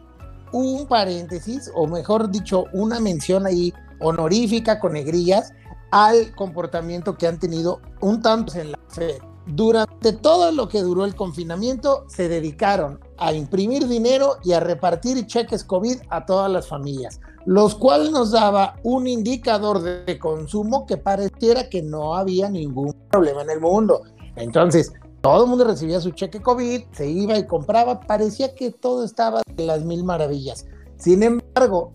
un 0.52 0.86
paréntesis, 0.88 1.72
o 1.74 1.88
mejor 1.88 2.30
dicho, 2.30 2.66
una 2.74 3.00
mención 3.00 3.48
ahí 3.48 3.74
honorífica 4.00 4.80
con 4.80 4.94
negrillas 4.94 5.52
al 5.90 6.36
comportamiento 6.36 7.18
que 7.18 7.26
han 7.26 7.40
tenido 7.40 7.82
un 8.02 8.22
tanto 8.22 8.54
en 8.60 8.74
la 8.74 8.80
Fed 8.90 9.18
durante 9.48 10.14
todo 10.14 10.52
lo 10.52 10.68
que 10.68 10.82
duró 10.82 11.06
el 11.06 11.16
confinamiento, 11.16 12.06
se 12.08 12.28
dedicaron 12.28 13.00
a 13.18 13.34
imprimir 13.34 13.88
dinero 13.88 14.38
y 14.44 14.54
a 14.54 14.60
repartir 14.60 15.26
cheques 15.28 15.64
COVID 15.64 15.98
a 16.10 16.26
todas 16.26 16.52
las 16.52 16.68
familias, 16.68 17.20
los 17.46 17.76
cuales 17.76 18.12
nos 18.12 18.32
daba 18.32 18.76
un 18.84 19.08
indicador 19.08 19.82
de 19.82 20.18
consumo 20.18 20.86
que 20.86 20.98
pareciera 20.98 21.70
que 21.70 21.82
no 21.82 22.16
había 22.16 22.50
ningún 22.50 22.94
problema 23.10 23.44
en 23.44 23.52
el 23.52 23.62
mundo. 23.62 24.02
Entonces, 24.36 24.92
todo 25.22 25.44
el 25.44 25.50
mundo 25.50 25.66
recibía 25.66 26.00
su 26.02 26.12
cheque 26.12 26.42
COVID, 26.42 26.84
se 26.92 27.08
iba 27.08 27.38
y 27.38 27.46
compraba, 27.46 28.00
parecía 28.00 28.54
que 28.56 28.72
todo 28.72 29.04
estaba 29.04 29.42
de 29.56 29.66
las 29.66 29.84
mil 29.84 30.04
maravillas. 30.04 30.66
Sin 30.98 31.24
embargo, 31.24 31.92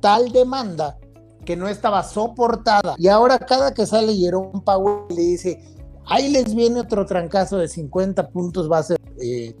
tal 0.00 0.30
demanda 0.32 0.98
que 1.44 1.56
no 1.56 1.68
estaba 1.68 2.02
soportada 2.04 2.94
y 2.98 3.08
ahora 3.08 3.38
cada 3.38 3.74
que 3.74 3.86
sale 3.86 4.14
Jerome 4.14 4.60
Powell 4.64 5.04
le 5.10 5.22
dice, 5.22 5.60
Ahí 6.06 6.28
les 6.28 6.54
viene 6.54 6.80
otro 6.80 7.06
trancazo 7.06 7.58
de 7.58 7.68
50 7.68 8.28
puntos 8.30 8.68
base. 8.68 8.96
Eh, 9.20 9.54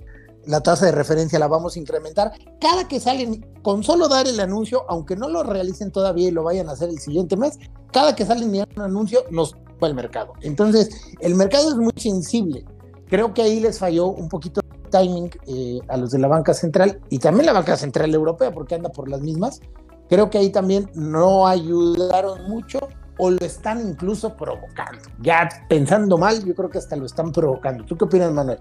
la 0.46 0.60
tasa 0.60 0.86
de 0.86 0.92
referencia 0.92 1.38
la 1.38 1.46
vamos 1.46 1.76
a 1.76 1.78
incrementar. 1.78 2.32
Cada 2.60 2.88
que 2.88 3.00
salen, 3.00 3.46
con 3.62 3.82
solo 3.82 4.08
dar 4.08 4.26
el 4.26 4.40
anuncio, 4.40 4.84
aunque 4.88 5.16
no 5.16 5.28
lo 5.28 5.42
realicen 5.42 5.92
todavía 5.92 6.28
y 6.28 6.32
lo 6.32 6.42
vayan 6.42 6.68
a 6.68 6.72
hacer 6.72 6.88
el 6.88 6.98
siguiente 6.98 7.36
mes, 7.36 7.58
cada 7.92 8.14
que 8.16 8.26
salen 8.26 8.54
y 8.54 8.60
un 8.60 8.82
anuncio 8.82 9.20
nos 9.30 9.54
va 9.82 9.88
el 9.88 9.94
mercado. 9.94 10.32
Entonces, 10.40 10.90
el 11.20 11.34
mercado 11.34 11.70
es 11.70 11.76
muy 11.76 11.92
sensible. 11.96 12.64
Creo 13.08 13.34
que 13.34 13.42
ahí 13.42 13.60
les 13.60 13.78
falló 13.78 14.06
un 14.06 14.28
poquito 14.28 14.60
de 14.62 14.90
timing 14.90 15.30
eh, 15.46 15.80
a 15.88 15.96
los 15.96 16.10
de 16.10 16.18
la 16.18 16.28
banca 16.28 16.54
central 16.54 17.00
y 17.08 17.18
también 17.18 17.46
la 17.46 17.52
banca 17.52 17.76
central 17.76 18.12
europea, 18.14 18.52
porque 18.52 18.74
anda 18.74 18.90
por 18.90 19.08
las 19.08 19.20
mismas. 19.20 19.60
Creo 20.08 20.28
que 20.28 20.38
ahí 20.38 20.50
también 20.50 20.90
no 20.94 21.46
ayudaron 21.46 22.44
mucho 22.48 22.88
o 23.24 23.30
lo 23.30 23.38
están 23.38 23.80
incluso 23.80 24.36
provocando. 24.36 24.98
Ya 25.20 25.48
pensando 25.68 26.18
mal, 26.18 26.44
yo 26.44 26.56
creo 26.56 26.68
que 26.68 26.78
hasta 26.78 26.96
lo 26.96 27.06
están 27.06 27.30
provocando. 27.30 27.84
¿Tú 27.84 27.96
qué 27.96 28.06
opinas, 28.06 28.32
Manuel? 28.32 28.58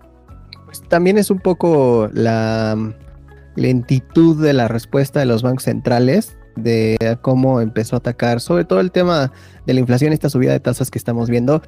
Pues 0.66 0.84
también 0.88 1.18
es 1.18 1.32
un 1.32 1.40
poco 1.40 2.08
la 2.14 2.78
lentitud 3.56 4.40
de 4.40 4.54
la 4.54 4.68
respuesta 4.68 5.20
de 5.20 5.26
los 5.26 5.42
bancos 5.42 5.64
centrales 5.64 6.38
de 6.62 7.18
cómo 7.22 7.62
empezó 7.62 7.96
a 7.96 8.00
atacar, 8.00 8.42
sobre 8.42 8.66
todo 8.66 8.80
el 8.80 8.92
tema 8.92 9.32
de 9.66 9.74
la 9.74 9.80
inflación, 9.80 10.12
esta 10.12 10.30
subida 10.30 10.52
de 10.52 10.60
tasas 10.60 10.90
que 10.90 10.98
estamos 10.98 11.30
viendo. 11.30 11.62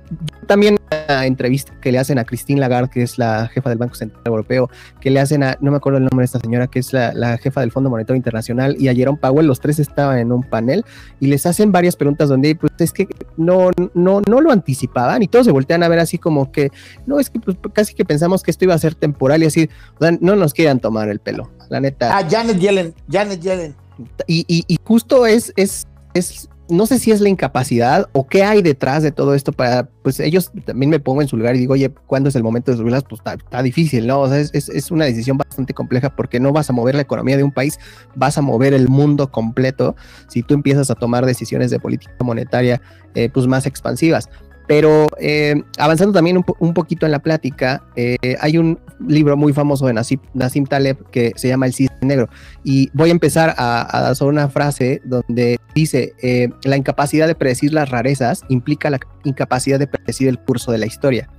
También 0.48 0.78
la 1.08 1.26
entrevista 1.26 1.74
que 1.80 1.92
le 1.92 2.00
hacen 2.00 2.18
a 2.18 2.26
Christine 2.26 2.60
Lagarde, 2.60 2.90
que 2.90 3.04
es 3.04 3.18
la 3.18 3.48
jefa 3.48 3.70
del 3.70 3.78
Banco 3.78 3.96
Central 3.96 4.22
Europeo, 4.26 4.70
que 5.00 5.10
le 5.10 5.20
hacen 5.20 5.44
a, 5.44 5.58
no 5.62 5.72
me 5.72 5.78
acuerdo 5.78 5.98
el 5.98 6.04
nombre 6.06 6.24
de 6.24 6.26
esta 6.26 6.40
señora, 6.40 6.68
que 6.68 6.80
es 6.80 6.94
la, 6.94 7.38
jefa 7.38 7.62
del 7.62 7.72
Fondo 7.72 7.90
Monetario 7.90 8.18
Internacional, 8.18 8.76
y 8.80 8.88
a 8.88 8.94
Jerome 8.94 9.18
Powell, 9.20 9.48
los 9.48 9.60
tres 9.60 9.80
estaban 9.80 10.18
en 10.18 10.32
un 10.32 10.44
panel 10.44 10.86
y 11.20 11.28
les 11.28 11.46
hacen 11.46 11.72
varias 11.72 11.96
preguntas 11.96 12.30
donde 12.30 12.56
pues, 12.56 12.72
es 12.80 12.94
que 12.94 13.08
no, 13.38 13.72
no, 13.94 14.22
no 14.22 14.42
lo 14.42 14.52
anticipaban 14.52 15.24
y 15.24 15.28
todos 15.28 15.46
se 15.46 15.52
voltean 15.52 15.84
a 15.84 15.88
ver 15.88 16.00
así 16.00 16.18
como 16.18 16.52
que, 16.52 16.72
no, 17.06 17.20
es 17.20 17.30
que 17.30 17.40
pues, 17.40 17.58
casi 17.74 17.94
que 17.94 18.06
pensamos 18.06 18.44
que 18.44 18.52
esto 18.52 18.66
iba 18.66 18.74
a 18.74 18.80
ser 18.80 18.96
temporal 18.96 19.44
y 19.44 19.48
así, 19.48 19.70
o 20.00 20.04
sea, 20.04 20.18
no 20.20 20.36
nos 20.36 20.54
quieran 20.54 20.80
tomar 20.80 21.10
el 21.10 21.20
pelo, 21.20 21.52
la 21.70 21.80
neta. 21.80 22.18
Ah, 22.18 22.28
Janet 22.30 22.58
Yellen, 22.58 22.94
Janet 23.10 23.42
Yellen. 23.42 23.83
Y, 24.28 24.78
justo 24.84 25.26
es, 25.26 25.54
es, 25.56 25.88
es 26.14 26.50
no 26.70 26.86
sé 26.86 26.98
si 26.98 27.12
es 27.12 27.20
la 27.22 27.30
incapacidad 27.30 28.08
o 28.14 28.28
qué 28.28 28.44
hay 28.44 28.62
detrás 28.62 29.04
de 29.04 29.12
todo 29.12 29.36
esto 29.36 29.52
para, 29.52 29.90
pues 30.02 30.20
ellos 30.20 30.52
también 30.66 30.90
me 30.90 31.00
pongo 31.00 31.22
en 31.22 31.28
su 31.28 31.36
lugar 31.36 31.56
y 31.56 31.60
digo, 31.60 31.74
oye, 31.74 31.92
¿cuándo 32.08 32.30
es 32.30 32.36
el 32.36 32.44
momento 32.44 32.72
de 32.72 32.78
subirlas? 32.78 33.04
Pues 33.04 33.22
está, 33.26 33.62
difícil, 33.62 34.08
¿no? 34.08 34.22
O 34.22 34.30
sea, 34.30 34.40
es, 34.40 34.54
es, 34.54 34.92
una 34.92 35.06
decisión 35.06 35.38
bastante 35.38 35.74
compleja 35.74 36.16
porque 36.16 36.40
no 36.40 36.54
vas 36.54 36.70
a 36.70 36.74
mover 36.74 36.96
la 36.96 37.02
economía 37.02 37.38
de 37.38 37.44
un 37.44 37.52
país, 37.52 37.80
vas 38.16 38.38
a 38.38 38.42
mover 38.42 38.74
el 38.74 38.88
mundo 38.88 39.30
completo 39.30 39.96
si 40.30 40.42
tú 40.42 40.54
empiezas 40.54 40.90
a 40.90 40.96
tomar 40.96 41.26
decisiones 41.26 41.70
de 41.70 41.80
política 41.80 42.14
monetaria, 42.22 42.82
eh, 43.14 43.30
pues 43.30 43.46
más 43.46 43.66
expansivas. 43.66 44.30
Pero 44.68 45.08
eh, 45.20 45.62
avanzando 45.78 46.14
también 46.14 46.38
un, 46.60 46.74
poquito 46.74 47.06
en 47.06 47.12
la 47.12 47.20
plática, 47.20 47.84
eh, 47.96 48.38
hay 48.40 48.58
un 48.58 48.80
libro 49.08 49.36
muy 49.36 49.52
famoso 49.52 49.88
de 49.88 49.94
Nassim, 49.94 50.66
Taleb 50.66 51.10
que 51.12 51.34
se 51.36 51.50
llama 51.50 51.66
El 51.66 51.74
Cisne 51.74 51.98
Negro. 52.02 52.30
Y 52.64 52.90
voy 52.94 53.10
a 53.10 53.12
empezar 53.12 53.54
a, 53.58 54.10
hacer 54.10 54.28
una 54.28 54.48
frase 54.48 55.02
donde 55.04 55.60
dice, 55.76 56.14
eh, 56.22 56.50
la 56.64 56.78
incapacidad 56.78 57.28
de 57.28 57.36
predecir 57.36 57.74
las 57.74 57.90
rarezas 57.90 58.44
implica 58.48 58.90
la 58.90 59.00
incapacidad 59.24 59.80
de 59.80 59.88
predecir 59.88 60.30
el 60.30 60.40
curso 60.40 60.72
de 60.72 60.78
la 60.78 60.86
historia. 60.86 61.30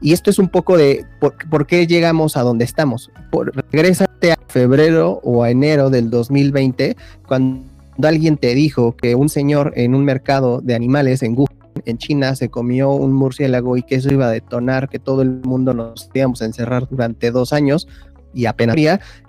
Y 0.00 0.12
esto 0.12 0.30
es 0.30 0.40
un 0.40 0.48
poco 0.48 0.76
de 0.76 1.06
por, 1.20 1.66
qué 1.66 1.86
llegamos 1.86 2.36
a 2.36 2.42
donde 2.42 2.64
estamos. 2.64 3.12
Por, 3.30 3.54
regrésate 3.70 4.32
a 4.32 4.38
febrero 4.48 5.20
o 5.22 5.44
a 5.44 5.50
enero 5.50 5.90
del 5.90 6.10
2020, 6.10 6.96
cuando 7.28 7.62
alguien 8.02 8.36
te 8.36 8.52
dijo 8.56 8.96
que 8.96 9.14
un 9.14 9.28
señor 9.28 9.72
en 9.76 9.94
un 9.94 10.04
mercado 10.04 10.60
de 10.60 10.74
animales 10.74 11.22
en 11.22 11.38
Wuhan 11.38 11.61
en 11.86 11.98
China 11.98 12.34
se 12.34 12.48
comió 12.48 12.90
un 12.90 13.12
murciélago 13.12 13.76
y 13.76 13.82
que 13.82 13.96
eso 13.96 14.12
iba 14.12 14.26
a 14.26 14.30
detonar 14.30 14.88
que 14.88 14.98
todo 14.98 15.22
el 15.22 15.40
mundo 15.42 15.74
nos 15.74 16.10
íbamos 16.14 16.42
a 16.42 16.46
encerrar 16.46 16.88
durante 16.90 17.30
dos 17.30 17.52
años 17.52 17.88
y 18.34 18.46
apenas 18.46 18.76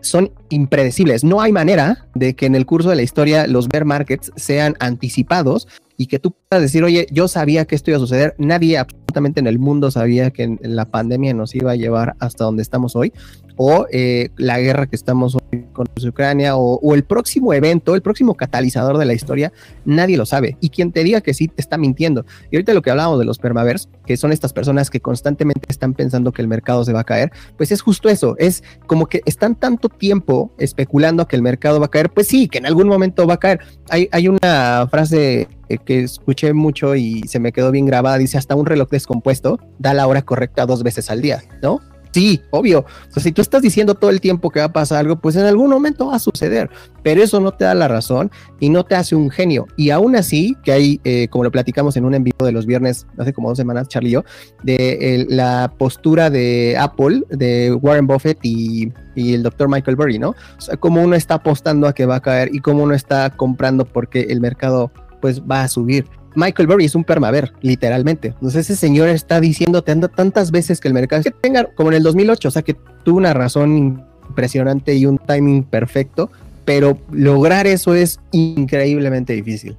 son 0.01 0.31
impredecibles. 0.49 1.23
No 1.23 1.41
hay 1.41 1.51
manera 1.51 2.07
de 2.15 2.35
que 2.35 2.45
en 2.45 2.55
el 2.55 2.65
curso 2.65 2.89
de 2.89 2.95
la 2.95 3.01
historia 3.01 3.47
los 3.47 3.67
bear 3.67 3.85
markets 3.85 4.31
sean 4.35 4.75
anticipados 4.79 5.67
y 5.97 6.07
que 6.07 6.19
tú 6.19 6.31
puedas 6.31 6.61
decir, 6.61 6.83
oye, 6.83 7.07
yo 7.11 7.27
sabía 7.27 7.65
que 7.65 7.75
esto 7.75 7.91
iba 7.91 7.97
a 7.97 7.99
suceder, 7.99 8.35
nadie 8.37 8.77
absolutamente 8.77 9.39
en 9.39 9.47
el 9.47 9.59
mundo 9.59 9.91
sabía 9.91 10.31
que 10.31 10.57
la 10.61 10.85
pandemia 10.85 11.33
nos 11.33 11.53
iba 11.55 11.71
a 11.71 11.75
llevar 11.75 12.15
hasta 12.19 12.43
donde 12.43 12.63
estamos 12.63 12.95
hoy, 12.95 13.13
o 13.55 13.85
eh, 13.91 14.29
la 14.37 14.59
guerra 14.59 14.87
que 14.87 14.95
estamos 14.95 15.35
hoy 15.35 15.65
con 15.73 15.87
Ucrania, 16.07 16.55
o, 16.55 16.93
el 16.95 17.03
próximo 17.03 17.53
evento, 17.53 17.95
el 17.95 18.01
próximo 18.01 18.35
catalizador 18.35 18.97
de 18.97 19.05
la 19.05 19.13
historia, 19.13 19.51
nadie 19.85 20.17
lo 20.17 20.25
sabe. 20.25 20.57
Y 20.59 20.69
quien 20.69 20.91
te 20.91 21.03
diga 21.03 21.21
que 21.21 21.33
sí, 21.33 21.47
te 21.47 21.61
está 21.61 21.77
mintiendo. 21.77 22.25
Y 22.51 22.55
ahorita 22.55 22.73
lo 22.73 22.81
que 22.81 22.91
hablábamos 22.91 23.19
de 23.19 23.25
los 23.25 23.37
permavers, 23.37 23.89
que 24.05 24.17
son 24.17 24.31
estas 24.31 24.53
personas 24.53 24.89
que 24.89 24.99
constantemente 24.99 25.65
están 25.69 25.93
pensando 25.93 26.31
que 26.31 26.41
el 26.41 26.47
mercado 26.47 26.83
se 26.83 26.93
va 26.93 27.01
a 27.01 27.03
caer, 27.03 27.31
pues 27.57 27.71
es 27.71 27.81
justo 27.81 28.09
eso, 28.09 28.35
es 28.37 28.63
como 28.87 29.07
que 29.07 29.21
están 29.25 29.55
tanto 29.55 29.89
tiempo 29.89 30.51
especulando 30.57 31.27
que 31.27 31.35
el 31.35 31.41
mercado 31.41 31.79
va 31.79 31.87
a 31.87 31.91
caer, 31.91 32.09
pues 32.09 32.27
sí, 32.27 32.47
que 32.47 32.57
en 32.57 32.65
algún 32.65 32.87
momento 32.87 33.27
va 33.27 33.35
a 33.35 33.39
caer. 33.39 33.59
Hay, 33.89 34.09
hay 34.11 34.27
una 34.27 34.87
frase 34.89 35.47
que 35.85 36.03
escuché 36.03 36.53
mucho 36.53 36.95
y 36.95 37.23
se 37.27 37.39
me 37.39 37.51
quedó 37.51 37.71
bien 37.71 37.85
grabada, 37.85 38.17
dice 38.17 38.37
hasta 38.37 38.55
un 38.55 38.65
reloj 38.65 38.89
descompuesto 38.89 39.59
da 39.79 39.93
la 39.93 40.07
hora 40.07 40.21
correcta 40.21 40.65
dos 40.65 40.83
veces 40.83 41.09
al 41.09 41.21
día, 41.21 41.43
¿no? 41.61 41.79
Sí, 42.13 42.41
obvio. 42.51 42.85
Si 43.17 43.31
tú 43.31 43.41
estás 43.41 43.63
diciendo 43.63 43.95
todo 43.95 44.11
el 44.11 44.21
tiempo 44.21 44.51
que 44.51 44.59
va 44.59 44.67
a 44.67 44.73
pasar 44.73 44.99
algo, 44.99 45.15
pues 45.15 45.35
en 45.35 45.45
algún 45.45 45.71
momento 45.71 46.07
va 46.07 46.17
a 46.17 46.19
suceder. 46.19 46.69
Pero 47.01 47.23
eso 47.23 47.39
no 47.39 47.53
te 47.53 47.65
da 47.65 47.73
la 47.73 47.87
razón 47.87 48.29
y 48.59 48.69
no 48.69 48.85
te 48.85 48.93
hace 48.93 49.15
un 49.15 49.31
genio. 49.31 49.65
Y 49.77 49.89
aún 49.89 50.15
así, 50.15 50.55
que 50.63 50.71
hay, 50.71 51.01
eh, 51.05 51.27
como 51.29 51.43
lo 51.43 51.51
platicamos 51.51 51.97
en 51.97 52.05
un 52.05 52.13
envío 52.13 52.33
de 52.39 52.51
los 52.51 52.67
viernes, 52.67 53.07
hace 53.17 53.33
como 53.33 53.49
dos 53.49 53.57
semanas, 53.57 53.87
Charlie 53.87 54.11
yo, 54.11 54.23
de 54.61 55.25
la 55.27 55.73
postura 55.79 56.29
de 56.29 56.77
Apple, 56.79 57.23
de 57.29 57.73
Warren 57.73 58.05
Buffett 58.05 58.37
y, 58.43 58.93
el 59.15 59.43
doctor 59.43 59.67
Michael 59.67 59.95
Burry, 59.95 60.19
¿no? 60.19 60.29
O 60.29 60.61
sea, 60.61 60.77
uno 60.81 61.15
está 61.15 61.35
apostando 61.35 61.87
a 61.87 61.93
que 61.93 62.05
va 62.05 62.17
a 62.17 62.21
caer 62.21 62.49
y 62.53 62.59
cómo 62.59 62.83
uno 62.83 62.93
está 62.93 63.31
comprando 63.31 63.85
porque 63.85 64.21
el 64.29 64.39
mercado 64.39 64.91
pues 65.23 65.41
va 65.41 65.63
a 65.63 65.69
subir. 65.69 66.05
Michael 66.35 66.67
Burry 66.67 66.83
es 66.83 66.95
un 66.95 67.05
permaver, 67.05 67.53
literalmente. 67.61 68.27
Entonces 68.27 68.69
ese 68.69 68.75
señor 68.75 69.07
está 69.07 69.39
diciendo 69.39 69.81
tantas 69.81 70.51
veces 70.51 70.81
que 70.81 70.89
el 70.89 70.93
mercado 70.93 71.23
que 71.23 71.31
tenga, 71.31 71.63
como 71.75 71.91
en 71.91 71.95
el 71.95 72.03
2008, 72.03 72.49
o 72.49 72.51
sea 72.51 72.61
que 72.61 72.75
tuvo 73.05 73.19
una 73.19 73.33
razón 73.33 74.05
impresionante 74.27 74.93
y 74.95 75.05
un 75.05 75.17
timing 75.17 75.63
perfecto, 75.63 76.29
pero 76.65 76.97
lograr 77.09 77.67
eso 77.67 77.95
es 77.95 78.19
increíblemente 78.31 79.31
difícil. 79.31 79.77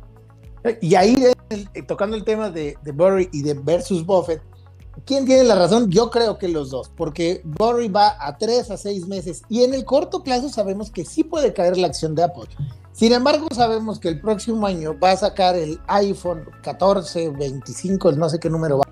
Y 0.80 0.94
ahí, 0.94 1.14
eh, 1.50 1.82
tocando 1.82 2.16
el 2.16 2.24
tema 2.24 2.48
de 2.48 2.74
Burry 2.94 3.28
y 3.30 3.42
de 3.42 3.52
versus 3.52 4.06
Buffett, 4.06 4.40
¿quién 5.04 5.26
tiene 5.26 5.44
la 5.44 5.54
razón? 5.54 5.90
Yo 5.90 6.10
creo 6.10 6.38
que 6.38 6.48
los 6.48 6.70
dos, 6.70 6.90
porque 6.96 7.42
Burry 7.44 7.88
va 7.88 8.16
a 8.18 8.36
tres 8.38 8.70
a 8.70 8.76
seis 8.76 9.06
meses 9.06 9.42
y 9.48 9.64
en 9.64 9.74
el 9.74 9.84
corto 9.84 10.22
plazo 10.22 10.48
sabemos 10.48 10.90
que 10.90 11.04
sí 11.04 11.24
puede 11.24 11.52
caer 11.52 11.76
la 11.76 11.86
acción 11.86 12.14
de 12.14 12.24
Apple. 12.24 12.48
Sin 12.92 13.12
embargo, 13.12 13.48
sabemos 13.52 13.98
que 13.98 14.08
el 14.08 14.20
próximo 14.20 14.66
año 14.66 14.96
va 14.98 15.12
a 15.12 15.16
sacar 15.16 15.56
el 15.56 15.80
iPhone 15.88 16.44
14, 16.62 17.30
25, 17.30 18.12
no 18.12 18.28
sé 18.28 18.38
qué 18.38 18.48
número 18.48 18.78
va. 18.78 18.84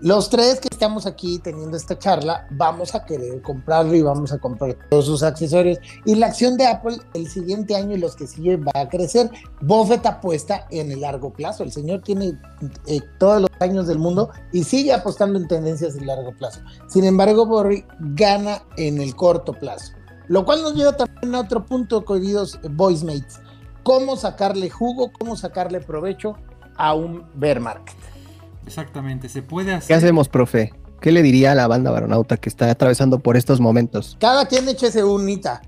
Los 0.00 0.30
tres 0.30 0.60
que 0.60 0.68
estamos 0.70 1.06
aquí 1.06 1.38
teniendo 1.38 1.76
esta 1.76 1.98
charla, 1.98 2.46
vamos 2.50 2.94
a 2.94 3.04
querer 3.04 3.42
comprarlo 3.42 3.94
y 3.94 4.02
vamos 4.02 4.32
a 4.32 4.38
comprar 4.38 4.76
todos 4.90 5.06
sus 5.06 5.22
accesorios. 5.22 5.78
Y 6.04 6.14
la 6.14 6.26
acción 6.26 6.56
de 6.56 6.66
Apple 6.66 6.98
el 7.14 7.28
siguiente 7.28 7.74
año 7.74 7.96
y 7.96 7.98
los 7.98 8.14
que 8.14 8.26
siguen 8.26 8.64
va 8.64 8.80
a 8.80 8.88
crecer. 8.88 9.30
Buffett 9.60 10.06
apuesta 10.06 10.66
en 10.70 10.92
el 10.92 11.00
largo 11.00 11.32
plazo. 11.32 11.64
El 11.64 11.72
señor 11.72 12.02
tiene 12.02 12.38
eh, 12.86 13.00
todos 13.18 13.42
los 13.42 13.50
años 13.60 13.86
del 13.86 13.98
mundo 13.98 14.30
y 14.52 14.64
sigue 14.64 14.92
apostando 14.92 15.38
en 15.38 15.48
tendencias 15.48 15.94
de 15.94 16.04
largo 16.04 16.32
plazo. 16.32 16.60
Sin 16.86 17.04
embargo, 17.04 17.46
Borri 17.46 17.84
gana 17.98 18.62
en 18.76 19.00
el 19.00 19.16
corto 19.16 19.52
plazo. 19.52 19.92
Lo 20.28 20.44
cual 20.44 20.62
nos 20.62 20.74
lleva 20.74 20.96
también 20.96 21.34
a 21.34 21.40
otro 21.40 21.64
punto, 21.64 22.04
queridos 22.04 22.60
voice 22.62 23.04
mates 23.04 23.40
cómo 23.88 24.16
sacarle 24.16 24.68
jugo, 24.68 25.10
cómo 25.18 25.34
sacarle 25.34 25.80
provecho 25.80 26.36
a 26.76 26.92
un 26.92 27.24
bear 27.34 27.58
market. 27.58 27.96
Exactamente, 28.68 29.30
se 29.30 29.40
puede 29.40 29.72
hacer. 29.72 29.88
¿Qué 29.88 29.94
hacemos, 29.94 30.28
profe? 30.28 30.74
¿Qué 31.00 31.10
le 31.10 31.22
diría 31.22 31.52
a 31.52 31.54
la 31.54 31.66
banda 31.66 31.90
baronauta 31.90 32.36
que 32.36 32.50
está 32.50 32.70
atravesando 32.70 33.18
por 33.20 33.38
estos 33.38 33.60
momentos? 33.60 34.18
Cada 34.20 34.46
quien 34.46 34.68
échese 34.68 35.04
un 35.04 35.24
Nita. 35.24 35.62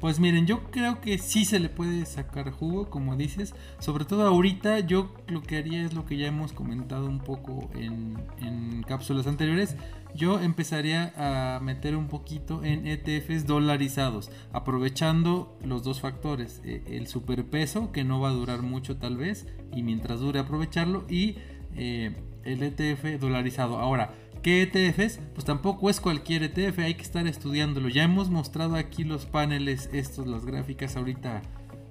Pues 0.00 0.18
miren, 0.18 0.44
yo 0.44 0.64
creo 0.72 1.00
que 1.00 1.18
sí 1.18 1.44
se 1.44 1.60
le 1.60 1.68
puede 1.68 2.04
sacar 2.04 2.50
jugo, 2.50 2.90
como 2.90 3.14
dices. 3.14 3.54
Sobre 3.78 4.04
todo 4.04 4.26
ahorita, 4.26 4.80
yo 4.80 5.14
lo 5.28 5.42
que 5.42 5.56
haría 5.56 5.84
es 5.84 5.94
lo 5.94 6.04
que 6.04 6.16
ya 6.16 6.26
hemos 6.26 6.52
comentado 6.52 7.06
un 7.06 7.20
poco 7.20 7.70
en, 7.74 8.18
en 8.40 8.82
cápsulas 8.82 9.28
anteriores 9.28 9.76
yo 10.14 10.38
empezaría 10.38 11.12
a 11.16 11.60
meter 11.60 11.96
un 11.96 12.06
poquito 12.06 12.62
en 12.62 12.86
ETFs 12.86 13.46
dolarizados, 13.46 14.30
aprovechando 14.52 15.58
los 15.62 15.82
dos 15.82 16.00
factores, 16.00 16.60
eh, 16.64 16.82
el 16.86 17.08
superpeso, 17.08 17.90
que 17.90 18.04
no 18.04 18.20
va 18.20 18.28
a 18.28 18.32
durar 18.32 18.62
mucho 18.62 18.96
tal 18.96 19.16
vez, 19.16 19.46
y 19.74 19.82
mientras 19.82 20.20
dure 20.20 20.38
aprovecharlo, 20.38 21.04
y 21.08 21.36
eh, 21.76 22.14
el 22.44 22.62
ETF 22.62 23.20
dolarizado. 23.20 23.78
Ahora, 23.78 24.14
¿qué 24.42 24.62
ETFs? 24.62 25.20
Pues 25.34 25.44
tampoco 25.44 25.90
es 25.90 26.00
cualquier 26.00 26.42
ETF, 26.42 26.80
hay 26.80 26.94
que 26.94 27.02
estar 27.02 27.26
estudiándolo. 27.26 27.88
Ya 27.88 28.04
hemos 28.04 28.30
mostrado 28.30 28.76
aquí 28.76 29.04
los 29.04 29.26
paneles, 29.26 29.88
estos, 29.92 30.26
las 30.26 30.44
gráficas 30.44 30.96
ahorita 30.96 31.42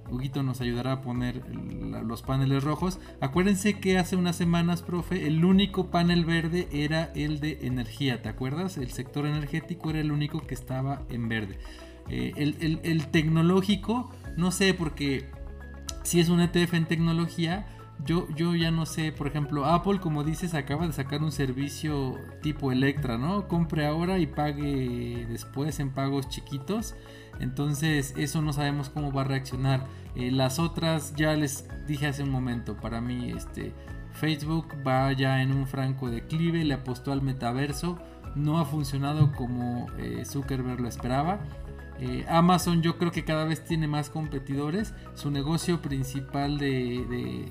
Huguito 0.09 0.43
nos 0.43 0.61
ayudará 0.61 0.93
a 0.93 1.01
poner 1.01 1.41
los 1.55 2.21
paneles 2.21 2.63
rojos. 2.63 2.99
Acuérdense 3.19 3.79
que 3.79 3.97
hace 3.97 4.15
unas 4.15 4.35
semanas, 4.35 4.81
profe, 4.81 5.27
el 5.27 5.43
único 5.43 5.89
panel 5.89 6.25
verde 6.25 6.67
era 6.71 7.11
el 7.15 7.39
de 7.39 7.59
energía, 7.63 8.21
¿te 8.21 8.29
acuerdas? 8.29 8.77
El 8.77 8.91
sector 8.91 9.25
energético 9.25 9.89
era 9.89 9.99
el 9.99 10.11
único 10.11 10.41
que 10.41 10.53
estaba 10.53 11.03
en 11.09 11.29
verde. 11.29 11.57
Eh, 12.09 12.33
el, 12.35 13.07
tecnológico, 13.07 14.11
no 14.37 14.51
sé, 14.51 14.73
porque 14.73 15.29
si 16.03 16.19
es 16.19 16.29
un 16.29 16.41
ETF 16.41 16.73
en 16.73 16.85
tecnología, 16.85 17.65
yo, 18.05 18.27
yo, 18.35 18.55
ya 18.55 18.71
no 18.71 18.85
sé, 18.85 19.11
por 19.11 19.27
ejemplo, 19.27 19.65
Apple, 19.65 19.99
como 19.99 20.23
dices, 20.23 20.53
acaba 20.53 20.87
de 20.87 20.93
sacar 20.93 21.21
un 21.21 21.31
servicio 21.31 22.17
tipo 22.41 22.71
Electra, 22.71 23.17
¿no? 23.17 23.47
Compre 23.47 23.85
ahora 23.85 24.19
y 24.19 24.27
pague 24.27 25.25
después 25.29 25.79
en 25.79 25.91
pagos 25.91 26.27
chiquitos. 26.27 26.95
Entonces 27.39 28.13
eso 28.17 28.41
no 28.41 28.53
sabemos 28.53 28.89
cómo 28.89 29.11
va 29.11 29.21
a 29.21 29.25
reaccionar. 29.25 29.85
Eh, 30.15 30.31
las 30.31 30.59
otras 30.59 31.15
ya 31.15 31.33
les 31.33 31.67
dije 31.87 32.07
hace 32.07 32.23
un 32.23 32.29
momento, 32.29 32.77
para 32.77 33.01
mí 33.01 33.31
este, 33.31 33.73
Facebook 34.11 34.67
va 34.85 35.11
ya 35.13 35.41
en 35.41 35.51
un 35.51 35.65
franco 35.65 36.09
declive, 36.09 36.63
le 36.63 36.75
apostó 36.75 37.11
al 37.11 37.21
metaverso, 37.21 37.97
no 38.35 38.59
ha 38.59 38.65
funcionado 38.65 39.31
como 39.31 39.87
eh, 39.97 40.23
Zuckerberg 40.25 40.79
lo 40.79 40.87
esperaba. 40.87 41.39
Eh, 41.99 42.25
Amazon 42.27 42.81
yo 42.81 42.97
creo 42.97 43.11
que 43.11 43.23
cada 43.23 43.45
vez 43.45 43.63
tiene 43.63 43.87
más 43.87 44.09
competidores. 44.09 44.93
Su 45.13 45.31
negocio 45.31 45.81
principal 45.81 46.57
de, 46.57 47.05
de 47.09 47.45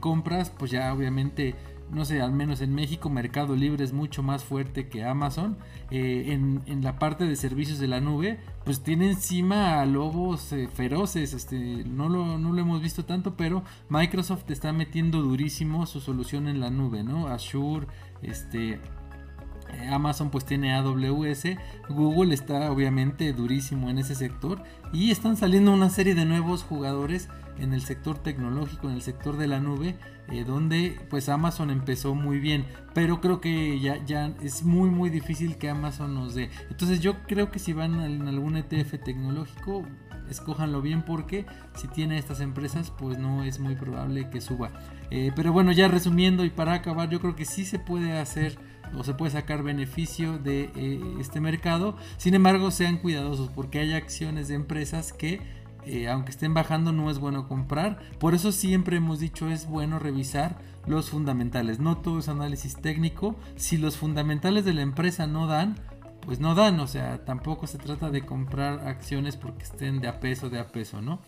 compras 0.00 0.50
pues 0.50 0.70
ya 0.70 0.92
obviamente 0.92 1.54
no 1.92 2.06
sé, 2.06 2.22
al 2.22 2.32
menos 2.32 2.62
en 2.62 2.74
México 2.74 3.10
Mercado 3.10 3.54
Libre 3.54 3.84
es 3.84 3.92
mucho 3.92 4.22
más 4.22 4.44
fuerte 4.44 4.88
que 4.88 5.04
Amazon. 5.04 5.58
Eh, 5.90 6.32
en, 6.32 6.82
la 6.82 6.98
parte 6.98 7.24
de 7.26 7.36
servicios 7.36 7.78
de 7.78 7.86
la 7.86 8.00
nube, 8.00 8.40
pues 8.64 8.82
tiene 8.82 9.10
encima 9.10 9.80
a 9.80 9.84
lobos 9.86 10.52
eh, 10.52 10.68
feroces. 10.72 11.34
Este, 11.34 11.84
no, 11.84 12.08
lo, 12.08 12.38
no 12.38 12.52
lo 12.52 12.60
hemos 12.62 12.80
visto 12.80 13.04
tanto, 13.04 13.36
pero 13.36 13.62
Microsoft 13.90 14.50
está 14.50 14.72
metiendo 14.72 15.20
durísimo 15.20 15.84
su 15.84 16.00
solución 16.00 16.48
en 16.48 16.60
la 16.60 16.70
nube, 16.70 17.04
¿no? 17.04 17.28
Azure, 17.28 17.86
este... 18.22 18.80
Eh, 19.72 19.88
Amazon 19.88 20.30
pues 20.30 20.44
tiene 20.44 20.74
AWS, 20.74 21.56
Google 21.88 22.34
está 22.34 22.70
obviamente 22.70 23.32
durísimo 23.32 23.90
en 23.90 23.98
ese 23.98 24.14
sector 24.14 24.62
y 24.92 25.10
están 25.10 25.36
saliendo 25.36 25.72
una 25.72 25.90
serie 25.90 26.14
de 26.14 26.24
nuevos 26.24 26.62
jugadores 26.62 27.28
en 27.58 27.72
el 27.72 27.82
sector 27.82 28.18
tecnológico, 28.18 28.88
en 28.88 28.94
el 28.94 29.02
sector 29.02 29.36
de 29.36 29.46
la 29.46 29.60
nube, 29.60 29.96
eh, 30.28 30.44
donde 30.44 30.98
pues 31.10 31.28
Amazon 31.28 31.70
empezó 31.70 32.14
muy 32.14 32.38
bien, 32.38 32.66
pero 32.94 33.20
creo 33.20 33.40
que 33.40 33.80
ya, 33.80 34.34
es 34.42 34.62
muy 34.62 34.90
muy 34.90 35.10
difícil 35.10 35.56
que 35.56 35.68
Amazon 35.68 36.14
nos 36.14 36.34
dé. 36.34 36.50
Entonces 36.70 37.00
yo 37.00 37.22
creo 37.24 37.50
que 37.50 37.58
si 37.58 37.72
van 37.72 38.00
en 38.00 38.28
algún 38.28 38.56
ETF 38.56 39.02
tecnológico, 39.02 39.84
escójanlo 40.28 40.80
bien 40.80 41.02
porque 41.02 41.46
si 41.74 41.88
tiene 41.88 42.18
estas 42.18 42.40
empresas 42.40 42.90
pues 42.90 43.18
no 43.18 43.44
es 43.44 43.58
muy 43.58 43.76
probable 43.76 44.30
que 44.30 44.40
suba. 44.40 44.70
Eh, 45.10 45.32
pero 45.36 45.52
bueno, 45.52 45.72
ya 45.72 45.88
resumiendo 45.88 46.44
y 46.44 46.50
para 46.50 46.74
acabar, 46.74 47.10
yo 47.10 47.20
creo 47.20 47.36
que 47.36 47.44
sí 47.44 47.64
se 47.64 47.78
puede 47.78 48.18
hacer 48.18 48.58
o 48.96 49.04
se 49.04 49.14
puede 49.14 49.32
sacar 49.32 49.62
beneficio 49.62 50.38
de 50.38 50.70
eh, 50.76 51.00
este 51.20 51.40
mercado. 51.40 51.96
Sin 52.16 52.34
embargo, 52.34 52.70
sean 52.70 52.98
cuidadosos 52.98 53.50
porque 53.50 53.78
hay 53.78 53.92
acciones 53.92 54.48
de 54.48 54.54
empresas 54.54 55.12
que 55.12 55.40
eh, 55.84 56.08
aunque 56.08 56.30
estén 56.30 56.54
bajando 56.54 56.92
no 56.92 57.10
es 57.10 57.18
bueno 57.18 57.48
comprar. 57.48 57.98
Por 58.18 58.34
eso 58.34 58.52
siempre 58.52 58.96
hemos 58.96 59.18
dicho 59.18 59.48
es 59.48 59.66
bueno 59.66 59.98
revisar 59.98 60.58
los 60.86 61.10
fundamentales. 61.10 61.80
No 61.80 61.98
todo 61.98 62.20
es 62.20 62.28
análisis 62.28 62.76
técnico. 62.76 63.36
Si 63.56 63.78
los 63.78 63.96
fundamentales 63.96 64.64
de 64.64 64.74
la 64.74 64.82
empresa 64.82 65.26
no 65.26 65.46
dan, 65.46 65.76
pues 66.20 66.38
no 66.38 66.54
dan. 66.54 66.78
O 66.80 66.86
sea, 66.86 67.24
tampoco 67.24 67.66
se 67.66 67.78
trata 67.78 68.10
de 68.10 68.22
comprar 68.22 68.86
acciones 68.86 69.36
porque 69.36 69.64
estén 69.64 70.00
de 70.00 70.08
a 70.08 70.20
peso, 70.20 70.50
de 70.50 70.60
a 70.60 70.68
peso, 70.68 71.02
¿no? 71.02 71.20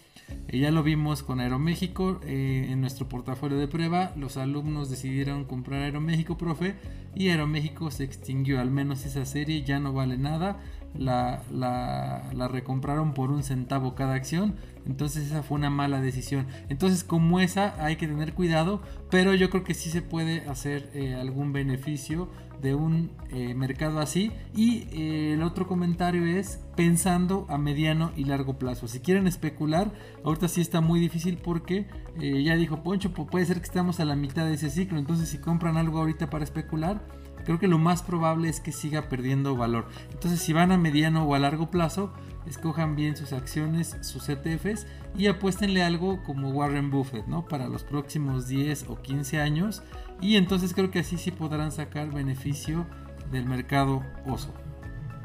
Eh, 0.49 0.59
ya 0.59 0.71
lo 0.71 0.83
vimos 0.83 1.23
con 1.23 1.41
Aeroméxico 1.41 2.21
eh, 2.25 2.69
en 2.71 2.81
nuestro 2.81 3.09
portafolio 3.09 3.59
de 3.59 3.69
prueba. 3.69 4.13
Los 4.17 4.37
alumnos 4.37 4.91
decidieron 4.91 5.45
comprar 5.45 5.83
Aeroméxico, 5.83 6.37
profe, 6.37 6.75
y 7.15 7.29
Aeroméxico 7.29 7.91
se 7.91 8.05
extinguió. 8.05 8.61
Al 8.61 8.71
menos 8.71 9.05
esa 9.05 9.25
serie 9.25 9.63
ya 9.63 9.81
no 9.81 9.93
vale 9.93 10.17
nada. 10.17 10.61
La, 10.95 11.43
la, 11.51 12.49
recompraron 12.49 13.15
por 13.15 13.31
un 13.31 13.43
centavo 13.43 13.95
cada 13.95 14.15
acción. 14.15 14.55
Entonces 14.87 15.27
esa 15.27 15.43
fue 15.43 15.57
una 15.57 15.71
mala 15.71 16.01
decisión. 16.01 16.47
Entonces 16.69 17.05
como 17.05 17.41
esa 17.41 17.75
hay 17.85 17.97
que 17.97 18.07
tener 18.07 18.35
cuidado. 18.35 18.83
Pero 19.11 19.35
yo 19.35 19.51
creo 19.51 19.65
que 19.65 19.75
sí 19.75 19.91
se 19.91 20.03
puede 20.03 20.49
hacer 20.49 20.91
eh, 20.95 21.15
algún 21.15 21.53
beneficio 21.53 22.29
de 22.61 22.75
un 22.75 23.11
eh, 23.31 23.55
mercado 23.55 24.01
así. 24.01 24.33
Y 24.55 24.89
eh, 24.93 25.35
el 25.35 25.43
otro 25.43 25.67
comentario 25.67 26.25
es 26.27 26.61
pensando 26.77 27.47
a 27.49 27.59
mediano 27.59 28.13
y 28.17 28.25
largo 28.25 28.59
plazo. 28.59 28.89
Si 28.89 29.01
quieren 29.01 29.27
especular, 29.27 29.93
ahorita 30.25 30.49
sí 30.49 30.61
está 30.61 30.81
muy 30.81 31.01
difícil 31.01 31.39
porque 31.39 31.87
ya 32.17 32.55
dijo 32.55 32.85
Poncho, 32.85 33.13
puede 33.13 33.45
ser 33.45 33.59
que 33.59 33.65
estamos 33.65 33.99
a 33.99 34.05
la 34.05 34.15
mitad 34.15 34.45
de 34.45 34.55
ese 34.55 34.71
ciclo. 34.71 34.99
Entonces 34.99 35.29
si 35.29 35.39
compran 35.39 35.77
algo 35.77 35.99
ahorita 35.99 36.31
para 36.31 36.45
especular, 36.45 37.05
creo 37.45 37.59
que 37.59 37.69
lo 37.69 37.79
más 37.79 38.03
probable 38.03 38.49
es 38.49 38.61
que 38.61 38.73
siga 38.73 39.09
perdiendo 39.09 39.57
valor. 39.57 39.87
Entonces 40.13 40.41
si 40.41 40.53
van 40.53 40.73
a 40.73 40.79
mediano 40.79 41.25
o 41.25 41.35
a 41.35 41.39
largo 41.39 41.71
plazo, 41.71 42.13
escojan 42.47 42.97
bien 42.97 43.17
sus 43.17 43.33
acciones, 43.33 43.97
sus 44.03 44.29
ETFs 44.29 44.87
y 45.17 45.27
apuéstenle 45.27 45.83
algo 45.83 46.23
como 46.23 46.51
Warren 46.51 46.91
Buffett, 46.91 47.27
¿no? 47.27 47.45
Para 47.47 47.69
los 47.69 47.85
próximos 47.85 48.47
10 48.49 48.87
o 48.89 49.01
15 49.01 49.41
años 49.41 49.83
y 50.21 50.37
entonces 50.37 50.75
creo 50.75 50.91
que 50.91 51.01
así 51.01 51.19
sí 51.19 51.31
podrán 51.31 51.73
sacar 51.73 52.11
beneficio 52.11 52.87
del 53.31 53.47
mercado 53.47 54.03
oso. 54.27 54.53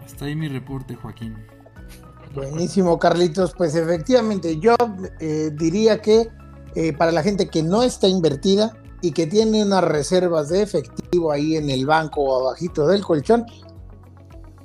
Hasta 0.04 0.26
ahí 0.26 0.36
mi 0.36 0.48
reporte, 0.48 0.96
Joaquín. 0.96 1.36
Buenísimo, 2.34 2.98
Carlitos. 3.00 3.54
Pues 3.56 3.76
efectivamente, 3.76 4.60
yo 4.60 4.76
eh, 5.20 5.52
diría 5.54 6.02
que 6.02 6.30
eh, 6.76 6.94
para 6.94 7.12
la 7.12 7.24
gente 7.24 7.50
que 7.50 7.64
no 7.64 7.84
está 7.84 8.08
invertida 8.08 8.79
y 9.02 9.12
que 9.12 9.28
tiene 9.28 9.64
unas 9.64 9.84
reservas 9.84 10.50
de 10.50 10.62
efectivo 10.62 11.32
ahí 11.32 11.56
en 11.56 11.70
el 11.70 11.86
banco 11.86 12.22
o 12.22 12.48
abajito 12.48 12.88
del 12.88 13.04
colchón, 13.04 13.46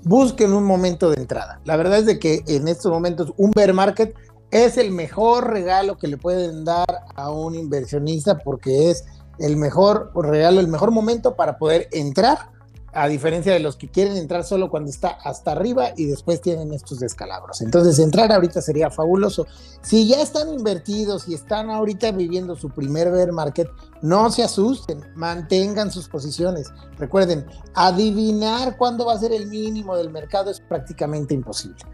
busquen 0.05 0.53
un 0.53 0.65
momento 0.65 1.11
de 1.11 1.21
entrada. 1.21 1.61
La 1.65 1.77
verdad 1.77 1.99
es 1.99 2.07
de 2.07 2.19
que 2.19 2.43
en 2.47 2.69
estos 2.69 2.93
momentos 2.93 3.33
un 3.37 3.51
bear 3.51 3.73
market 3.73 4.15
es 4.51 4.79
el 4.79 4.93
mejor 4.93 5.51
regalo 5.51 5.97
que 5.97 6.07
le 6.07 6.17
pueden 6.17 6.65
dar 6.65 6.87
a 7.15 7.31
un 7.31 7.55
inversionista 7.55 8.39
porque 8.39 8.91
es 8.91 9.05
el 9.39 9.57
mejor 9.57 10.13
regalo, 10.15 10.61
el 10.61 10.69
mejor 10.69 10.91
momento 10.91 11.35
para 11.35 11.59
poder 11.59 11.89
entrar, 11.91 12.51
a 12.95 13.09
diferencia 13.09 13.53
de 13.53 13.61
los 13.61 13.77
que 13.77 13.91
quieren 13.91 14.17
entrar 14.17 14.45
solo 14.45 14.71
cuando 14.71 14.91
está 14.91 15.09
hasta 15.09 15.53
arriba 15.53 15.91
y 15.97 16.07
después 16.07 16.41
tienen 16.41 16.73
estos 16.73 17.01
descalabros. 17.01 17.61
Entonces, 17.61 17.99
entrar 17.99 18.33
ahorita 18.33 18.63
sería 18.63 18.91
fabuloso. 18.91 19.47
Si 19.83 20.09
ya 20.09 20.21
están 20.21 20.53
invertidos 20.53 21.29
y 21.29 21.35
están 21.35 21.71
ahorita 21.71 22.13
viviendo 22.13 22.57
su 22.57 22.71
primer 22.71 23.11
bear 23.11 23.33
market, 23.33 23.69
no 24.03 24.31
se 24.31 24.43
asusten, 24.43 25.01
mantengan 25.15 25.91
sus 25.91 26.09
posiciones. 26.09 26.71
Recuerden, 26.99 27.47
adivinar 27.75 28.77
cuándo 28.77 29.07
va 29.07 29.15
a 29.15 29.19
ser 29.19 29.33
el 29.33 29.47
mínimo 29.49 29.97
del 29.97 30.11
mercado 30.11 30.51
es 30.51 30.61
prácticamente 30.61 31.35
imposible. 31.35 31.85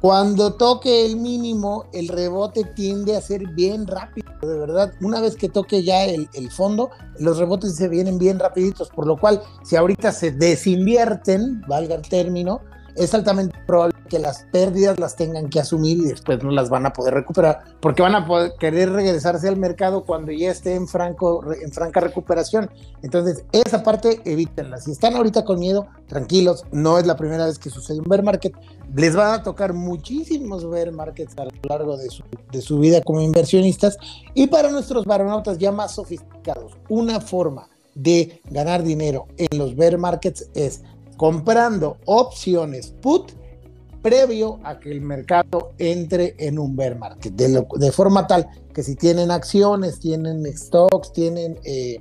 Cuando 0.00 0.54
toque 0.54 1.06
el 1.06 1.16
mínimo, 1.16 1.86
el 1.92 2.08
rebote 2.08 2.64
tiende 2.64 3.16
a 3.16 3.20
ser 3.20 3.48
bien 3.48 3.86
rápido, 3.86 4.30
de 4.42 4.58
verdad. 4.58 4.92
Una 5.00 5.20
vez 5.20 5.36
que 5.36 5.48
toque 5.48 5.82
ya 5.82 6.04
el, 6.04 6.28
fondo, 6.50 6.90
los 7.18 7.38
rebotes 7.38 7.76
se 7.76 7.88
vienen 7.88 8.18
bien 8.18 8.38
rapiditos, 8.38 8.90
por 8.90 9.06
lo 9.06 9.16
cual 9.16 9.42
si 9.64 9.74
ahorita 9.74 10.12
se 10.12 10.32
desinvierten, 10.32 11.62
valga 11.66 11.94
el 11.94 12.02
término, 12.02 12.60
es 12.96 13.14
altamente 13.14 13.56
probable 13.66 13.94
que 14.08 14.18
las 14.18 14.44
pérdidas 14.52 14.98
las 14.98 15.16
tengan 15.16 15.48
que 15.48 15.60
asumir 15.60 15.98
y 15.98 16.04
después 16.06 16.42
no 16.42 16.50
las 16.50 16.70
van 16.70 16.86
a 16.86 16.92
poder 16.92 17.14
recuperar, 17.14 17.64
porque 17.80 18.02
van 18.02 18.14
a 18.14 18.26
poder 18.26 18.52
querer 18.58 18.92
regresarse 18.92 19.48
al 19.48 19.56
mercado 19.56 20.04
cuando 20.04 20.32
ya 20.32 20.50
esté 20.50 20.74
en, 20.74 20.86
franco, 20.86 21.44
en 21.52 21.72
franca 21.72 22.00
recuperación. 22.00 22.70
Entonces, 23.02 23.44
esa 23.52 23.82
parte 23.82 24.20
evítenla. 24.24 24.78
Si 24.78 24.92
están 24.92 25.16
ahorita 25.16 25.44
con 25.44 25.58
miedo, 25.58 25.88
tranquilos, 26.06 26.64
no 26.72 26.98
es 26.98 27.06
la 27.06 27.16
primera 27.16 27.46
vez 27.46 27.58
que 27.58 27.70
sucede 27.70 27.98
un 27.98 28.08
bear 28.08 28.22
market. 28.22 28.54
Les 28.94 29.16
va 29.16 29.34
a 29.34 29.42
tocar 29.42 29.72
muchísimos 29.72 30.68
bear 30.70 30.92
markets 30.92 31.36
a 31.38 31.44
lo 31.44 31.50
largo 31.68 31.96
de 31.96 32.08
su, 32.10 32.22
de 32.52 32.60
su 32.60 32.78
vida 32.78 33.00
como 33.02 33.20
inversionistas. 33.20 33.98
Y 34.34 34.46
para 34.46 34.70
nuestros 34.70 35.04
baronautas 35.04 35.58
ya 35.58 35.72
más 35.72 35.94
sofisticados, 35.94 36.72
una 36.88 37.20
forma 37.20 37.68
de 37.94 38.42
ganar 38.50 38.82
dinero 38.82 39.26
en 39.38 39.58
los 39.58 39.74
bear 39.74 39.98
markets 39.98 40.48
es 40.54 40.82
comprando 41.16 41.98
opciones 42.04 42.94
put 43.00 43.32
previo 44.02 44.60
a 44.62 44.78
que 44.78 44.92
el 44.92 45.00
mercado 45.00 45.72
entre 45.78 46.36
en 46.38 46.58
un 46.58 46.76
bear 46.76 46.96
market, 46.96 47.32
de, 47.34 47.92
forma 47.92 48.26
tal 48.26 48.48
que 48.72 48.82
si 48.84 48.94
tienen 48.94 49.30
acciones, 49.30 49.98
tienen 49.98 50.46
stocks, 50.56 51.12
tienen 51.12 51.58
eh, 51.64 52.00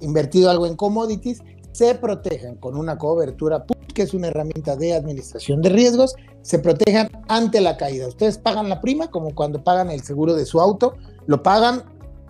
invertido 0.00 0.50
algo 0.50 0.66
en 0.66 0.74
commodities, 0.74 1.42
se 1.72 1.96
protejan 1.96 2.54
con 2.56 2.76
una 2.76 2.96
cobertura 2.96 3.66
put, 3.66 3.76
que 3.92 4.02
es 4.02 4.14
una 4.14 4.28
herramienta 4.28 4.76
de 4.76 4.94
administración 4.94 5.60
de 5.60 5.68
riesgos, 5.68 6.14
se 6.40 6.58
protejan 6.60 7.10
ante 7.28 7.60
la 7.60 7.76
caída. 7.76 8.08
Ustedes 8.08 8.38
pagan 8.38 8.68
la 8.68 8.80
prima 8.80 9.10
como 9.10 9.34
cuando 9.34 9.62
pagan 9.62 9.90
el 9.90 10.02
seguro 10.02 10.34
de 10.34 10.46
su 10.46 10.60
auto, 10.60 10.94
lo 11.26 11.42
pagan 11.42 11.82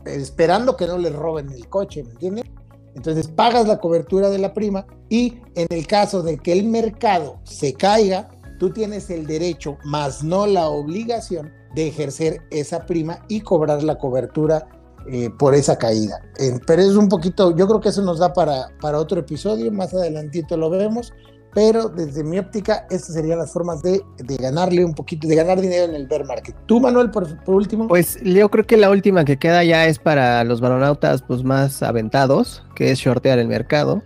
esperando 0.06 0.76
que 0.76 0.86
no 0.86 0.98
les 0.98 1.14
roben 1.14 1.50
el 1.50 1.68
coche, 1.68 2.02
¿me 2.02 2.10
entienden? 2.10 2.50
Entonces 2.94 3.28
pagas 3.28 3.66
la 3.66 3.78
cobertura 3.78 4.30
de 4.30 4.38
la 4.38 4.54
prima 4.54 4.86
y 5.08 5.38
en 5.54 5.66
el 5.70 5.86
caso 5.86 6.22
de 6.22 6.38
que 6.38 6.52
el 6.52 6.64
mercado 6.64 7.40
se 7.44 7.74
caiga, 7.74 8.30
tú 8.58 8.70
tienes 8.70 9.10
el 9.10 9.26
derecho, 9.26 9.78
más 9.84 10.22
no 10.22 10.46
la 10.46 10.68
obligación, 10.68 11.52
de 11.74 11.88
ejercer 11.88 12.40
esa 12.50 12.86
prima 12.86 13.18
y 13.28 13.40
cobrar 13.40 13.82
la 13.82 13.98
cobertura 13.98 14.66
eh, 15.10 15.28
por 15.38 15.54
esa 15.54 15.76
caída. 15.76 16.20
pero 16.66 16.82
es 16.82 16.96
un 16.96 17.08
poquito, 17.08 17.54
yo 17.54 17.66
creo 17.66 17.80
que 17.80 17.90
eso 17.90 18.02
nos 18.02 18.20
da 18.20 18.32
para, 18.32 18.68
para 18.80 18.98
otro 18.98 19.20
episodio, 19.20 19.70
más 19.70 19.92
adelantito 19.92 20.56
lo 20.56 20.70
vemos, 20.70 21.12
pero 21.54 21.88
desde 21.88 22.24
mi 22.24 22.38
óptica, 22.38 22.86
estas 22.90 23.14
serían 23.14 23.38
las 23.38 23.52
formas 23.52 23.80
de, 23.82 24.02
ganarle 24.40 24.84
un 24.84 24.92
poquito, 24.92 25.28
de 25.28 25.36
ganar 25.36 25.60
dinero 25.60 25.84
en 25.84 25.94
el 25.94 26.06
bear 26.06 26.26
market. 26.26 26.54
¿Tú, 26.66 26.80
Manuel, 26.80 27.10
por, 27.10 27.26
último? 27.46 27.86
Pues 27.86 28.18
yo 28.22 28.50
creo 28.50 28.66
que 28.66 28.76
la 28.76 28.90
última 28.90 29.24
que 29.24 29.36
queda 29.36 29.62
ya 29.62 29.86
es 29.86 30.00
para 30.00 30.42
los 30.42 30.60
baronautas 30.60 31.22
pues, 31.22 31.44
más 31.44 31.82
aventados, 31.82 32.64
que 32.74 32.90
es 32.90 32.98
shortear 32.98 33.38
el 33.38 33.46
mercado. 33.46 34.02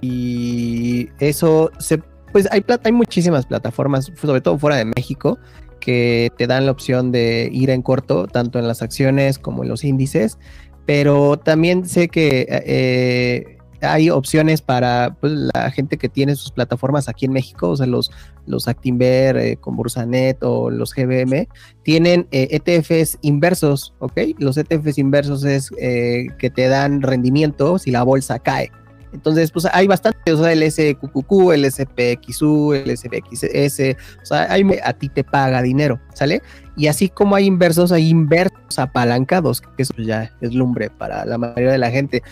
Y 0.00 1.08
eso 1.18 1.72
se, 1.78 1.98
pues 2.30 2.48
hay, 2.52 2.64
hay 2.84 2.92
muchísimas 2.92 3.46
plataformas, 3.46 4.10
sobre 4.20 4.40
todo 4.40 4.56
fuera 4.58 4.76
de 4.76 4.84
México, 4.84 5.38
que 5.80 6.30
te 6.38 6.46
dan 6.46 6.66
la 6.66 6.72
opción 6.72 7.10
de 7.10 7.50
ir 7.52 7.70
en 7.70 7.82
corto, 7.82 8.28
tanto 8.28 8.60
en 8.60 8.68
las 8.68 8.80
acciones 8.80 9.40
como 9.40 9.64
en 9.64 9.68
los 9.68 9.82
índices. 9.82 10.38
Pero 10.86 11.38
también 11.38 11.86
sé 11.86 12.08
que 12.08 12.46
eh, 12.48 13.51
hay 13.82 14.10
opciones 14.10 14.62
para 14.62 15.16
pues, 15.20 15.32
la 15.32 15.70
gente 15.70 15.98
que 15.98 16.08
tiene 16.08 16.34
sus 16.36 16.52
plataformas 16.52 17.08
aquí 17.08 17.26
en 17.26 17.32
México, 17.32 17.70
o 17.70 17.76
sea, 17.76 17.86
los, 17.86 18.10
los 18.46 18.68
Actinver 18.68 19.36
eh, 19.36 19.56
con 19.56 19.76
Bursanet 19.76 20.42
o 20.42 20.70
los 20.70 20.94
GBM, 20.94 21.48
tienen 21.82 22.26
ETFs 22.30 23.14
eh, 23.14 23.18
e 23.22 23.26
inversos, 23.28 23.94
¿ok? 23.98 24.18
Los 24.38 24.56
ETFs 24.56 24.98
inversos 24.98 25.44
es 25.44 25.70
eh, 25.78 26.28
que 26.38 26.50
te 26.50 26.68
dan 26.68 27.02
rendimiento 27.02 27.78
si 27.78 27.90
la 27.90 28.02
bolsa 28.02 28.38
cae. 28.38 28.70
Entonces, 29.12 29.50
pues 29.50 29.66
hay 29.70 29.86
bastantes, 29.86 30.34
o 30.34 30.42
sea, 30.42 30.52
el 30.52 30.62
SQQQ, 30.62 31.52
el 31.52 31.70
SPXU, 31.70 32.72
el 32.72 32.96
SPXS, 32.96 33.96
o 34.22 34.24
sea, 34.24 34.50
hay, 34.50 34.64
a 34.82 34.92
ti 34.94 35.10
te 35.10 35.22
paga 35.22 35.60
dinero, 35.60 36.00
¿sale? 36.14 36.40
Y 36.76 36.86
así 36.86 37.10
como 37.10 37.36
hay 37.36 37.44
inversos, 37.44 37.92
hay 37.92 38.08
inversos 38.08 38.78
apalancados, 38.78 39.60
que 39.60 39.82
eso 39.82 39.92
ya 39.98 40.32
es 40.40 40.54
lumbre 40.54 40.88
para 40.88 41.26
la 41.26 41.36
mayoría 41.36 41.72
de 41.72 41.78
la 41.78 41.90
gente 41.90 42.22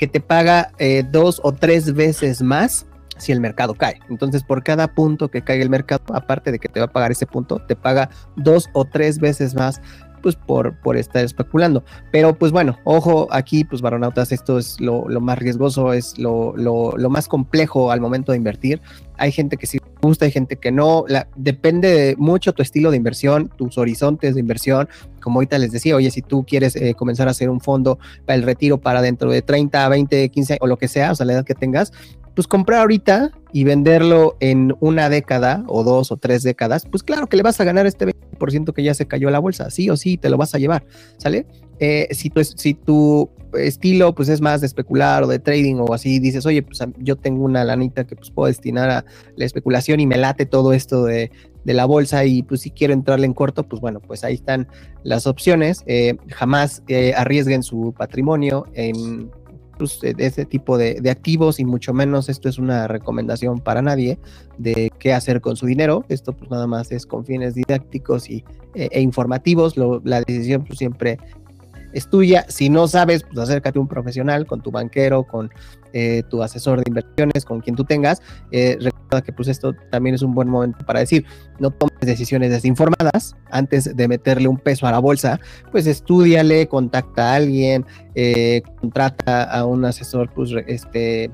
que 0.00 0.06
te 0.06 0.20
paga 0.20 0.72
eh, 0.78 1.04
dos 1.12 1.42
o 1.44 1.52
tres 1.52 1.92
veces 1.92 2.40
más 2.40 2.86
si 3.18 3.32
el 3.32 3.40
mercado 3.40 3.74
cae. 3.74 4.00
Entonces, 4.08 4.42
por 4.42 4.64
cada 4.64 4.94
punto 4.94 5.28
que 5.28 5.42
caiga 5.42 5.62
el 5.62 5.68
mercado, 5.68 6.02
aparte 6.14 6.50
de 6.50 6.58
que 6.58 6.70
te 6.70 6.80
va 6.80 6.86
a 6.86 6.90
pagar 6.90 7.10
ese 7.12 7.26
punto, 7.26 7.58
te 7.58 7.76
paga 7.76 8.08
dos 8.34 8.70
o 8.72 8.86
tres 8.86 9.18
veces 9.18 9.54
más 9.54 9.82
pues 10.22 10.36
por, 10.36 10.74
por 10.80 10.96
estar 10.96 11.22
especulando. 11.22 11.84
Pero 12.12 12.34
pues 12.34 12.50
bueno, 12.50 12.78
ojo 12.84 13.28
aquí, 13.30 13.62
pues 13.62 13.82
varonautas, 13.82 14.32
esto 14.32 14.58
es 14.58 14.80
lo, 14.80 15.04
más 15.20 15.38
riesgoso, 15.38 15.92
es 15.92 16.18
lo, 16.18 16.56
lo, 16.56 17.10
más 17.10 17.28
complejo 17.28 17.90
al 17.90 18.00
momento 18.00 18.32
de 18.32 18.38
invertir. 18.38 18.80
Hay 19.18 19.32
gente 19.32 19.58
que 19.58 19.66
sí 19.66 19.80
gusta, 20.00 20.24
hay 20.24 20.30
gente 20.30 20.56
que 20.56 20.72
no. 20.72 21.04
Depende 21.36 21.88
de 21.88 22.16
mucho 22.16 22.52
tu 22.52 22.62
estilo 22.62 22.90
de 22.90 22.96
inversión, 22.96 23.50
tus 23.56 23.78
horizontes 23.78 24.34
de 24.34 24.40
inversión. 24.40 24.88
Como 25.20 25.38
ahorita 25.38 25.58
les 25.58 25.72
decía, 25.72 25.96
oye, 25.96 26.10
si 26.10 26.22
tú 26.22 26.44
quieres 26.44 26.76
eh, 26.76 26.94
comenzar 26.94 27.28
a 27.28 27.32
hacer 27.32 27.50
un 27.50 27.60
fondo 27.60 27.98
para 28.26 28.36
el 28.36 28.42
retiro 28.42 28.78
para 28.78 29.02
dentro 29.02 29.30
de 29.30 29.42
30, 29.42 29.88
20, 29.88 30.28
15 30.28 30.58
o 30.60 30.66
lo 30.66 30.76
que 30.76 30.88
sea, 30.88 31.12
o 31.12 31.14
sea, 31.14 31.26
la 31.26 31.34
edad 31.34 31.44
que 31.44 31.54
tengas, 31.54 31.92
pues 32.34 32.46
comprar 32.46 32.80
ahorita 32.80 33.32
y 33.52 33.64
venderlo 33.64 34.36
en 34.40 34.74
una 34.80 35.08
década 35.08 35.64
o 35.66 35.82
dos 35.84 36.12
o 36.12 36.16
tres 36.16 36.42
décadas, 36.42 36.86
pues 36.90 37.02
claro 37.02 37.26
que 37.26 37.36
le 37.36 37.42
vas 37.42 37.60
a 37.60 37.64
ganar 37.64 37.86
este 37.86 38.06
20% 38.06 38.72
que 38.72 38.82
ya 38.82 38.94
se 38.94 39.06
cayó 39.06 39.30
la 39.30 39.38
bolsa, 39.38 39.70
sí 39.70 39.90
o 39.90 39.96
sí 39.96 40.16
te 40.16 40.30
lo 40.30 40.36
vas 40.36 40.54
a 40.54 40.58
llevar, 40.58 40.84
¿sale? 41.18 41.46
Eh, 41.80 42.08
si, 42.12 42.30
tu, 42.74 43.30
estilo 43.54 44.14
pues 44.14 44.28
es 44.28 44.40
más 44.40 44.60
de 44.60 44.68
especular 44.68 45.24
o 45.24 45.26
de 45.26 45.40
trading 45.40 45.76
o 45.80 45.92
así, 45.92 46.20
dices, 46.20 46.46
oye, 46.46 46.62
pues 46.62 46.78
yo 46.98 47.16
tengo 47.16 47.44
una 47.44 47.64
lanita 47.64 48.06
que 48.06 48.14
pues 48.14 48.30
puedo 48.30 48.46
destinar 48.46 48.90
a 48.90 49.04
la 49.34 49.44
especulación 49.44 49.98
y 49.98 50.06
me 50.06 50.16
late 50.16 50.46
todo 50.46 50.72
esto 50.72 51.04
de, 51.04 51.32
de 51.64 51.74
la 51.74 51.84
bolsa 51.84 52.24
y 52.24 52.42
pues 52.42 52.62
si 52.62 52.70
quiero 52.70 52.92
entrarle 52.92 53.26
en 53.26 53.34
corto, 53.34 53.64
pues 53.64 53.80
bueno, 53.80 54.00
pues 54.00 54.24
ahí 54.24 54.34
están 54.34 54.68
las 55.02 55.26
opciones. 55.26 55.82
Eh, 55.86 56.16
jamás 56.28 56.82
eh, 56.88 57.12
arriesguen 57.16 57.62
su 57.62 57.94
patrimonio 57.96 58.66
en 58.74 59.30
pues, 59.78 60.00
ese 60.02 60.44
tipo 60.44 60.78
de, 60.78 61.02
activos 61.10 61.60
y 61.60 61.64
mucho 61.64 61.92
menos 61.92 62.28
esto 62.28 62.48
es 62.48 62.58
una 62.58 62.86
recomendación 62.88 63.58
para 63.58 63.82
nadie 63.82 64.18
de 64.58 64.90
qué 64.98 65.12
hacer 65.12 65.40
con 65.40 65.56
su 65.56 65.66
dinero. 65.66 66.04
Esto 66.08 66.32
pues 66.32 66.50
nada 66.50 66.66
más 66.66 66.92
es 66.92 67.06
con 67.06 67.24
fines 67.24 67.54
didácticos 67.54 68.30
y, 68.30 68.44
e 68.74 69.00
informativos. 69.00 69.76
la 69.76 70.20
decisión 70.20 70.64
pues 70.64 70.78
siempre 70.78 71.18
es 71.92 72.08
tuya. 72.08 72.44
Si 72.48 72.68
no 72.68 72.88
sabes, 72.88 73.24
pues 73.24 73.38
acércate 73.38 73.78
a 73.78 73.82
un 73.82 73.88
profesional, 73.88 74.46
con 74.46 74.60
tu 74.60 74.70
banquero, 74.70 75.24
con 75.24 75.50
eh, 75.92 76.22
tu 76.28 76.42
asesor 76.42 76.78
de 76.78 76.84
inversiones, 76.86 77.44
con 77.44 77.60
quien 77.60 77.74
tú 77.74 77.84
tengas. 77.84 78.22
Eh, 78.52 78.76
recuerda 78.80 79.22
que 79.22 79.32
pues 79.32 79.48
esto 79.48 79.74
también 79.90 80.14
es 80.14 80.22
un 80.22 80.34
buen 80.34 80.48
momento 80.48 80.84
para 80.86 81.00
decir, 81.00 81.24
no 81.58 81.70
tomes 81.70 81.98
decisiones 82.00 82.50
desinformadas 82.50 83.34
antes 83.50 83.96
de 83.96 84.08
meterle 84.08 84.46
un 84.48 84.56
peso 84.56 84.86
a 84.86 84.92
la 84.92 84.98
bolsa, 85.00 85.40
pues 85.72 85.86
estudiale, 85.86 86.68
contacta 86.68 87.32
a 87.32 87.34
alguien, 87.36 87.84
eh, 88.14 88.62
contrata 88.80 89.42
a 89.44 89.66
un 89.66 89.84
asesor 89.84 90.30
pues, 90.32 90.50
este, 90.66 91.30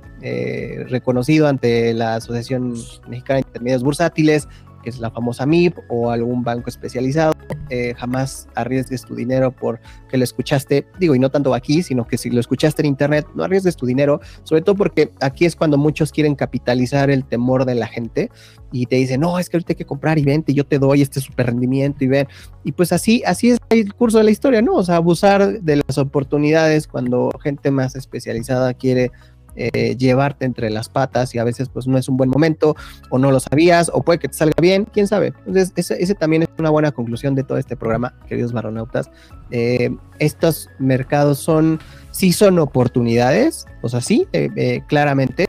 reconocido 0.88 1.46
ante 1.46 1.92
la 1.92 2.16
Asociación 2.16 2.74
Mexicana 3.08 3.36
de 3.36 3.46
Intermediarios 3.46 3.84
Bursátiles, 3.84 4.48
que 4.86 4.90
es 4.90 5.00
la 5.00 5.10
famosa 5.10 5.46
MIP 5.46 5.78
o 5.88 6.12
algún 6.12 6.44
banco 6.44 6.70
especializado. 6.70 7.32
Eh, 7.70 7.92
jamás 7.98 8.46
arriesgues 8.54 9.02
tu 9.02 9.16
dinero 9.16 9.50
por 9.50 9.80
que 10.08 10.16
lo 10.16 10.22
escuchaste, 10.22 10.86
digo, 11.00 11.16
y 11.16 11.18
no 11.18 11.28
tanto 11.28 11.52
aquí, 11.54 11.82
sino 11.82 12.06
que 12.06 12.16
si 12.18 12.30
lo 12.30 12.38
escuchaste 12.38 12.82
en 12.82 12.86
internet, 12.86 13.26
no 13.34 13.42
arriesgues 13.42 13.74
tu 13.74 13.84
dinero, 13.84 14.20
sobre 14.44 14.62
todo 14.62 14.76
porque 14.76 15.10
aquí 15.20 15.44
es 15.44 15.56
cuando 15.56 15.76
muchos 15.76 16.12
quieren 16.12 16.36
capitalizar 16.36 17.10
el 17.10 17.24
temor 17.24 17.64
de 17.64 17.74
la 17.74 17.88
gente 17.88 18.30
y 18.70 18.86
te 18.86 18.94
dicen, 18.94 19.22
no, 19.22 19.40
es 19.40 19.48
que 19.48 19.56
ahorita 19.56 19.72
hay 19.72 19.76
que 19.76 19.86
comprar 19.86 20.18
y 20.18 20.24
vente, 20.24 20.54
yo 20.54 20.64
te 20.64 20.78
doy 20.78 21.02
este 21.02 21.20
super 21.20 21.46
rendimiento 21.46 22.04
y 22.04 22.06
ven. 22.06 22.28
Y 22.62 22.70
pues 22.70 22.92
así, 22.92 23.24
así 23.26 23.50
es 23.50 23.58
el 23.70 23.92
curso 23.92 24.18
de 24.18 24.24
la 24.24 24.30
historia, 24.30 24.62
¿no? 24.62 24.74
O 24.74 24.84
sea, 24.84 24.94
abusar 24.94 25.62
de 25.62 25.82
las 25.84 25.98
oportunidades 25.98 26.86
cuando 26.86 27.30
gente 27.42 27.72
más 27.72 27.96
especializada 27.96 28.72
quiere 28.74 29.10
eh, 29.56 29.96
llevarte 29.96 30.44
entre 30.44 30.70
las 30.70 30.88
patas 30.88 31.34
y 31.34 31.38
a 31.38 31.44
veces 31.44 31.68
pues 31.68 31.86
no 31.86 31.98
es 31.98 32.08
un 32.08 32.16
buen 32.16 32.30
momento 32.30 32.76
o 33.10 33.18
no 33.18 33.30
lo 33.30 33.40
sabías 33.40 33.90
o 33.92 34.02
puede 34.02 34.18
que 34.18 34.28
te 34.28 34.34
salga 34.34 34.60
bien, 34.60 34.86
quién 34.92 35.06
sabe. 35.06 35.32
Entonces 35.46 35.72
ese, 35.76 36.14
también 36.14 36.42
es 36.42 36.48
una 36.58 36.70
buena 36.70 36.92
conclusión 36.92 37.34
de 37.34 37.42
todo 37.42 37.58
este 37.58 37.76
programa, 37.76 38.14
queridos 38.28 38.52
baronautas. 38.52 39.10
Eh, 39.50 39.94
estos 40.18 40.68
mercados 40.78 41.38
son, 41.38 41.80
sí 42.10 42.32
son 42.32 42.58
oportunidades, 42.58 43.66
o 43.82 43.88
sea, 43.88 44.00
sí, 44.00 44.26
eh, 44.32 44.82
claramente. 44.86 45.46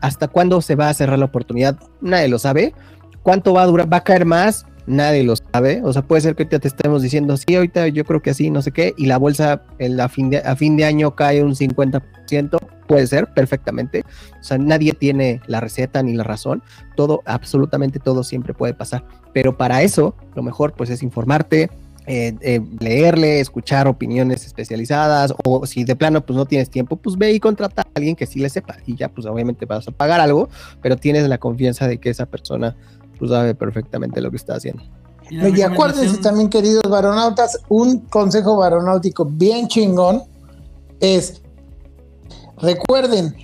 ¿Hasta 0.00 0.28
cuándo 0.28 0.60
se 0.62 0.76
va 0.76 0.88
a 0.88 0.94
cerrar 0.94 1.18
la 1.18 1.24
oportunidad? 1.24 1.76
Nadie 2.00 2.28
lo 2.28 2.38
sabe. 2.38 2.72
¿Cuánto 3.24 3.52
va 3.52 3.62
a 3.62 3.66
durar? 3.66 3.92
¿Va 3.92 3.96
a 3.96 4.04
caer 4.04 4.24
más? 4.24 4.64
nadie 4.88 5.22
lo 5.22 5.34
sabe. 5.36 5.82
O 5.84 5.92
sea, 5.92 6.02
puede 6.02 6.22
ser 6.22 6.34
que 6.34 6.42
ahorita 6.42 6.58
te 6.58 6.68
estemos 6.68 7.02
diciendo, 7.02 7.36
sí, 7.36 7.54
ahorita 7.54 7.86
yo 7.88 8.04
creo 8.04 8.20
que 8.20 8.30
así, 8.30 8.50
no 8.50 8.62
sé 8.62 8.72
qué, 8.72 8.94
y 8.96 9.06
la 9.06 9.18
bolsa 9.18 9.62
a, 10.00 10.08
fin 10.08 10.30
de, 10.30 10.38
a 10.38 10.56
fin 10.56 10.76
de 10.76 10.84
año 10.84 11.14
cae 11.14 11.44
un 11.44 11.54
50%. 11.54 12.58
Puede 12.88 13.06
ser, 13.06 13.32
perfectamente. 13.34 14.04
O 14.40 14.42
sea, 14.42 14.58
nadie 14.58 14.94
tiene 14.94 15.40
la 15.46 15.60
receta 15.60 16.02
ni 16.02 16.14
la 16.14 16.24
razón. 16.24 16.62
Todo, 16.96 17.20
absolutamente 17.26 18.00
todo 18.00 18.24
siempre 18.24 18.54
puede 18.54 18.74
pasar. 18.74 19.04
Pero 19.32 19.56
para 19.56 19.82
eso, 19.82 20.16
lo 20.34 20.42
mejor 20.42 20.72
pues 20.72 20.90
es 20.90 21.02
informarte, 21.02 21.70
eh, 22.06 22.34
eh, 22.40 22.60
leerle, 22.80 23.40
escuchar 23.40 23.86
opiniones 23.86 24.46
especializadas 24.46 25.34
o 25.44 25.66
si 25.66 25.84
de 25.84 25.94
plano 25.94 26.22
pues 26.24 26.38
no 26.38 26.46
tienes 26.46 26.70
tiempo, 26.70 26.96
pues 26.96 27.18
ve 27.18 27.32
y 27.32 27.38
contrata 27.38 27.82
a 27.82 27.86
alguien 27.94 28.16
que 28.16 28.24
sí 28.24 28.40
le 28.40 28.48
sepa 28.48 28.76
y 28.86 28.96
ya 28.96 29.10
pues 29.10 29.26
obviamente 29.26 29.66
vas 29.66 29.86
a 29.86 29.90
pagar 29.90 30.18
algo, 30.18 30.48
pero 30.80 30.96
tienes 30.96 31.28
la 31.28 31.36
confianza 31.36 31.86
de 31.86 31.98
que 31.98 32.08
esa 32.08 32.24
persona 32.24 32.74
pues 33.18 33.30
sabe 33.30 33.54
perfectamente 33.54 34.22
lo 34.22 34.30
que 34.30 34.38
está 34.38 34.54
haciendo. 34.54 34.82
Y, 35.30 35.60
acuérdense 35.60 36.16
también, 36.22 36.48
queridos 36.48 36.84
varonautas, 36.88 37.58
un 37.68 38.00
consejo 38.06 38.56
varonáutico 38.56 39.26
bien 39.26 39.68
chingón 39.68 40.22
es, 41.00 41.42
recuerden, 42.60 43.34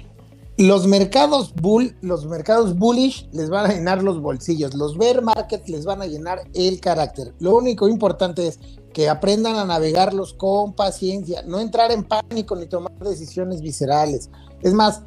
los 0.56 0.86
mercados 0.86 1.52
bull, 1.54 1.96
los 2.00 2.26
mercados 2.26 2.76
bullish 2.78 3.28
les 3.32 3.50
van 3.50 3.66
a 3.66 3.74
llenar 3.74 4.02
los 4.02 4.20
bolsillos, 4.20 4.74
los 4.74 4.96
bear 4.96 5.20
markets 5.20 5.68
les 5.68 5.84
van 5.84 6.00
a 6.00 6.06
llenar 6.06 6.42
el 6.54 6.80
carácter. 6.80 7.34
Lo 7.40 7.56
único 7.56 7.88
importante 7.88 8.46
es 8.46 8.60
que 8.92 9.08
aprendan 9.08 9.56
a 9.56 9.64
navegarlos 9.64 10.34
con 10.34 10.72
paciencia, 10.74 11.42
no 11.42 11.58
entrar 11.58 11.90
en 11.90 12.04
pánico 12.04 12.54
ni 12.54 12.66
tomar 12.66 12.96
decisiones 13.00 13.60
viscerales. 13.60 14.30
Es 14.62 14.72
más, 14.72 15.02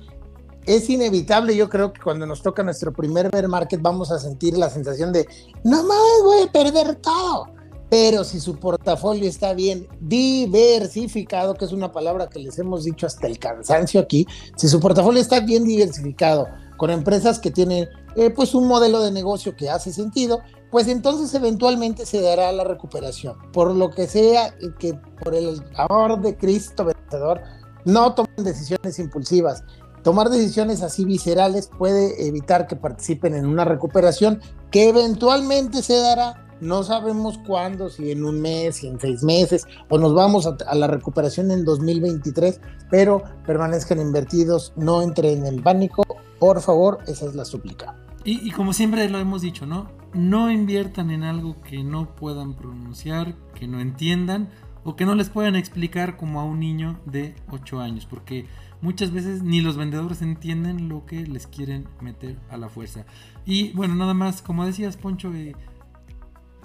es 0.66 0.89
inevitable, 0.89 1.55
yo 1.55 1.70
creo 1.70 1.93
que 1.93 2.01
cuando 2.01 2.26
nos 2.26 2.41
toca 2.41 2.62
nuestro 2.62 2.91
primer 2.91 3.32
bear 3.32 3.47
market 3.47 3.82
vamos 3.82 4.12
a 4.12 4.20
sentir 4.20 4.58
la 4.58 4.70
sensación 4.70 5.14
de, 5.14 5.26
no 5.64 5.82
más 5.84 5.97
voy 6.26 6.41
a 6.43 6.51
perder 6.51 6.95
todo. 6.95 7.57
Pero 7.90 8.24
si 8.24 8.40
su 8.40 8.60
portafolio 8.60 9.30
está 9.30 9.54
bien 9.54 9.88
diversificado, 10.02 11.54
que 11.54 11.66
es 11.66 11.72
una 11.72 11.92
palabra 11.92 12.28
que 12.28 12.40
les 12.40 12.60
hemos 12.60 12.84
dicho 12.84 13.08
hasta 13.08 13.28
el 13.28 13.40
cansancio 13.40 14.02
aquí, 14.02 14.28
si 14.56 14.68
su 14.68 14.80
portafolio 14.80 15.22
está 15.22 15.40
bien 15.40 15.64
diversificado 15.64 16.48
con 16.78 16.92
empresas 16.92 17.40
que 17.40 17.50
tienen 17.50 17.88
eh, 18.16 18.30
pues 18.30 18.54
un 18.56 18.68
modelo 18.68 19.02
de 19.02 19.12
negocio 19.12 19.56
que 19.56 19.70
hace 19.70 19.94
sentido, 19.94 20.42
pues 20.72 20.88
entonces 20.88 21.34
eventualmente 21.34 22.06
se 22.06 22.22
dará 22.22 22.52
la 22.52 22.64
recuperación. 22.64 23.36
Por 23.54 23.74
lo 23.74 23.90
que 23.90 24.08
sea 24.08 24.54
que 24.80 24.94
por 25.24 25.34
el 25.34 25.64
amor 25.76 26.22
de 26.22 26.36
Cristo 26.36 26.86
vencedor, 26.86 27.42
no 27.86 28.14
tomen 28.16 28.44
decisiones 28.44 29.00
impulsivas. 29.00 29.64
Tomar 30.04 30.30
decisiones 30.30 30.82
así 30.84 31.06
viscerales 31.06 31.70
puede 31.78 32.28
evitar 32.28 32.68
que 32.68 32.76
participen 32.76 33.34
en 33.34 33.46
una 33.46 33.66
recuperación 33.66 34.42
que 34.72 34.90
eventualmente 34.90 35.82
se 35.82 35.98
dará. 35.98 36.47
No 36.60 36.84
sabemos 36.84 37.38
cuándo, 37.45 37.89
si 37.89 38.12
en 38.12 38.26
un 38.26 38.41
mes, 38.41 38.78
si 38.78 38.88
en 38.88 38.99
seis 38.99 39.24
meses, 39.24 39.66
o 39.89 39.97
nos 39.97 40.14
vamos 40.14 40.47
a, 40.47 40.76
la 40.76 40.88
recuperación 40.88 41.51
en 41.51 41.66
2023, 41.66 42.60
pero 42.89 43.24
permanezcan 43.45 43.99
invertidos, 43.99 44.74
no 44.76 45.01
entren 45.01 45.45
en 45.45 45.62
pánico, 45.62 46.03
por 46.39 46.62
favor, 46.62 46.99
esa 47.08 47.26
es 47.26 47.36
la 47.36 47.45
súplica. 47.45 47.95
Y, 48.24 48.47
y, 48.47 48.51
como 48.51 48.74
siempre 48.74 49.08
lo 49.10 49.20
hemos 49.20 49.41
dicho, 49.41 49.66
¿no? 49.66 49.89
No 50.14 50.51
inviertan 50.51 51.12
en 51.12 51.24
algo 51.24 51.62
que 51.62 51.84
no 51.84 52.16
puedan 52.16 52.55
pronunciar, 52.55 53.36
que 53.53 53.68
no 53.68 53.80
entiendan 53.80 54.49
o 54.84 54.95
que 54.95 55.05
no 55.05 55.16
les 55.16 55.30
puedan 55.30 55.55
explicar 55.55 56.18
como 56.18 56.39
a 56.39 56.45
un 56.45 56.62
niño 56.62 56.97
de 57.05 57.36
8 57.51 57.82
años, 57.82 58.05
porque 58.05 58.47
muchas 58.82 59.12
veces 59.12 59.43
ni 59.43 59.60
los 59.60 59.76
vendedores 59.76 60.22
entienden 60.22 60.88
lo 60.88 61.05
que 61.05 61.28
les 61.28 61.45
quieren 61.45 61.88
meter 61.99 62.38
a 62.49 62.55
la 62.55 62.70
fuerza. 62.70 63.05
Y 63.45 63.74
bueno, 63.74 63.95
nada 63.95 64.14
más, 64.14 64.41
como 64.41 64.66
decías, 64.66 64.95
Poncho, 64.95 65.34
eh, 65.34 65.55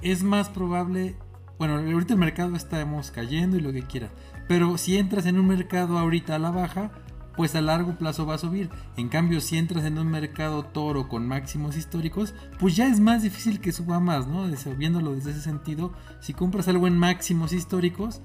es 0.03 0.22
más 0.22 0.48
probable, 0.48 1.16
bueno, 1.59 1.74
ahorita 1.76 2.14
el 2.14 2.20
mercado 2.20 2.57
estamos 2.57 3.11
cayendo 3.11 3.57
y 3.57 3.61
lo 3.61 3.72
que 3.72 3.82
quiera, 3.82 4.11
pero 4.48 4.76
si 4.78 4.98
entras 4.98 5.26
en 5.26 5.38
un 5.38 5.46
mercado 5.46 5.98
ahorita 5.98 6.34
a 6.34 6.38
la 6.38 6.50
baja, 6.50 6.90
pues 7.36 7.55
a 7.55 7.61
largo 7.61 7.96
plazo 7.96 8.26
va 8.26 8.34
a 8.34 8.38
subir. 8.38 8.70
En 8.96 9.09
cambio, 9.09 9.40
si 9.40 9.57
entras 9.57 9.84
en 9.84 9.98
un 9.98 10.09
mercado 10.11 10.64
toro 10.64 11.09
con 11.09 11.26
máximos 11.26 11.76
históricos, 11.76 12.34
pues 12.59 12.76
ya 12.76 12.86
es 12.86 13.00
más 13.00 13.22
difícil 13.22 13.61
que 13.61 13.72
suba 13.72 14.00
más, 14.00 14.26
¿no? 14.26 14.46
Viéndolo 14.76 15.14
desde 15.14 15.30
ese 15.30 15.40
sentido, 15.40 15.92
si 16.20 16.34
compras 16.34 16.68
algo 16.68 16.86
en 16.86 16.98
máximos 16.98 17.53
históricos, 17.53 18.20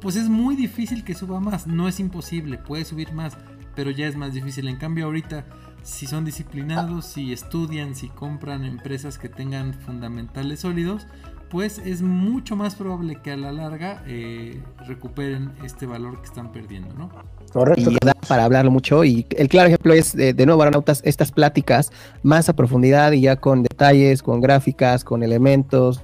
pues 0.00 0.16
es 0.16 0.28
muy 0.28 0.56
difícil 0.56 1.04
que 1.04 1.14
suba 1.14 1.40
más. 1.40 1.66
No 1.66 1.88
es 1.88 2.00
imposible, 2.00 2.58
puede 2.58 2.84
subir 2.84 3.12
más, 3.12 3.36
pero 3.78 3.92
ya 3.92 4.08
es 4.08 4.16
más 4.16 4.34
difícil. 4.34 4.66
En 4.66 4.74
cambio 4.74 5.04
ahorita, 5.04 5.44
si 5.84 6.08
son 6.08 6.24
disciplinados, 6.24 7.04
si 7.04 7.32
estudian, 7.32 7.94
si 7.94 8.08
compran 8.08 8.64
empresas 8.64 9.18
que 9.18 9.28
tengan 9.28 9.72
fundamentales 9.72 10.58
sólidos, 10.58 11.06
pues 11.48 11.78
es 11.78 12.02
mucho 12.02 12.56
más 12.56 12.74
probable 12.74 13.20
que 13.22 13.30
a 13.30 13.36
la 13.36 13.52
larga 13.52 14.02
eh, 14.08 14.60
recuperen 14.84 15.52
este 15.64 15.86
valor 15.86 16.18
que 16.20 16.26
están 16.26 16.50
perdiendo, 16.50 16.92
¿no? 16.94 17.08
Correcto. 17.52 17.92
Y 17.92 17.98
da 18.04 18.14
para 18.26 18.46
hablarlo 18.46 18.72
mucho. 18.72 19.04
Y 19.04 19.24
el 19.30 19.48
claro 19.48 19.68
ejemplo 19.68 19.92
es, 19.94 20.12
de, 20.12 20.32
de 20.32 20.44
nuevo, 20.44 20.60
Aranautas, 20.60 21.00
estas 21.04 21.30
pláticas 21.30 21.92
más 22.24 22.48
a 22.48 22.56
profundidad 22.56 23.12
y 23.12 23.20
ya 23.20 23.36
con 23.36 23.62
detalles, 23.62 24.24
con 24.24 24.40
gráficas, 24.40 25.04
con 25.04 25.22
elementos, 25.22 26.02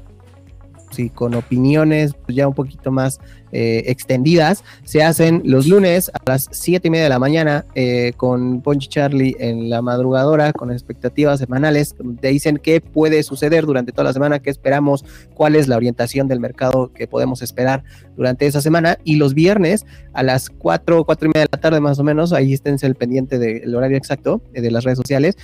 y 0.99 1.11
con 1.11 1.35
opiniones 1.35 2.15
pues, 2.15 2.37
ya 2.37 2.49
un 2.49 2.55
poquito 2.55 2.91
más 2.91 3.21
eh, 3.57 3.85
extendidas, 3.87 4.65
se 4.83 5.05
hacen 5.05 5.41
los 5.45 5.69
lunes 5.69 6.11
a 6.13 6.19
las 6.27 6.49
7 6.51 6.89
y 6.89 6.91
media 6.91 7.05
de 7.05 7.11
la 7.11 7.21
mañana 7.21 7.65
eh, 7.77 8.13
con 8.17 8.63
Ponchi 8.63 8.89
Charlie 8.89 9.37
en 9.39 9.71
la 9.71 9.81
madrugadora 9.81 10.53
con 10.53 10.73
expectativas 10.73 11.39
semanales. 11.39 11.95
Te 12.21 12.29
dicen 12.29 12.59
qué 12.61 12.81
puede 12.81 13.23
suceder 13.23 13.65
durante 13.65 13.93
toda 13.93 14.07
la 14.07 14.13
semana, 14.13 14.41
qué 14.41 14.51
esperamos, 14.51 15.05
cuál 15.35 15.55
es 15.55 15.69
la 15.69 15.77
orientación 15.77 16.27
del 16.27 16.41
mercado 16.41 16.91
que 16.93 17.07
podemos 17.07 17.43
esperar 17.43 17.85
durante 18.17 18.45
esa 18.45 18.61
semana. 18.61 18.99
Y 19.05 19.17
los 19.17 19.35
viernes 19.35 19.87
a 20.15 20.25
las 20.25 20.51
4, 20.51 21.05
4 21.05 21.27
y 21.27 21.29
media 21.29 21.43
de 21.43 21.49
la 21.53 21.61
tarde 21.61 21.81
más 21.81 22.01
o 22.01 22.03
menos, 22.03 22.33
ahí 22.33 22.55
esténse 22.55 22.89
el 22.89 22.97
pendiente 22.97 23.39
del 23.39 23.73
horario 23.73 23.97
exacto 23.97 24.43
eh, 24.53 24.63
de 24.63 24.73
las 24.73 24.83
redes 24.83 24.99
sociales. 24.99 25.37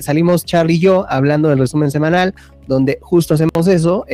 salimos 0.00 0.46
Charlie 0.46 0.76
y 0.76 0.78
yo 0.78 1.04
hablando 1.06 1.50
del 1.50 1.58
resumen 1.58 1.90
semanal, 1.90 2.34
donde 2.66 2.98
justo 3.02 3.34
hacemos 3.34 3.66
eso 3.66 4.06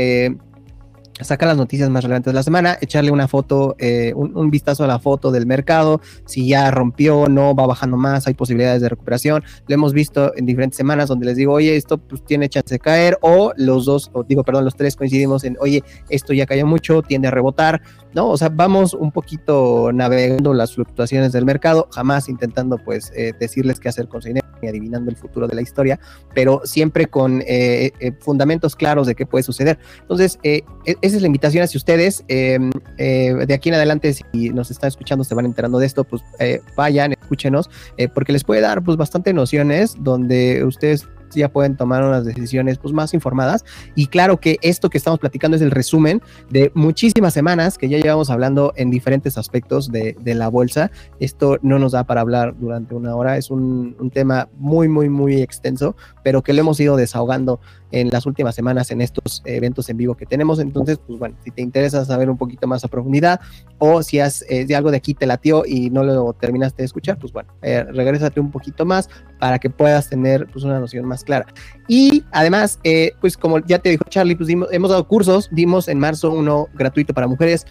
sacar 1.24 1.48
las 1.48 1.56
noticias 1.56 1.88
más 1.90 2.04
relevantes 2.04 2.32
de 2.32 2.34
la 2.34 2.42
semana, 2.42 2.78
echarle 2.80 3.10
una 3.10 3.28
foto, 3.28 3.76
eh, 3.78 4.12
un, 4.14 4.50
vistazo 4.50 4.84
a 4.84 4.86
la 4.86 4.98
foto 4.98 5.30
del 5.30 5.46
mercado, 5.46 6.00
si 6.24 6.48
ya 6.48 6.70
rompió, 6.70 7.28
no, 7.28 7.54
va 7.54 7.66
bajando 7.66 7.96
más, 7.96 8.26
hay 8.26 8.34
posibilidades 8.34 8.80
de 8.80 8.88
recuperación. 8.88 9.44
Lo 9.66 9.74
hemos 9.74 9.92
visto 9.92 10.32
en 10.36 10.46
diferentes 10.46 10.76
semanas 10.76 11.08
donde 11.08 11.26
les 11.26 11.36
digo, 11.36 11.52
oye, 11.52 11.76
esto 11.76 11.98
pues 11.98 12.24
tiene 12.24 12.48
chance 12.48 12.74
de 12.74 12.78
caer, 12.78 13.18
o 13.20 13.52
los 13.56 13.84
dos, 13.84 14.10
o 14.12 14.22
digo, 14.22 14.44
perdón, 14.44 14.64
los 14.64 14.76
tres 14.76 14.96
coincidimos 14.96 15.44
en, 15.44 15.56
oye, 15.60 15.82
esto 16.08 16.32
ya 16.32 16.46
cayó 16.46 16.66
mucho, 16.66 17.02
tiende 17.02 17.28
a 17.28 17.30
rebotar, 17.30 17.82
¿no? 18.14 18.28
O 18.28 18.36
sea, 18.36 18.48
vamos 18.48 18.94
un 18.94 19.12
poquito 19.12 19.90
navegando 19.92 20.54
las 20.54 20.74
fluctuaciones 20.74 21.32
del 21.32 21.44
mercado, 21.44 21.88
jamás 21.92 22.28
intentando 22.28 22.78
pues 22.78 23.12
eh, 23.16 23.32
decirles 23.38 23.80
qué 23.80 23.88
hacer 23.88 24.08
con 24.08 24.22
su 24.22 24.28
dinero 24.28 24.46
ni 24.60 24.68
adivinando 24.68 25.10
el 25.10 25.16
futuro 25.16 25.46
de 25.46 25.54
la 25.54 25.62
historia, 25.62 26.00
pero 26.34 26.62
siempre 26.64 27.06
con 27.06 27.42
eh, 27.46 27.92
fundamentos 28.18 28.74
claros 28.74 29.06
de 29.06 29.14
qué 29.14 29.24
puede 29.24 29.44
suceder. 29.44 29.78
Entonces, 30.00 30.38
e, 30.42 30.64
esa 31.02 31.16
es 31.16 31.20
la 31.20 31.26
invitación 31.26 31.62
hacia 31.62 31.76
ustedes. 31.76 32.24
Em, 32.28 32.70
eh, 32.96 33.34
de 33.46 33.54
aquí 33.54 33.68
en 33.68 33.74
adelante, 33.74 34.12
si 34.12 34.50
nos 34.50 34.70
están 34.70 34.88
escuchando, 34.88 35.24
se 35.24 35.34
van 35.34 35.44
enterando 35.44 35.78
de 35.78 35.86
esto, 35.86 36.04
pues 36.04 36.22
eh, 36.38 36.60
vayan, 36.76 37.12
escúchenos, 37.12 37.68
eh, 37.96 38.08
porque 38.08 38.32
les 38.32 38.44
puede 38.44 38.60
dar 38.60 38.82
pues 38.82 38.96
bastante 38.96 39.32
nociones 39.32 39.96
donde 39.98 40.64
ustedes 40.64 41.06
ya 41.34 41.48
pueden 41.48 41.76
tomar 41.76 42.04
unas 42.04 42.24
decisiones 42.24 42.78
pues, 42.78 42.94
más 42.94 43.14
informadas. 43.14 43.64
Y 43.94 44.06
claro 44.06 44.38
que 44.38 44.58
esto 44.62 44.90
que 44.90 44.98
estamos 44.98 45.18
platicando 45.18 45.56
es 45.56 45.62
el 45.62 45.70
resumen 45.70 46.22
de 46.50 46.70
muchísimas 46.74 47.34
semanas 47.34 47.78
que 47.78 47.88
ya 47.88 47.98
llevamos 47.98 48.30
hablando 48.30 48.72
en 48.76 48.90
diferentes 48.90 49.38
aspectos 49.38 49.90
de, 49.90 50.16
la 50.28 50.48
bolsa. 50.48 50.90
Esto 51.20 51.58
no 51.62 51.78
nos 51.78 51.92
da 51.92 52.04
para 52.04 52.20
hablar 52.20 52.54
durante 52.58 52.94
una 52.94 53.16
hora, 53.16 53.38
es 53.38 53.50
un, 53.50 53.96
un 53.98 54.10
tema 54.10 54.48
muy, 54.58 54.88
muy, 54.88 55.08
muy 55.08 55.40
extenso, 55.40 55.96
pero 56.22 56.42
que 56.42 56.52
lo 56.52 56.60
hemos 56.60 56.78
ido 56.78 56.96
desahogando 56.96 57.60
en 57.90 58.10
las 58.10 58.26
últimas 58.26 58.54
semanas 58.54 58.90
en 58.90 59.00
estos 59.00 59.42
eventos 59.44 59.88
en 59.88 59.96
vivo 59.96 60.14
que 60.14 60.26
tenemos. 60.26 60.58
Entonces, 60.58 60.98
pues 61.06 61.18
bueno, 61.18 61.36
si 61.44 61.50
te 61.50 61.62
interesa 61.62 62.04
saber 62.04 62.30
un 62.30 62.36
poquito 62.36 62.66
más 62.66 62.84
a 62.84 62.88
profundidad 62.88 63.40
o 63.78 64.02
si, 64.02 64.20
has, 64.20 64.44
eh, 64.48 64.66
algo 64.74 64.90
de 64.90 64.98
aquí 64.98 65.14
te 65.14 65.26
latió 65.26 65.64
y 65.66 65.90
no 65.90 66.04
lo 66.04 66.32
terminaste 66.34 66.82
de 66.82 66.86
escuchar, 66.86 67.18
pues 67.18 67.32
bueno, 67.32 67.52
eh, 67.62 67.84
regrésate 67.84 68.40
un 68.40 68.50
poquito 68.50 68.84
más 68.84 69.08
para 69.38 69.58
que 69.58 69.70
puedas 69.70 70.08
tener 70.08 70.46
pues 70.52 70.64
una 70.64 70.80
noción 70.80 71.06
más 71.06 71.24
clara. 71.24 71.46
Y 71.86 72.24
además, 72.32 72.78
eh, 72.84 73.12
pues 73.20 73.36
como 73.36 73.60
ya 73.60 73.78
te 73.78 73.90
dijo 73.90 74.04
Charlie, 74.08 74.36
pues 74.36 74.48
hemos 74.48 74.90
dado 74.90 75.06
cursos, 75.06 75.48
dimos 75.52 75.88
en 75.88 75.98
marzo 75.98 76.32
uno 76.32 76.66
gratuito 76.74 77.14
para 77.14 77.26
mujeres, 77.26 77.66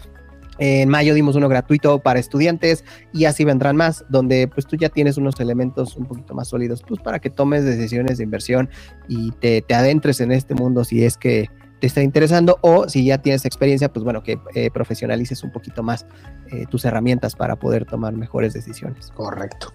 en 0.58 0.88
mayo 0.88 1.14
dimos 1.14 1.36
uno 1.36 1.48
gratuito 1.48 1.98
para 2.00 2.18
estudiantes 2.18 2.84
y 3.12 3.24
así 3.24 3.44
vendrán 3.44 3.76
más, 3.76 4.04
donde 4.08 4.48
pues 4.48 4.66
tú 4.66 4.76
ya 4.76 4.88
tienes 4.88 5.16
unos 5.16 5.38
elementos 5.40 5.96
un 5.96 6.06
poquito 6.06 6.34
más 6.34 6.48
sólidos, 6.48 6.82
pues 6.86 7.00
para 7.00 7.18
que 7.18 7.30
tomes 7.30 7.64
decisiones 7.64 8.18
de 8.18 8.24
inversión 8.24 8.68
y 9.08 9.30
te, 9.32 9.64
adentres 9.74 10.20
en 10.20 10.32
este 10.32 10.54
mundo 10.54 10.84
si 10.84 11.04
es 11.04 11.16
que 11.16 11.48
te 11.80 11.86
está 11.86 12.02
interesando 12.02 12.58
o 12.62 12.88
si 12.88 13.04
ya 13.04 13.18
tienes 13.18 13.44
experiencia, 13.44 13.92
pues 13.92 14.02
bueno, 14.04 14.22
que 14.22 14.38
eh, 14.54 14.70
profesionalices 14.70 15.44
un 15.44 15.52
poquito 15.52 15.84
más 15.84 16.06
eh, 16.50 16.66
tus 16.68 16.84
herramientas 16.84 17.36
para 17.36 17.56
poder 17.56 17.84
tomar 17.84 18.14
mejores 18.14 18.52
decisiones. 18.52 19.12
Correcto. 19.14 19.72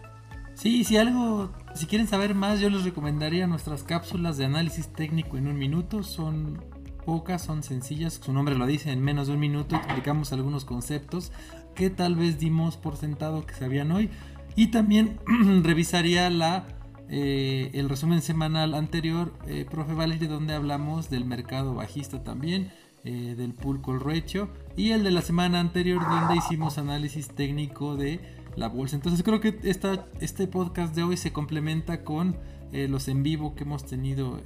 Sí, 0.54 0.84
si 0.84 0.98
algo, 0.98 1.52
si 1.74 1.88
quieren 1.88 2.08
saber 2.08 2.36
más, 2.36 2.60
yo 2.60 2.70
les 2.70 2.84
recomendaría 2.84 3.48
nuestras 3.48 3.84
cápsulas 3.84 4.38
de 4.38 4.46
análisis 4.46 4.88
técnico 4.90 5.38
en 5.38 5.48
un 5.48 5.58
minuto. 5.58 6.04
Son 6.04 6.60
pocas, 7.04 7.44
son 7.44 7.64
sencillas, 7.64 8.20
su 8.24 8.34
nombre 8.34 8.56
lo 8.56 8.66
dice, 8.66 8.92
en 8.92 9.02
menos 9.02 9.28
de 9.28 9.34
un 9.34 9.40
minuto 9.40 9.76
explicamos 9.76 10.34
algunos 10.34 10.66
conceptos 10.66 11.32
que 11.76 11.90
tal 11.90 12.16
vez 12.16 12.40
dimos 12.40 12.78
por 12.78 12.98
sentado 12.98 13.46
que 13.46 13.54
sabían 13.54 13.92
hoy. 13.92 14.10
Y 14.56 14.68
también 14.68 15.20
revisaría 15.64 16.30
la, 16.30 16.66
eh, 17.10 17.72
el 17.74 17.90
resumen 17.90 18.22
semanal 18.22 18.74
anterior, 18.74 19.34
eh, 19.48 19.66
profe 19.70 19.94
Valerie, 19.94 20.28
donde 20.28 20.54
hablamos 20.54 21.10
del 21.10 21.26
mercado 21.26 21.74
bajista 21.74 22.24
también, 22.24 22.72
eh, 23.04 23.36
del 23.36 23.54
pool 23.54 23.82
call 23.82 24.00
ratio, 24.00 24.50
y 24.78 24.92
el 24.92 25.04
de 25.04 25.12
la 25.12 25.22
semana 25.22 25.60
anterior, 25.60 26.02
donde 26.02 26.38
hicimos 26.38 26.78
análisis 26.78 27.30
técnico 27.30 27.96
de 27.96 28.20
la 28.56 28.70
bolsa. 28.70 28.96
Entonces 28.96 29.24
creo 29.24 29.42
que 29.42 29.60
esta, 29.64 30.08
este 30.22 30.48
podcast 30.48 30.96
de 30.96 31.04
hoy 31.04 31.18
se 31.18 31.34
complementa 31.34 32.04
con 32.04 32.38
los 32.72 33.08
en 33.08 33.22
vivo 33.22 33.54
que 33.54 33.66
hemos 33.66 33.86
tenido 33.86 34.42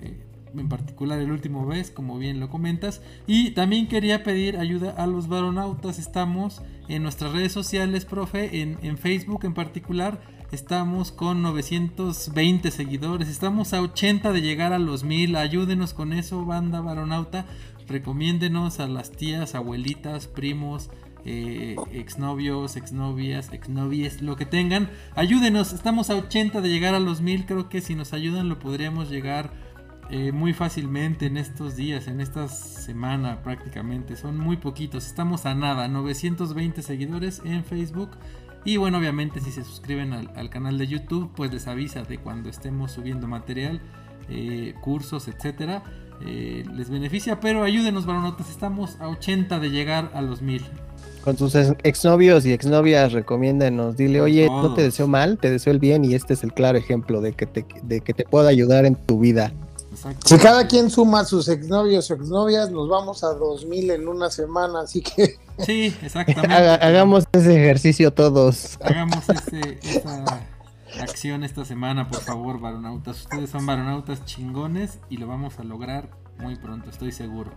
en 0.55 0.69
particular 0.69 1.19
el 1.19 1.31
último 1.31 1.65
vez, 1.65 1.91
como 1.91 2.17
bien 2.17 2.39
lo 2.39 2.49
comentas. 2.49 3.01
Y 3.25 3.51
también 3.51 3.87
quería 3.87 4.23
pedir 4.23 4.57
ayuda 4.57 4.91
a 4.91 5.07
los 5.07 5.27
varonautas. 5.27 5.99
Estamos 5.99 6.61
en 6.87 7.03
nuestras 7.03 7.33
redes 7.33 7.51
sociales, 7.51 8.05
profe, 8.05 8.61
en, 8.61 8.77
en 8.81 8.97
Facebook 8.97 9.45
en 9.45 9.53
particular. 9.53 10.19
Estamos 10.51 11.11
con 11.11 11.41
920 11.41 12.71
seguidores. 12.71 13.27
Estamos 13.27 13.73
a 13.73 13.81
80 13.81 14.31
de 14.31 14.41
llegar 14.41 14.71
a 14.71 14.79
los 14.79 15.03
1000. 15.03 15.35
Ayúdenos 15.35 15.93
con 15.93 16.13
eso, 16.13 16.45
banda 16.45 16.79
varonauta. 16.79 17.45
Recomiéndenos 17.87 18.79
a 18.79 18.87
las 18.87 19.11
tías, 19.11 19.55
abuelitas, 19.55 20.27
primos, 20.27 20.89
eh, 21.25 21.75
exnovios, 21.91 22.77
exnovias, 22.77 23.51
exnovies, 23.51 24.21
lo 24.21 24.37
que 24.37 24.45
tengan. 24.45 24.89
Ayúdenos, 25.15 25.73
estamos 25.73 26.09
a 26.09 26.15
80 26.15 26.61
de 26.61 26.69
llegar 26.69 26.95
a 26.95 27.01
los 27.01 27.19
1000. 27.19 27.45
Creo 27.45 27.67
que 27.67 27.81
si 27.81 27.95
nos 27.95 28.13
ayudan 28.13 28.47
lo 28.47 28.59
podríamos 28.59 29.09
llegar 29.09 29.51
eh, 30.09 30.31
muy 30.31 30.53
fácilmente 30.53 31.25
en 31.25 31.35
estos 31.35 31.75
días, 31.75 32.07
en 32.07 32.21
esta 32.21 32.47
semana 32.47 33.41
prácticamente. 33.43 34.15
Son 34.15 34.37
muy 34.37 34.57
poquitos, 34.57 35.05
estamos 35.05 35.45
a 35.45 35.53
nada, 35.53 35.87
920 35.87 36.81
seguidores 36.81 37.41
en 37.43 37.63
Facebook. 37.65 38.11
Y 38.63 38.77
bueno, 38.77 38.97
obviamente 38.97 39.41
si 39.41 39.51
se 39.51 39.63
suscriben 39.63 40.13
al, 40.13 40.49
canal 40.49 40.77
de 40.77 40.87
YouTube, 40.87 41.31
pues 41.35 41.51
les 41.53 41.67
avisa 41.67 42.03
de 42.03 42.17
cuando 42.17 42.49
estemos 42.49 42.91
subiendo 42.91 43.27
material, 43.27 43.81
eh, 44.29 44.73
cursos, 44.81 45.27
etcétera. 45.27 45.83
Eh, 46.25 46.63
les 46.73 46.89
beneficia, 46.89 47.39
pero 47.39 47.63
ayúdenos, 47.63 48.05
varonotas. 48.05 48.49
Estamos 48.49 48.99
a 48.99 49.09
80 49.09 49.59
de 49.59 49.69
llegar 49.69 50.11
a 50.13 50.21
los 50.21 50.41
1000. 50.41 50.63
Con 51.21 51.37
sus 51.37 51.55
exnovios 51.55 52.45
y 52.45 52.53
exnovias, 52.53 53.11
recomiéndanos. 53.11 53.97
Dile, 53.97 54.21
oye, 54.21 54.47
no 54.47 54.73
te 54.73 54.83
deseo 54.83 55.07
mal, 55.07 55.37
te 55.37 55.51
deseo 55.51 55.73
el 55.73 55.79
bien. 55.79 56.05
Y 56.05 56.15
este 56.15 56.33
es 56.33 56.43
el 56.43 56.53
claro 56.53 56.77
ejemplo 56.77 57.21
de 57.21 57.33
que 57.33 57.45
te, 57.45 57.65
de 57.83 57.99
que 58.01 58.13
te 58.13 58.23
pueda 58.23 58.49
ayudar 58.49 58.85
en 58.85 58.95
tu 58.95 59.19
vida. 59.19 59.51
Si 60.25 60.37
cada 60.37 60.67
quien 60.67 60.89
suma 60.89 61.25
sus 61.25 61.47
exnovios 61.47 62.09
o 62.11 62.13
exnovias, 62.13 62.69
nos 62.71 62.89
vamos 62.89 63.23
a 63.23 63.33
2000 63.33 63.91
en 63.91 64.07
una 64.07 64.29
semana, 64.29 64.81
así 64.81 65.01
que. 65.01 65.37
Sí, 65.59 65.95
exactamente. 66.01 66.53
hagamos 66.53 67.25
ese 67.31 67.55
ejercicio 67.55 68.13
todos. 68.13 68.77
Hagamos 68.81 69.27
esa 69.29 70.25
acción 71.01 71.43
esta 71.43 71.65
semana, 71.65 72.09
por 72.09 72.21
favor, 72.21 72.59
varonautas. 72.59 73.21
Ustedes 73.21 73.49
son 73.49 73.65
varonautas 73.65 74.25
chingones 74.25 74.99
y 75.09 75.17
lo 75.17 75.27
vamos 75.27 75.59
a 75.59 75.63
lograr 75.63 76.09
muy 76.39 76.55
pronto, 76.55 76.89
estoy 76.89 77.11
seguro. 77.11 77.51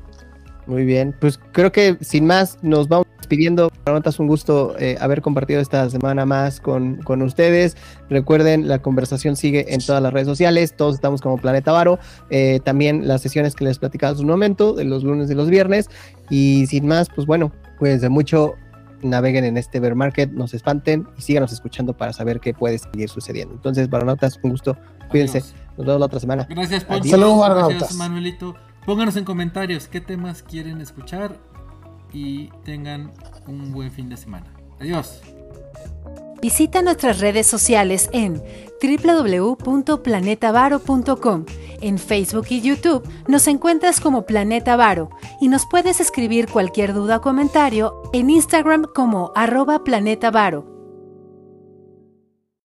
Muy 0.66 0.84
bien, 0.84 1.14
pues 1.20 1.40
creo 1.52 1.72
que 1.72 1.96
sin 2.00 2.26
más 2.26 2.58
nos 2.62 2.88
vamos 2.88 3.06
pidiendo. 3.30 3.70
Para 3.84 4.02
un 4.18 4.26
gusto 4.26 4.76
eh, 4.78 4.98
haber 5.00 5.22
compartido 5.22 5.60
esta 5.60 5.88
semana 5.88 6.26
más 6.26 6.60
con, 6.60 6.96
con, 6.96 7.22
ustedes. 7.22 7.76
Recuerden, 8.10 8.68
la 8.68 8.80
conversación 8.80 9.36
sigue 9.36 9.72
en 9.72 9.80
todas 9.80 10.02
las 10.02 10.12
redes 10.12 10.26
sociales. 10.26 10.74
Todos 10.76 10.96
estamos 10.96 11.22
como 11.22 11.38
Planeta 11.38 11.72
Varo. 11.72 11.98
Eh, 12.28 12.60
también 12.62 13.08
las 13.08 13.22
sesiones 13.22 13.54
que 13.54 13.64
les 13.64 13.78
platicaba 13.78 14.12
hace 14.12 14.20
un 14.20 14.28
momento, 14.28 14.74
de 14.74 14.84
los 14.84 15.04
lunes 15.04 15.30
y 15.30 15.34
los 15.34 15.48
viernes. 15.48 15.88
Y 16.28 16.66
sin 16.66 16.86
más, 16.86 17.08
pues 17.08 17.26
bueno, 17.26 17.52
cuídense 17.78 18.10
mucho. 18.10 18.54
Naveguen 19.02 19.44
en 19.44 19.56
este 19.56 19.80
bear 19.80 19.94
market, 19.94 20.30
nos 20.30 20.52
espanten 20.52 21.06
y 21.16 21.22
síganos 21.22 21.52
escuchando 21.52 21.96
para 21.96 22.12
saber 22.12 22.38
qué 22.38 22.52
puede 22.52 22.76
seguir 22.76 23.08
sucediendo. 23.08 23.54
Entonces, 23.54 23.88
Baronotas, 23.88 24.38
un 24.42 24.50
gusto. 24.50 24.76
Cuídense. 25.08 25.42
Nos 25.78 25.86
vemos 25.86 26.00
la 26.00 26.06
otra 26.06 26.20
semana. 26.20 26.46
Gracias, 26.50 26.84
Poncho. 26.84 27.08
Gracias, 27.08 27.94
Manuelito. 27.94 28.54
Pónganos 28.84 29.16
en 29.16 29.24
comentarios 29.24 29.88
qué 29.88 30.00
temas 30.00 30.42
quieren 30.42 30.80
escuchar 30.80 31.36
y 32.12 32.48
tengan 32.64 33.12
un 33.46 33.72
buen 33.72 33.92
fin 33.92 34.08
de 34.08 34.16
semana. 34.16 34.52
Adiós. 34.80 35.20
Visita 36.40 36.80
nuestras 36.80 37.20
redes 37.20 37.46
sociales 37.46 38.08
en 38.12 38.42
www.planetavaro.com. 38.82 41.44
En 41.82 41.98
Facebook 41.98 42.46
y 42.48 42.62
YouTube 42.62 43.06
nos 43.28 43.46
encuentras 43.46 44.00
como 44.00 44.24
Planeta 44.24 44.76
Varo 44.76 45.10
y 45.40 45.48
nos 45.48 45.66
puedes 45.66 46.00
escribir 46.00 46.48
cualquier 46.48 46.94
duda 46.94 47.18
o 47.18 47.20
comentario 47.20 48.00
en 48.12 48.30
Instagram 48.30 48.86
como 48.94 49.32
arroba 49.34 49.84
Planeta 49.84 50.30
Varo. 50.30 50.79